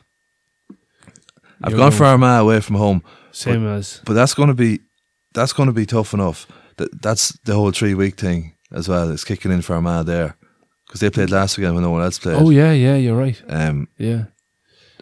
I've 1.62 1.72
You're 1.72 1.80
gone 1.80 1.92
for 1.92 2.06
Armagh 2.06 2.42
away 2.42 2.62
from 2.62 2.78
home. 2.78 3.04
same 3.32 3.68
as 3.68 4.02
But 4.06 4.14
that's 4.14 4.34
going 4.34 4.48
to 4.48 4.56
be 4.56 4.80
that's 5.34 5.54
going 5.54 5.68
to 5.68 5.74
be 5.74 5.86
tough 5.86 6.14
enough. 6.14 6.48
That 6.80 7.02
that's 7.02 7.32
the 7.46 7.54
whole 7.54 7.72
three 7.72 7.94
week 7.94 8.16
thing 8.18 8.56
as 8.72 8.90
well. 8.90 9.12
It's 9.12 9.24
kicking 9.24 9.52
in 9.52 9.62
for 9.62 9.76
Armagh 9.76 10.06
there 10.06 10.36
because 10.88 11.00
they 11.02 11.10
played 11.12 11.30
last 11.30 11.58
weekend 11.58 11.76
when 11.76 11.84
no 11.84 11.92
one 11.92 12.02
else 12.02 12.18
played. 12.20 12.36
oh 12.42 12.50
yeah, 12.50 12.72
yeah, 12.72 12.96
you're 12.96 13.16
right. 13.18 13.40
Um, 13.48 13.88
Yeah, 13.98 14.26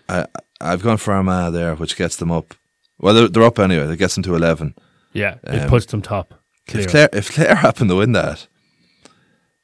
I 0.10 0.26
I've 0.60 0.84
gone 0.84 0.98
for 0.98 1.14
Armagh 1.14 1.54
there, 1.54 1.76
which 1.76 1.96
gets 1.96 2.16
them 2.18 2.32
up. 2.32 2.54
Well, 3.00 3.14
they're, 3.14 3.28
they're 3.30 3.44
up 3.44 3.60
anyway. 3.60 3.86
That 3.88 3.98
gets 3.98 4.16
them 4.16 4.24
to 4.24 4.36
eleven. 4.36 4.74
yeah, 5.14 5.36
it 5.44 5.62
Um, 5.64 5.70
puts 5.70 5.86
them 5.86 6.02
top. 6.02 6.34
Clear. 6.68 6.84
If 6.84 6.90
Clare 6.92 7.10
if 7.14 7.32
Clare 7.34 7.56
happen 7.68 7.88
to 7.88 7.96
win 7.96 8.12
that, 8.14 8.48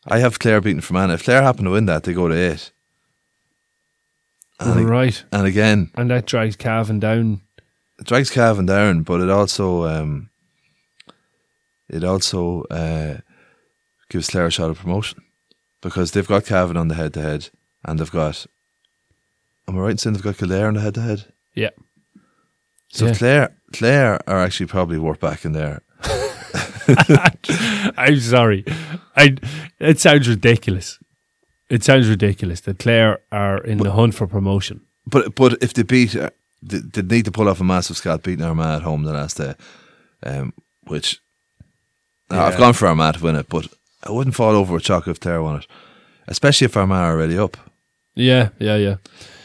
I 0.07 0.19
have 0.19 0.39
Clare 0.39 0.61
beating 0.61 0.81
Fermanagh. 0.81 1.15
If 1.15 1.23
Clare 1.25 1.41
happen 1.41 1.65
to 1.65 1.71
win 1.71 1.85
that, 1.87 2.03
they 2.03 2.13
go 2.13 2.27
to 2.29 2.35
eight. 2.35 2.71
And, 4.59 4.87
right, 4.89 5.23
and 5.31 5.45
again, 5.45 5.91
and 5.95 6.09
that 6.09 6.25
drags 6.25 6.55
Cavan 6.55 6.99
down. 6.99 7.41
it 7.99 8.05
drags 8.05 8.29
Cavan 8.29 8.65
down, 8.65 9.03
but 9.03 9.19
it 9.19 9.29
also 9.29 9.85
um, 9.85 10.29
it 11.89 12.03
also 12.03 12.63
uh, 12.63 13.17
gives 14.09 14.29
Clare 14.29 14.47
a 14.47 14.51
shot 14.51 14.69
of 14.69 14.79
promotion 14.79 15.21
because 15.81 16.11
they've 16.11 16.27
got 16.27 16.45
Cavan 16.45 16.77
on 16.77 16.87
the 16.87 16.95
head 16.95 17.13
to 17.13 17.21
head, 17.21 17.49
and 17.83 17.99
they've 17.99 18.11
got. 18.11 18.45
Am 19.67 19.77
I 19.77 19.81
right 19.81 19.91
in 19.91 19.97
saying 19.97 20.13
they've 20.13 20.23
got 20.23 20.37
Kildare 20.37 20.67
on 20.67 20.73
the 20.73 20.81
head 20.81 20.95
to 20.95 21.01
head? 21.01 21.33
Yeah, 21.55 21.69
So 22.89 23.07
Yeah. 23.07 23.13
Clare, 23.13 23.55
Clare 23.71 24.29
are 24.29 24.39
actually 24.39 24.65
probably 24.67 24.97
worth 24.97 25.19
back 25.19 25.45
in 25.45 25.53
there. 25.53 25.81
I'm 27.97 28.19
sorry. 28.19 28.65
I 29.15 29.37
it 29.79 29.99
sounds 29.99 30.27
ridiculous. 30.27 30.99
It 31.69 31.83
sounds 31.83 32.09
ridiculous 32.09 32.61
that 32.61 32.79
Clare 32.79 33.19
are 33.31 33.57
in 33.63 33.77
the 33.77 33.91
hunt 33.91 34.15
for 34.15 34.27
promotion. 34.27 34.81
But 35.05 35.35
but 35.35 35.57
if 35.61 35.73
they 35.73 35.83
beat, 35.83 36.15
uh, 36.15 36.29
they, 36.61 36.79
they 36.79 37.01
need 37.01 37.25
to 37.25 37.31
pull 37.31 37.47
off 37.47 37.61
a 37.61 37.63
massive 37.63 37.97
scalp 37.97 38.23
beating 38.23 38.45
Armagh 38.45 38.77
at 38.77 38.81
home 38.83 39.03
the 39.03 39.13
last 39.13 39.37
day, 39.37 39.55
um, 40.23 40.53
which 40.87 41.21
I've 42.29 42.57
gone 42.57 42.73
for 42.73 42.87
Armagh 42.87 43.15
to 43.15 43.23
win 43.23 43.35
it, 43.35 43.47
but 43.49 43.67
I 44.03 44.11
wouldn't 44.11 44.35
fall 44.35 44.55
over 44.55 44.73
with 44.73 44.83
chalk 44.83 45.07
if 45.07 45.19
Clare 45.19 45.41
won 45.43 45.57
it, 45.57 45.67
especially 46.27 46.65
if 46.65 46.75
Armagh 46.77 46.97
are 46.97 47.13
already 47.13 47.37
up. 47.37 47.57
Yeah, 48.15 48.49
yeah, 48.59 48.75
yeah. 48.77 48.95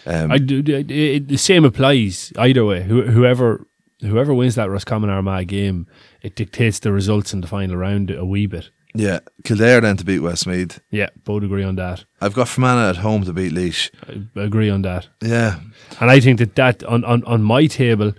Um, 0.06 0.32
I 0.32 0.38
do. 0.38 0.60
It, 0.60 0.90
it, 0.90 1.28
the 1.28 1.36
same 1.36 1.64
applies 1.64 2.32
either 2.38 2.64
way. 2.64 2.82
Who, 2.82 3.02
whoever 3.02 3.66
whoever 4.00 4.32
wins 4.32 4.54
that 4.54 4.70
Roscommon 4.70 5.10
Armagh 5.10 5.48
game, 5.48 5.86
it 6.22 6.34
dictates 6.36 6.78
the 6.78 6.92
results 6.92 7.32
in 7.34 7.40
the 7.40 7.46
final 7.46 7.76
round 7.76 8.10
a 8.10 8.24
wee 8.24 8.46
bit. 8.46 8.70
yeah, 8.94 9.18
Kildare 9.44 9.80
then 9.82 9.96
to 9.98 10.04
beat 10.04 10.20
Westmeath. 10.20 10.80
Yeah, 10.90 11.08
both 11.24 11.42
agree 11.42 11.64
on 11.64 11.76
that. 11.76 12.04
I've 12.20 12.32
got 12.34 12.48
Fermanagh 12.48 12.90
at 12.90 12.96
home 12.96 13.24
to 13.24 13.32
beat 13.32 13.52
Laois. 13.52 13.90
I 14.36 14.40
agree 14.40 14.70
on 14.70 14.82
that. 14.82 15.08
Yeah, 15.22 15.60
And 16.00 16.10
I 16.10 16.20
think 16.20 16.38
that 16.38 16.54
that 16.56 16.82
on, 16.84 17.04
on, 17.04 17.22
on 17.24 17.42
my 17.42 17.66
table, 17.66 18.12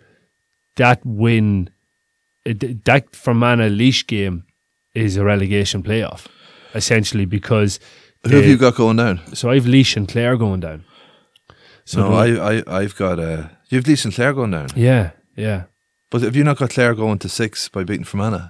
that 0.75 1.03
win, 1.05 1.69
it, 2.45 2.85
that 2.85 3.15
Fermanagh 3.15 3.69
Laois 3.69 4.05
game 4.05 4.43
is 4.95 5.17
a 5.17 5.23
relegation 5.23 5.83
playoff, 5.83 6.27
essentially 6.75 7.25
because. 7.25 7.79
who 8.23 8.31
have 8.35 8.43
they- 8.43 8.49
you 8.49 8.57
got 8.57 8.75
going 8.75 8.97
down? 8.97 9.21
So 9.33 9.49
I've 9.49 9.65
Laois 9.65 9.95
and 9.97 10.07
Clare 10.07 10.37
going 10.37 10.59
down. 10.61 10.85
So 11.85 12.01
no, 12.09 12.13
I, 12.15 12.57
I 12.59 12.63
I've 12.81 12.95
got 12.95 13.19
uh, 13.19 13.47
you've 13.69 13.85
Laois 13.85 14.05
and 14.05 14.13
Clare 14.13 14.33
going 14.33 14.51
down, 14.51 14.67
yeah, 14.75 15.11
yeah. 15.35 15.63
but 16.11 16.21
have 16.21 16.35
you 16.35 16.43
not 16.43 16.57
got 16.57 16.69
Clare 16.69 16.93
going 16.93 17.17
to 17.19 17.29
six 17.29 17.67
by 17.69 17.83
beating 17.83 18.03
Fermanagh? 18.05 18.49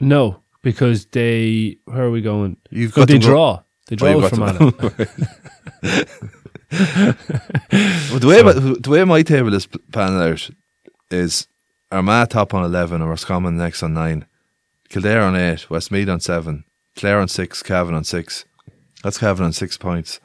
No, 0.00 0.42
because 0.62 1.04
they. 1.06 1.76
Where 1.84 2.04
are 2.04 2.10
we 2.10 2.22
going? 2.22 2.56
You've 2.70 2.96
No, 2.96 3.02
got 3.02 3.08
they 3.08 3.14
them 3.14 3.20
go- 3.22 3.28
draw. 3.28 3.62
They 3.88 3.96
Oh, 3.96 4.20
draw 4.20 4.20
got 4.20 4.30
Fermanagh. 4.30 4.72
Well, 8.10 8.18
the 8.20 8.26
way 8.26 8.42
my, 8.42 8.52
the 8.52 8.90
way 8.90 9.04
my 9.04 9.22
table 9.22 9.52
is 9.54 9.66
panning 9.92 10.20
out 10.32 10.48
is 11.10 11.46
Armagh 11.90 12.30
top 12.30 12.54
on 12.54 12.64
eleven, 12.64 13.00
and 13.02 13.10
Roscommon 13.10 13.56
next 13.58 13.82
on 13.82 13.92
nine, 13.94 14.24
Kildare 14.92 15.22
on 15.22 15.34
eight, 15.34 15.70
Westmeath 15.70 16.08
on 16.08 16.20
seven, 16.20 16.64
Clare 16.96 17.18
on 17.18 17.28
six, 17.28 17.62
Cavan 17.62 17.94
on 17.94 18.04
six. 18.04 18.44
That's 19.02 19.16
Cavan 19.18 19.46
on 19.46 19.52
six 19.52 19.78
points. 19.78 20.20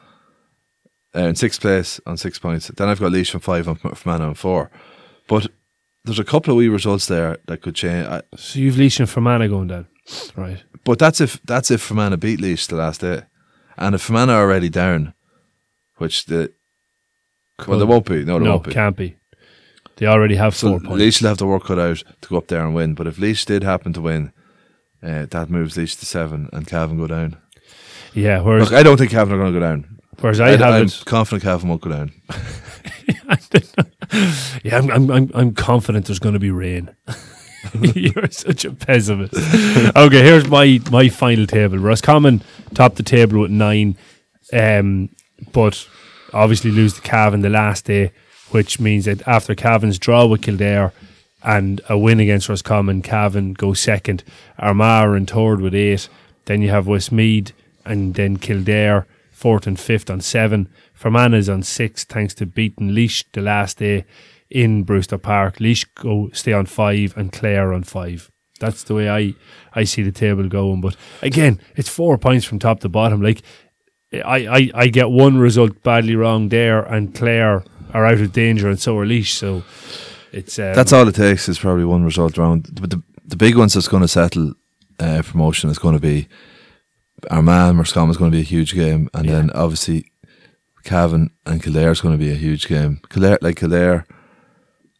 Uh, 1.15 1.21
in 1.21 1.35
sixth 1.35 1.61
place 1.61 2.01
on 2.05 2.17
six 2.17 2.37
points. 2.37 2.67
Then 2.67 2.89
I've 2.89 2.99
got 2.99 3.13
Laois 3.13 3.33
on 3.33 3.39
five 3.39 3.67
and 3.67 3.79
Fermanagh 3.79 4.27
on 4.27 4.33
four. 4.33 4.69
But 5.27 5.47
there's 6.03 6.19
a 6.19 6.25
couple 6.25 6.51
of 6.51 6.57
wee 6.57 6.67
results 6.67 7.07
there 7.07 7.37
that 7.47 7.61
could 7.61 7.75
change. 7.75 8.05
I, 8.07 8.21
so 8.35 8.59
you've 8.59 8.75
Laois 8.75 8.99
and 8.99 9.09
Fermanagh 9.09 9.47
going 9.47 9.67
down, 9.67 9.87
right? 10.35 10.61
but 10.83 10.99
that's 10.99 11.21
if 11.21 11.41
that's 11.43 11.71
if 11.71 11.81
Fermanagh 11.81 12.17
beat 12.17 12.41
Laois 12.41 12.67
the 12.67 12.75
last 12.75 13.01
day, 13.01 13.23
and 13.77 13.95
if 13.95 14.01
Fermanagh 14.01 14.33
are 14.33 14.41
already 14.41 14.69
down, 14.69 15.13
which 15.95 16.25
the 16.25 16.51
well, 17.65 17.79
they 17.79 17.85
won't 17.85 18.05
be. 18.05 18.25
No, 18.25 18.37
they 18.37 18.45
no, 18.45 18.51
won't 18.51 18.65
be. 18.65 18.73
can't 18.73 18.97
be. 18.97 19.15
They 19.95 20.05
already 20.05 20.35
have 20.35 20.55
So 20.55 20.71
four 20.71 20.79
points. 20.81 20.99
Laois 20.99 21.21
will 21.21 21.29
have 21.29 21.37
to 21.39 21.45
work 21.45 21.63
cut 21.63 21.79
out 21.79 22.03
to 22.21 22.29
go 22.29 22.37
up 22.37 22.47
there 22.47 22.63
and 22.63 22.75
win. 22.75 22.93
But 22.93 23.07
if 23.07 23.17
Laois 23.17 23.45
did 23.45 23.63
happen 23.63 23.93
to 23.93 24.01
win, 24.01 24.33
uh, 25.03 25.25
that 25.25 25.49
moves 25.49 25.77
Laois 25.77 25.97
to 25.99 26.05
seven 26.05 26.49
and 26.53 26.67
Cavan 26.67 26.97
go 26.97 27.07
down. 27.07 27.37
yeah, 28.13 28.41
whereas 28.41 28.71
Look, 28.71 28.79
I 28.79 28.83
don't 28.83 28.97
think 28.97 29.11
Cavan 29.11 29.33
are 29.33 29.37
going 29.37 29.53
to 29.53 29.59
go 29.59 29.65
down. 29.65 29.99
whereas 30.19 30.39
I, 30.39 30.49
have 30.49 30.61
I'm 30.61 30.89
confident 31.05 31.43
Cavan 31.43 31.69
won't 31.69 31.81
go 31.81 31.89
down. 31.91 32.11
Yeah, 34.63 34.77
I'm, 34.77 34.89
I'm, 34.89 35.11
I'm, 35.11 35.31
I'm 35.33 35.53
confident 35.53 36.05
there's 36.05 36.19
going 36.19 36.33
to 36.33 36.39
be 36.39 36.51
rain. 36.51 36.95
You're 37.73 38.29
such 38.31 38.65
a 38.65 38.71
pessimist. 38.71 39.33
okay, 39.95 40.23
here's 40.23 40.47
my, 40.47 40.79
my 40.91 41.09
final 41.09 41.45
table. 41.45 41.77
Roscommon 41.77 42.41
top 42.73 42.95
the 42.95 43.03
table 43.03 43.41
with 43.41 43.51
nine, 43.51 43.97
um, 44.53 45.09
but 45.51 45.87
obviously 46.33 46.71
lose 46.71 46.93
to 46.93 47.01
Cavan 47.01 47.41
the 47.41 47.49
last 47.49 47.85
day, 47.85 48.13
which 48.51 48.79
means 48.79 49.05
that 49.05 49.27
after 49.27 49.53
Cavan's 49.55 49.99
draw 49.99 50.25
with 50.25 50.41
Kildare 50.41 50.93
and 51.47 51.79
a 51.87 51.97
win 51.97 52.19
against 52.19 52.49
Roscommon, 52.49 53.01
Cavan 53.01 53.53
go 53.53 53.73
second. 53.73 54.23
Armagh 54.59 55.15
in 55.15 55.25
third 55.25 55.61
with 55.61 55.73
eight. 55.73 56.09
Then 56.43 56.61
you 56.61 56.69
have 56.69 56.87
Westmeath 56.87 57.53
and 57.85 58.15
then 58.15 58.35
Kildare 58.35 59.07
fourth 59.31 59.65
and 59.65 59.79
fifth 59.79 60.09
on 60.09 60.19
seven. 60.19 60.67
Fermanagh 60.93 61.49
on 61.49 61.63
six 61.63 62.03
thanks 62.03 62.33
to 62.33 62.45
beating 62.45 62.89
Laois 62.89 63.23
the 63.31 63.41
last 63.41 63.77
day 63.77 64.03
in 64.49 64.83
Brewster 64.83 65.17
Park. 65.17 65.61
Laois 65.61 65.85
go 65.95 66.29
stay 66.33 66.51
on 66.51 66.65
five 66.65 67.15
and 67.15 67.31
Clare 67.31 67.71
on 67.71 67.83
five. 67.83 68.29
That's 68.59 68.83
the 68.83 68.95
way 68.95 69.09
I, 69.09 69.33
I 69.73 69.85
see 69.85 70.03
the 70.03 70.11
table 70.11 70.49
going. 70.49 70.81
But 70.81 70.97
again, 71.21 71.61
it's 71.77 71.87
four 71.87 72.17
points 72.17 72.45
from 72.45 72.59
top 72.59 72.81
to 72.81 72.89
bottom. 72.89 73.21
Like 73.21 73.41
I, 74.11 74.47
I, 74.47 74.71
I 74.73 74.87
get 74.87 75.11
one 75.11 75.37
result 75.37 75.81
badly 75.81 76.15
wrong 76.15 76.49
there 76.49 76.81
and 76.81 77.15
Clare 77.15 77.63
are 77.93 78.05
out 78.05 78.19
of 78.19 78.33
danger 78.33 78.67
and 78.67 78.79
so 78.79 78.97
are 78.97 79.05
Laois. 79.05 79.31
So 79.31 79.63
it's 80.31 80.59
um, 80.59 80.73
That's 80.73 80.93
all 80.93 81.07
it 81.07 81.15
takes 81.15 81.47
is 81.49 81.59
probably 81.59 81.85
one 81.85 82.03
result 82.03 82.37
round. 82.37 82.79
But 82.81 82.89
the, 82.91 83.01
the 83.25 83.35
big 83.35 83.55
ones 83.55 83.73
that's 83.73 83.87
going 83.87 84.01
to 84.03 84.07
settle 84.07 84.53
uh, 84.99 85.21
promotion 85.23 85.69
is 85.69 85.79
going 85.79 85.95
to 85.95 86.01
be 86.01 86.27
Armagh 87.31 87.75
Roscommon 87.77 88.11
is 88.11 88.17
going 88.17 88.31
to 88.31 88.35
be 88.37 88.41
a 88.41 88.45
huge 88.45 88.73
game. 88.73 89.09
And 89.13 89.25
Yeah. 89.25 89.33
then 89.35 89.51
obviously 89.51 90.11
Cavan 90.83 91.31
and 91.45 91.61
Kildare 91.61 91.91
is 91.91 92.01
going 92.01 92.17
to 92.17 92.23
be 92.25 92.31
a 92.31 92.35
huge 92.35 92.67
game. 92.67 92.99
Kildare, 93.09 93.37
like 93.41 93.57
Kildare, 93.57 94.05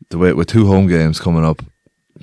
the 0.09 0.17
way 0.17 0.33
with 0.33 0.47
two 0.47 0.67
home 0.67 0.87
games 0.87 1.19
coming 1.19 1.45
up, 1.45 1.61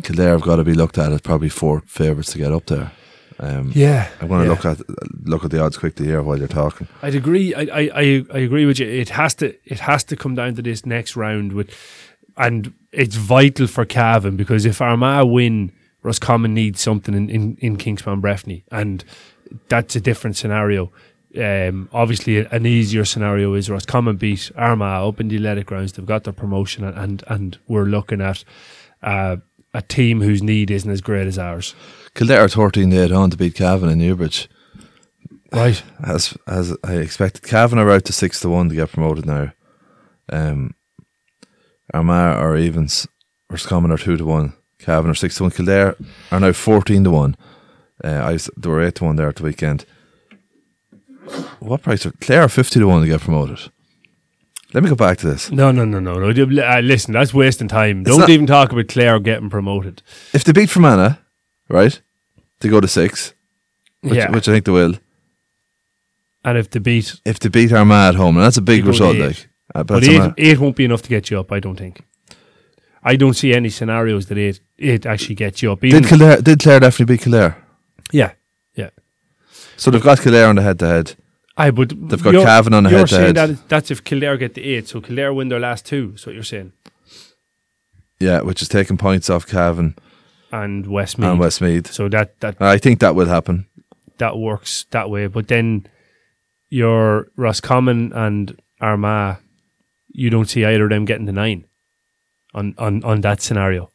Kildare 0.02 0.32
have 0.32 0.42
got 0.42 0.56
to 0.56 0.64
be 0.64 0.74
looked 0.74 0.98
at 0.98 1.12
as 1.12 1.20
probably 1.20 1.48
four 1.48 1.80
favourites 1.86 2.32
to 2.32 2.38
get 2.38 2.52
up 2.52 2.66
there. 2.66 2.90
Um, 3.38 3.72
Yeah, 3.74 4.08
I'm 4.20 4.28
going 4.28 4.40
to 4.42 4.46
yeah. 4.46 4.52
look 4.52 4.64
at 4.64 4.80
look 5.26 5.44
at 5.44 5.50
the 5.50 5.60
odds 5.60 5.76
quickly 5.76 6.06
here 6.06 6.22
while 6.22 6.38
you're 6.38 6.46
talking. 6.48 6.86
I'd 7.02 7.14
agree. 7.16 7.52
I, 7.54 7.62
I, 7.62 7.90
I, 7.94 8.24
I 8.32 8.38
agree 8.38 8.64
with 8.66 8.78
you. 8.78 8.86
It 8.86 9.08
has 9.10 9.34
to 9.36 9.54
it 9.64 9.80
has 9.80 10.04
to 10.04 10.16
come 10.16 10.34
down 10.36 10.54
to 10.54 10.62
this 10.62 10.86
next 10.86 11.16
round 11.16 11.52
with, 11.52 11.70
and 12.36 12.72
it's 12.94 13.16
vital 13.16 13.66
for 13.66 13.84
Cavan 13.84 14.36
because 14.36 14.64
if 14.64 14.80
Armagh 14.80 15.26
win, 15.28 15.72
Roscommon 16.02 16.54
needs 16.54 16.80
something 16.80 17.14
in, 17.14 17.30
in, 17.30 17.56
in 17.60 17.76
Kingspan 17.76 18.20
Breffni, 18.20 18.62
and 18.70 19.04
that's 19.68 19.96
a 19.96 20.00
different 20.00 20.36
scenario. 20.36 20.92
Um, 21.36 21.88
obviously, 21.92 22.38
an 22.38 22.66
easier 22.66 23.04
scenario 23.04 23.54
is 23.54 23.68
Roscommon 23.68 24.16
beat 24.16 24.52
Armagh 24.56 25.08
up 25.08 25.20
in 25.20 25.28
the 25.28 25.36
athletic 25.36 25.66
grounds. 25.66 25.92
They've 25.92 26.06
got 26.06 26.24
their 26.24 26.32
promotion, 26.32 26.84
and 26.84 26.96
and, 26.96 27.24
and 27.26 27.58
we're 27.66 27.84
looking 27.84 28.20
at 28.20 28.44
uh, 29.02 29.36
a 29.72 29.82
team 29.82 30.20
whose 30.20 30.42
need 30.42 30.70
isn't 30.70 30.90
as 30.90 31.00
great 31.00 31.26
as 31.26 31.38
ours. 31.38 31.74
Kildare 32.14 32.48
13 32.48 32.92
8 32.92 33.10
on 33.10 33.30
to 33.30 33.36
beat 33.36 33.56
Cavan 33.56 33.90
in 33.90 33.98
Newbridge. 33.98 34.48
Right. 35.52 35.82
As 36.04 36.36
as 36.46 36.76
I 36.84 36.94
expected, 36.94 37.42
Cavan 37.42 37.78
are 37.78 37.90
out 37.90 38.04
to 38.06 38.12
6 38.12 38.40
to 38.40 38.48
1 38.48 38.68
to 38.68 38.74
get 38.74 38.92
promoted 38.92 39.26
now. 39.26 39.52
Um, 40.28 40.74
Armagh 41.92 42.40
or 42.40 42.56
Evans 42.56 43.06
or 43.50 43.56
Scommon 43.58 43.90
are 43.92 43.98
2 43.98 44.16
to 44.16 44.24
1. 44.24 44.52
Cavan 44.78 45.10
are 45.10 45.14
6 45.14 45.36
to 45.36 45.42
1. 45.44 45.52
Kildare 45.52 45.96
are 46.30 46.40
now 46.40 46.52
14 46.52 47.04
to 47.04 47.10
1. 47.10 47.36
Uh, 48.02 48.08
I 48.08 48.32
was, 48.32 48.50
they 48.56 48.68
were 48.68 48.82
8 48.82 48.94
to 48.96 49.04
1 49.04 49.16
there 49.16 49.28
at 49.28 49.36
the 49.36 49.42
weekend. 49.44 49.86
What 51.60 51.82
price 51.82 52.04
are 52.04 52.12
Clare 52.20 52.48
50 52.48 52.80
to 52.80 52.86
1 52.86 53.02
to 53.02 53.08
get 53.08 53.20
promoted? 53.20 53.70
Let 54.74 54.82
me 54.82 54.88
go 54.90 54.96
back 54.96 55.18
to 55.18 55.26
this. 55.28 55.50
No, 55.52 55.70
no, 55.70 55.84
no, 55.84 56.00
no, 56.00 56.18
no. 56.18 56.28
Uh, 56.30 56.80
listen, 56.80 57.12
that's 57.12 57.32
wasting 57.32 57.68
time. 57.68 58.02
Don't 58.02 58.20
not- 58.20 58.28
even 58.28 58.46
talk 58.46 58.72
about 58.72 58.88
Clare 58.88 59.18
getting 59.20 59.48
promoted. 59.48 60.02
If 60.32 60.44
they 60.44 60.52
beat 60.52 60.68
Fermanagh, 60.68 61.16
right, 61.68 62.00
they 62.60 62.68
go 62.68 62.80
to 62.80 62.88
6, 62.88 63.34
which, 64.00 64.14
yeah. 64.14 64.30
which 64.30 64.48
I 64.48 64.52
think 64.52 64.64
they 64.64 64.72
will. 64.72 64.94
and 66.44 66.58
if 66.58 66.68
they 66.70 66.80
beat, 66.80 67.20
If 67.24 67.38
they 67.38 67.48
beat 67.48 67.72
Armagh 67.72 68.08
at 68.08 68.14
home, 68.16 68.36
and 68.36 68.44
that's 68.44 68.56
a 68.56 68.62
big 68.62 68.84
They 68.84 68.90
go 68.90 68.98
to 68.98 69.04
result, 69.04 69.16
like. 69.16 69.48
Uh, 69.74 69.82
but 69.82 69.86
but 70.00 70.04
eight, 70.04 70.20
Armagh. 70.20 70.34
eight 70.38 70.58
won't 70.58 70.76
be 70.76 70.84
enough 70.84 71.02
to 71.02 71.08
get 71.08 71.30
you 71.30 71.40
up. 71.40 71.50
I 71.52 71.60
don't 71.60 71.76
think. 71.76 72.02
I 73.02 73.16
don't 73.16 73.34
see 73.34 73.52
any 73.52 73.68
scenarios 73.70 74.26
that 74.26 74.38
eight 74.38 74.60
eight 74.78 75.04
actually 75.06 75.34
gets 75.34 75.62
you 75.62 75.72
up. 75.72 75.84
Even, 75.84 76.02
Did 76.02 76.08
Kildare, 76.08 76.40
did 76.42 76.58
Clare 76.60 76.80
definitely 76.80 77.16
beat 77.16 77.22
Kildare? 77.22 77.56
yeah, 78.12 78.32
yeah. 78.74 78.90
So 79.76 79.90
they've 79.90 80.02
got 80.02 80.20
Kildare 80.20 80.46
on 80.48 80.56
the 80.56 80.62
head 80.62 80.78
to 80.78 80.86
head. 80.86 81.14
I 81.56 81.70
would. 81.70 81.90
They've 82.10 82.22
got 82.22 82.34
Cavan 82.34 82.74
on 82.74 82.84
the 82.84 82.90
You're 82.90 82.98
head-to-head. 83.00 83.36
saying 83.36 83.56
that 83.56 83.68
that's 83.68 83.90
if 83.90 84.02
Kildare 84.04 84.36
get 84.36 84.54
the 84.54 84.62
eight, 84.64 84.88
so 84.88 85.00
Kildare 85.00 85.32
win 85.34 85.48
their 85.48 85.60
last 85.60 85.84
two. 85.86 86.12
Is 86.14 86.26
what 86.26 86.34
you're 86.34 86.44
saying. 86.44 86.72
Yeah, 88.20 88.40
which 88.42 88.62
is 88.62 88.68
taking 88.68 88.96
points 88.96 89.28
off 89.28 89.46
Cavan 89.46 89.96
And 90.52 90.86
Westmeath. 90.86 91.30
and 91.30 91.38
Westmeath. 91.40 91.92
So 91.92 92.08
that 92.08 92.40
that 92.40 92.60
I 92.62 92.78
think 92.78 93.00
that 93.00 93.14
will 93.14 93.26
happen. 93.26 93.66
that 94.18 94.38
works 94.38 94.86
that 94.90 95.10
way. 95.10 95.26
But 95.26 95.48
then 95.48 95.86
your 96.70 97.28
Roscommon 97.36 98.12
and 98.12 98.56
Armagh, 98.80 99.36
you 100.16 100.30
don't 100.30 100.48
see 100.48 100.64
either 100.64 100.84
of 100.84 100.90
them 100.90 101.04
getting 101.04 101.26
the 101.26 101.32
nine 101.32 101.66
on, 102.54 102.74
on, 102.78 103.02
on 103.04 103.20
that 103.22 103.42
scenario. 103.42 103.90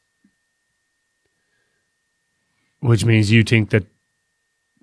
Which 2.82 3.04
means 3.06 3.32
you 3.32 3.44
think 3.44 3.72
that 3.72 3.86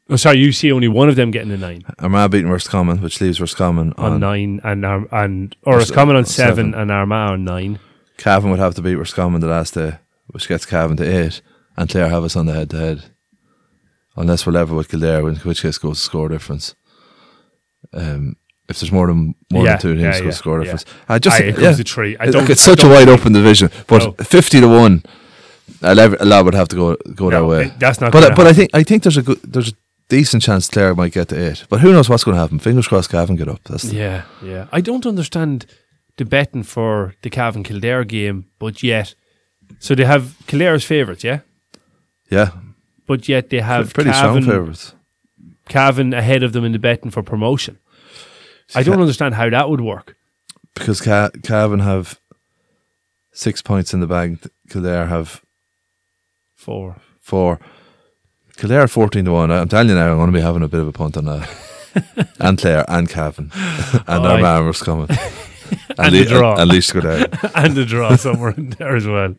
Oh 0.08 0.14
sorry, 0.16 0.38
you 0.38 0.52
see 0.52 0.70
only 0.70 0.86
one 0.86 1.08
of 1.08 1.16
them 1.16 1.32
getting 1.32 1.48
the 1.48 1.56
nine 1.56 1.82
Armagh 1.98 2.30
beating 2.30 2.48
Roscommon, 2.50 3.02
which 3.02 3.20
leaves 3.20 3.40
Roscommon 3.40 3.92
on, 3.96 4.12
on. 4.12 4.20
nine 4.20 4.60
and 4.62 4.84
Ar- 4.84 5.08
and 5.10 5.56
or 5.64 5.74
Ros- 5.74 5.90
Roscommon 5.90 6.14
on 6.14 6.20
on 6.20 6.26
seven, 6.26 6.54
seven. 6.72 6.74
and 6.74 6.90
Armagh 6.92 7.30
on 7.32 7.44
nine. 7.44 7.78
Cavan 8.16 8.50
would 8.50 8.60
have 8.60 8.74
to 8.76 8.82
beat 8.82 8.94
Roscommon 8.94 9.40
the 9.40 9.48
last 9.48 9.74
day, 9.74 9.98
which 10.28 10.46
gets 10.48 10.64
Cavan 10.64 10.96
to 10.98 11.04
eight, 11.04 11.42
and 11.76 11.90
Clare 11.90 12.08
have 12.08 12.22
us 12.22 12.36
on 12.36 12.46
the 12.46 12.52
head 12.52 12.70
to 12.70 12.76
head. 12.78 13.04
Unless 14.16 14.46
we're 14.46 14.52
level 14.52 14.76
with 14.76 14.88
Kildare, 14.88 15.28
in 15.28 15.36
which 15.38 15.62
case 15.62 15.76
goes 15.76 15.98
to 15.98 16.04
score 16.04 16.28
difference. 16.28 16.74
Um, 17.92 18.36
if 18.68 18.80
there's 18.80 18.92
more 18.92 19.06
than 19.06 19.34
more 19.52 19.64
Yeah, 19.64 19.72
than 19.72 19.80
two 19.80 19.94
teams, 19.94 20.18
yeah, 20.18 20.24
yeah, 20.24 20.30
score 20.30 20.64
yeah. 20.64 20.76
I 21.08 21.18
just 21.18 21.40
Aye, 21.40 21.44
it 21.44 21.54
yeah. 21.54 21.60
goes 21.60 21.76
to 21.78 21.84
three. 21.84 22.16
I 22.18 22.26
don't- 22.30 22.50
it's 22.50 22.60
such 22.60 22.80
a 22.80 22.82
don't 22.82 22.92
wide 22.92 23.08
open 23.08 23.32
division, 23.32 23.70
but 23.86 24.02
No. 24.02 24.12
fifty 24.24 24.60
to 24.60 24.68
one, 24.68 25.02
a 25.82 25.92
a 26.20 26.24
lot 26.24 26.44
would 26.44 26.54
have 26.54 26.68
to 26.68 26.76
go 26.76 26.96
go 27.14 27.30
their 27.30 27.40
No, 27.40 27.46
way. 27.46 27.64
it- 27.66 27.78
that's 27.78 28.00
not 28.00 28.12
But 28.12 28.34
but 28.36 28.46
I 28.46 28.52
think 28.52 28.70
I 28.74 28.82
think 28.84 29.02
there's 29.02 29.16
a 29.18 29.22
good 29.22 29.38
there's 29.52 29.68
a 29.68 29.76
decent 30.08 30.42
chance 30.42 30.68
Clare 30.68 30.94
might 30.94 31.12
get 31.14 31.28
to 31.28 31.36
eight. 31.36 31.64
But 31.68 31.80
who 31.80 31.90
knows 31.92 32.08
what's 32.08 32.24
going 32.24 32.36
to 32.36 32.40
happen? 32.40 32.58
Fingers 32.60 32.88
crossed, 32.88 33.10
Cavan 33.10 33.36
get 33.36 33.48
up. 33.48 33.60
That's 33.64 33.84
Yeah, 33.92 34.22
yeah. 34.42 34.66
I 34.78 34.80
don't 34.80 35.06
understand 35.06 35.66
the 36.16 36.24
betting 36.24 36.64
for 36.64 37.14
the 37.22 37.30
Cavan 37.30 37.62
Kildare 37.62 38.04
game, 38.04 38.44
but 38.58 38.82
yet, 38.82 39.14
so 39.78 39.94
they 39.94 40.04
have 40.06 40.22
Kildare's 40.46 40.84
favourites, 40.84 41.24
yeah, 41.24 41.40
yeah, 42.30 42.48
but 43.06 43.28
yet 43.28 43.48
they 43.50 43.60
have 43.60 43.92
pretty 43.92 44.10
Cavan, 44.10 44.42
strong 44.42 44.56
favourites. 44.56 44.94
Cavan 45.68 46.14
ahead 46.14 46.42
of 46.42 46.52
them 46.52 46.64
in 46.64 46.72
the 46.72 46.78
betting 46.78 47.10
for 47.10 47.22
promotion. 47.22 47.76
I 48.74 48.82
don't 48.82 49.00
understand 49.00 49.34
how 49.34 49.48
that 49.50 49.70
would 49.70 49.80
work. 49.80 50.16
because 50.74 51.00
Ca- 51.00 51.30
Cavan 51.42 51.80
have 51.80 52.18
six 53.32 53.62
points 53.62 53.94
in 53.94 54.00
the 54.00 54.06
bag. 54.06 54.38
Kildare 54.68 55.06
have 55.06 55.40
four. 56.54 56.96
four. 57.20 57.60
Kildare 58.56 58.82
are 58.82 58.88
fourteen 58.88 59.24
to 59.26 59.32
one. 59.32 59.50
I'm 59.50 59.68
telling 59.68 59.88
you 59.88 59.94
now, 59.94 60.10
I'm 60.10 60.16
going 60.16 60.32
to 60.32 60.36
be 60.38 60.40
having 60.42 60.62
a 60.62 60.68
bit 60.68 60.80
of 60.80 60.88
a 60.88 60.92
punt 60.92 61.16
on 61.16 61.26
that. 61.26 61.48
and 62.40 62.58
Clare 62.58 62.84
and 62.88 63.08
Cavan 63.08 63.50
and 63.54 64.02
Oh, 64.08 64.24
our 64.24 64.38
aye. 64.38 64.42
man 64.42 64.66
was 64.66 64.82
coming. 64.82 65.08
And 65.98 66.12
Le- 66.12 66.18
the 66.24 66.24
draw. 66.26 66.56
And 66.60 66.70
Laois 66.70 66.92
go 66.92 67.00
down. 67.00 67.26
and 67.56 67.76
a 67.78 67.84
draw 67.84 68.14
somewhere 68.16 68.50
in 68.56 68.70
there 68.70 68.94
as 68.94 69.04
well. 69.06 69.34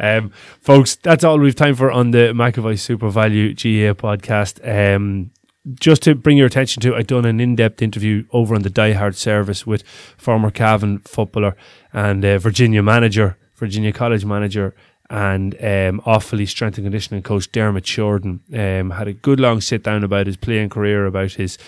Um, 0.00 0.30
folks, 0.60 0.94
that's 0.96 1.24
all 1.24 1.38
we've 1.38 1.54
time 1.56 1.74
for 1.74 1.90
on 1.90 2.12
the 2.12 2.32
McAvoy 2.32 2.78
Super 2.78 3.10
Value 3.10 3.52
GAA 3.52 3.92
podcast. 3.92 4.60
Um, 4.66 5.30
just 5.74 6.02
to 6.02 6.14
bring 6.14 6.36
your 6.36 6.46
attention 6.46 6.80
to, 6.82 6.94
I've 6.94 7.06
done 7.06 7.24
an 7.24 7.40
in-depth 7.40 7.82
interview 7.82 8.24
over 8.32 8.54
on 8.54 8.62
the 8.62 8.70
Die 8.70 8.92
Hard 8.92 9.16
service 9.16 9.66
with 9.66 9.82
former 10.16 10.50
Cavan 10.50 10.98
footballer 11.00 11.56
and 11.92 12.24
uh, 12.24 12.38
Virginia 12.38 12.82
manager, 12.82 13.36
Virginia 13.54 13.92
College 13.92 14.24
manager, 14.24 14.74
and 15.08 15.54
um, 15.56 16.00
Offaly 16.06 16.48
strength 16.48 16.78
and 16.78 16.84
conditioning 16.84 17.22
coach 17.22 17.52
Dermot 17.52 17.86
Shorten. 17.86 18.40
Um, 18.52 18.90
had 18.90 19.08
a 19.08 19.12
good 19.12 19.38
long 19.38 19.60
sit 19.60 19.84
down 19.84 20.02
about 20.02 20.26
his 20.26 20.36
playing 20.36 20.70
career, 20.70 21.06
about 21.06 21.32
his 21.32 21.58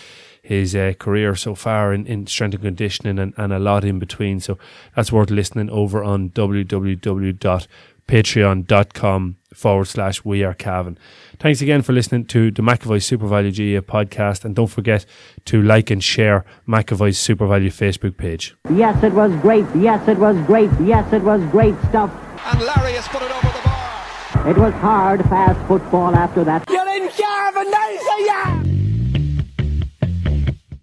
his 0.42 0.74
uh, 0.74 0.92
career 0.98 1.34
so 1.34 1.54
far 1.54 1.94
in, 1.94 2.06
in 2.06 2.26
strength 2.26 2.52
and 2.52 2.62
conditioning 2.62 3.18
and, 3.18 3.32
and 3.38 3.50
a 3.50 3.58
lot 3.58 3.82
in 3.82 3.98
between. 3.98 4.40
So 4.40 4.58
that's 4.94 5.10
worth 5.10 5.30
listening 5.30 5.70
over 5.70 6.04
on 6.04 6.28
www.patreon.com 8.08 9.36
forward 9.54 9.84
slash 9.86 10.24
we 10.24 10.42
are 10.42 10.54
Cavan. 10.54 10.98
Thanks 11.38 11.60
again 11.60 11.82
for 11.82 11.92
listening 11.92 12.26
to 12.26 12.50
the 12.50 12.62
McAvoy 12.62 13.02
Super 13.02 13.26
Value 13.26 13.50
GAA 13.50 13.80
podcast 13.80 14.44
and 14.44 14.54
don't 14.54 14.68
forget 14.68 15.06
to 15.46 15.62
like 15.62 15.90
and 15.90 16.02
share 16.02 16.44
McAvoy's 16.66 17.18
SuperValu 17.18 17.68
Facebook 17.68 18.16
page. 18.16 18.56
Yes, 18.70 19.02
it 19.02 19.12
was 19.12 19.34
great. 19.40 19.66
Yes, 19.76 20.06
it 20.08 20.18
was 20.18 20.36
great. 20.46 20.70
Yes, 20.82 21.12
it 21.12 21.22
was 21.22 21.40
great 21.50 21.74
stuff. 21.88 22.10
And 22.46 22.60
Larry 22.60 22.94
has 22.94 23.06
put 23.08 23.22
it 23.22 23.30
over 23.30 23.46
the 23.46 23.62
bar. 23.64 24.50
It 24.50 24.58
was 24.58 24.74
hard, 24.74 25.22
fast 25.24 25.58
football 25.68 26.14
after 26.14 26.44
that. 26.44 26.64
You're 26.68 26.88
in 26.88 27.08
Cavan, 27.08 27.70
nice 27.70 28.00
yeah! 28.26 28.62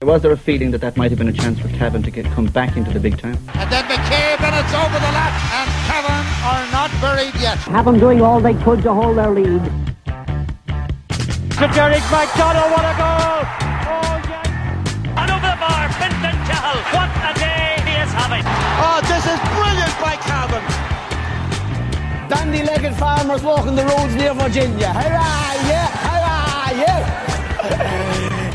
Was 0.02 0.24
there 0.24 0.32
a 0.32 0.38
feeling 0.38 0.72
that 0.72 0.82
that 0.82 0.98
might 0.98 1.12
have 1.12 1.20
been 1.20 1.28
a 1.28 1.34
chance 1.34 1.60
for 1.60 1.68
Cavan 1.68 2.02
to 2.04 2.10
get 2.10 2.26
come 2.26 2.48
back 2.48 2.76
into 2.76 2.92
the 2.92 3.00
big 3.00 3.20
time? 3.20 3.38
And 3.54 3.72
then 3.72 3.84
McCabe 3.84 4.42
and 4.42 4.56
it's 4.66 4.74
over 4.74 4.98
the 4.98 5.12
lap. 5.14 5.54
And 5.54 5.81
Cavan 5.92 6.26
are 6.52 6.66
not 6.72 6.90
buried 7.02 7.36
yet. 7.36 7.58
Cavan 7.60 8.00
doing 8.00 8.22
all 8.22 8.40
they 8.40 8.54
could 8.54 8.82
to 8.84 8.94
hold 8.94 9.18
their 9.18 9.30
lead. 9.30 9.64
to 11.60 11.68
Derek 11.76 12.06
McDonough. 12.14 12.72
What 12.74 12.86
a 12.92 12.96
goal! 13.02 13.42
Oh, 13.92 14.16
yes. 14.32 14.48
And 15.20 15.30
over 15.36 15.50
the 15.52 15.60
bar, 15.62 15.86
Fintan 16.00 16.38
Cahill. 16.48 16.80
What 16.96 17.12
a 17.30 17.32
day 17.38 17.76
he 17.88 17.94
is 18.04 18.12
having. 18.22 18.44
Oh, 18.88 19.00
this 19.12 19.24
is 19.34 19.40
brilliant 19.54 19.96
by 20.02 20.16
Cavan. 20.28 20.64
Dandy-legged 22.30 22.96
farmers 22.96 23.44
walking 23.44 23.76
the 23.76 23.86
roads 23.86 24.16
near 24.16 24.34
Virginia. 24.34 24.94
Hurrah, 24.94 25.54
yeah, 25.70 25.88
hurrah, 26.08 26.72
yeah. 26.84 28.48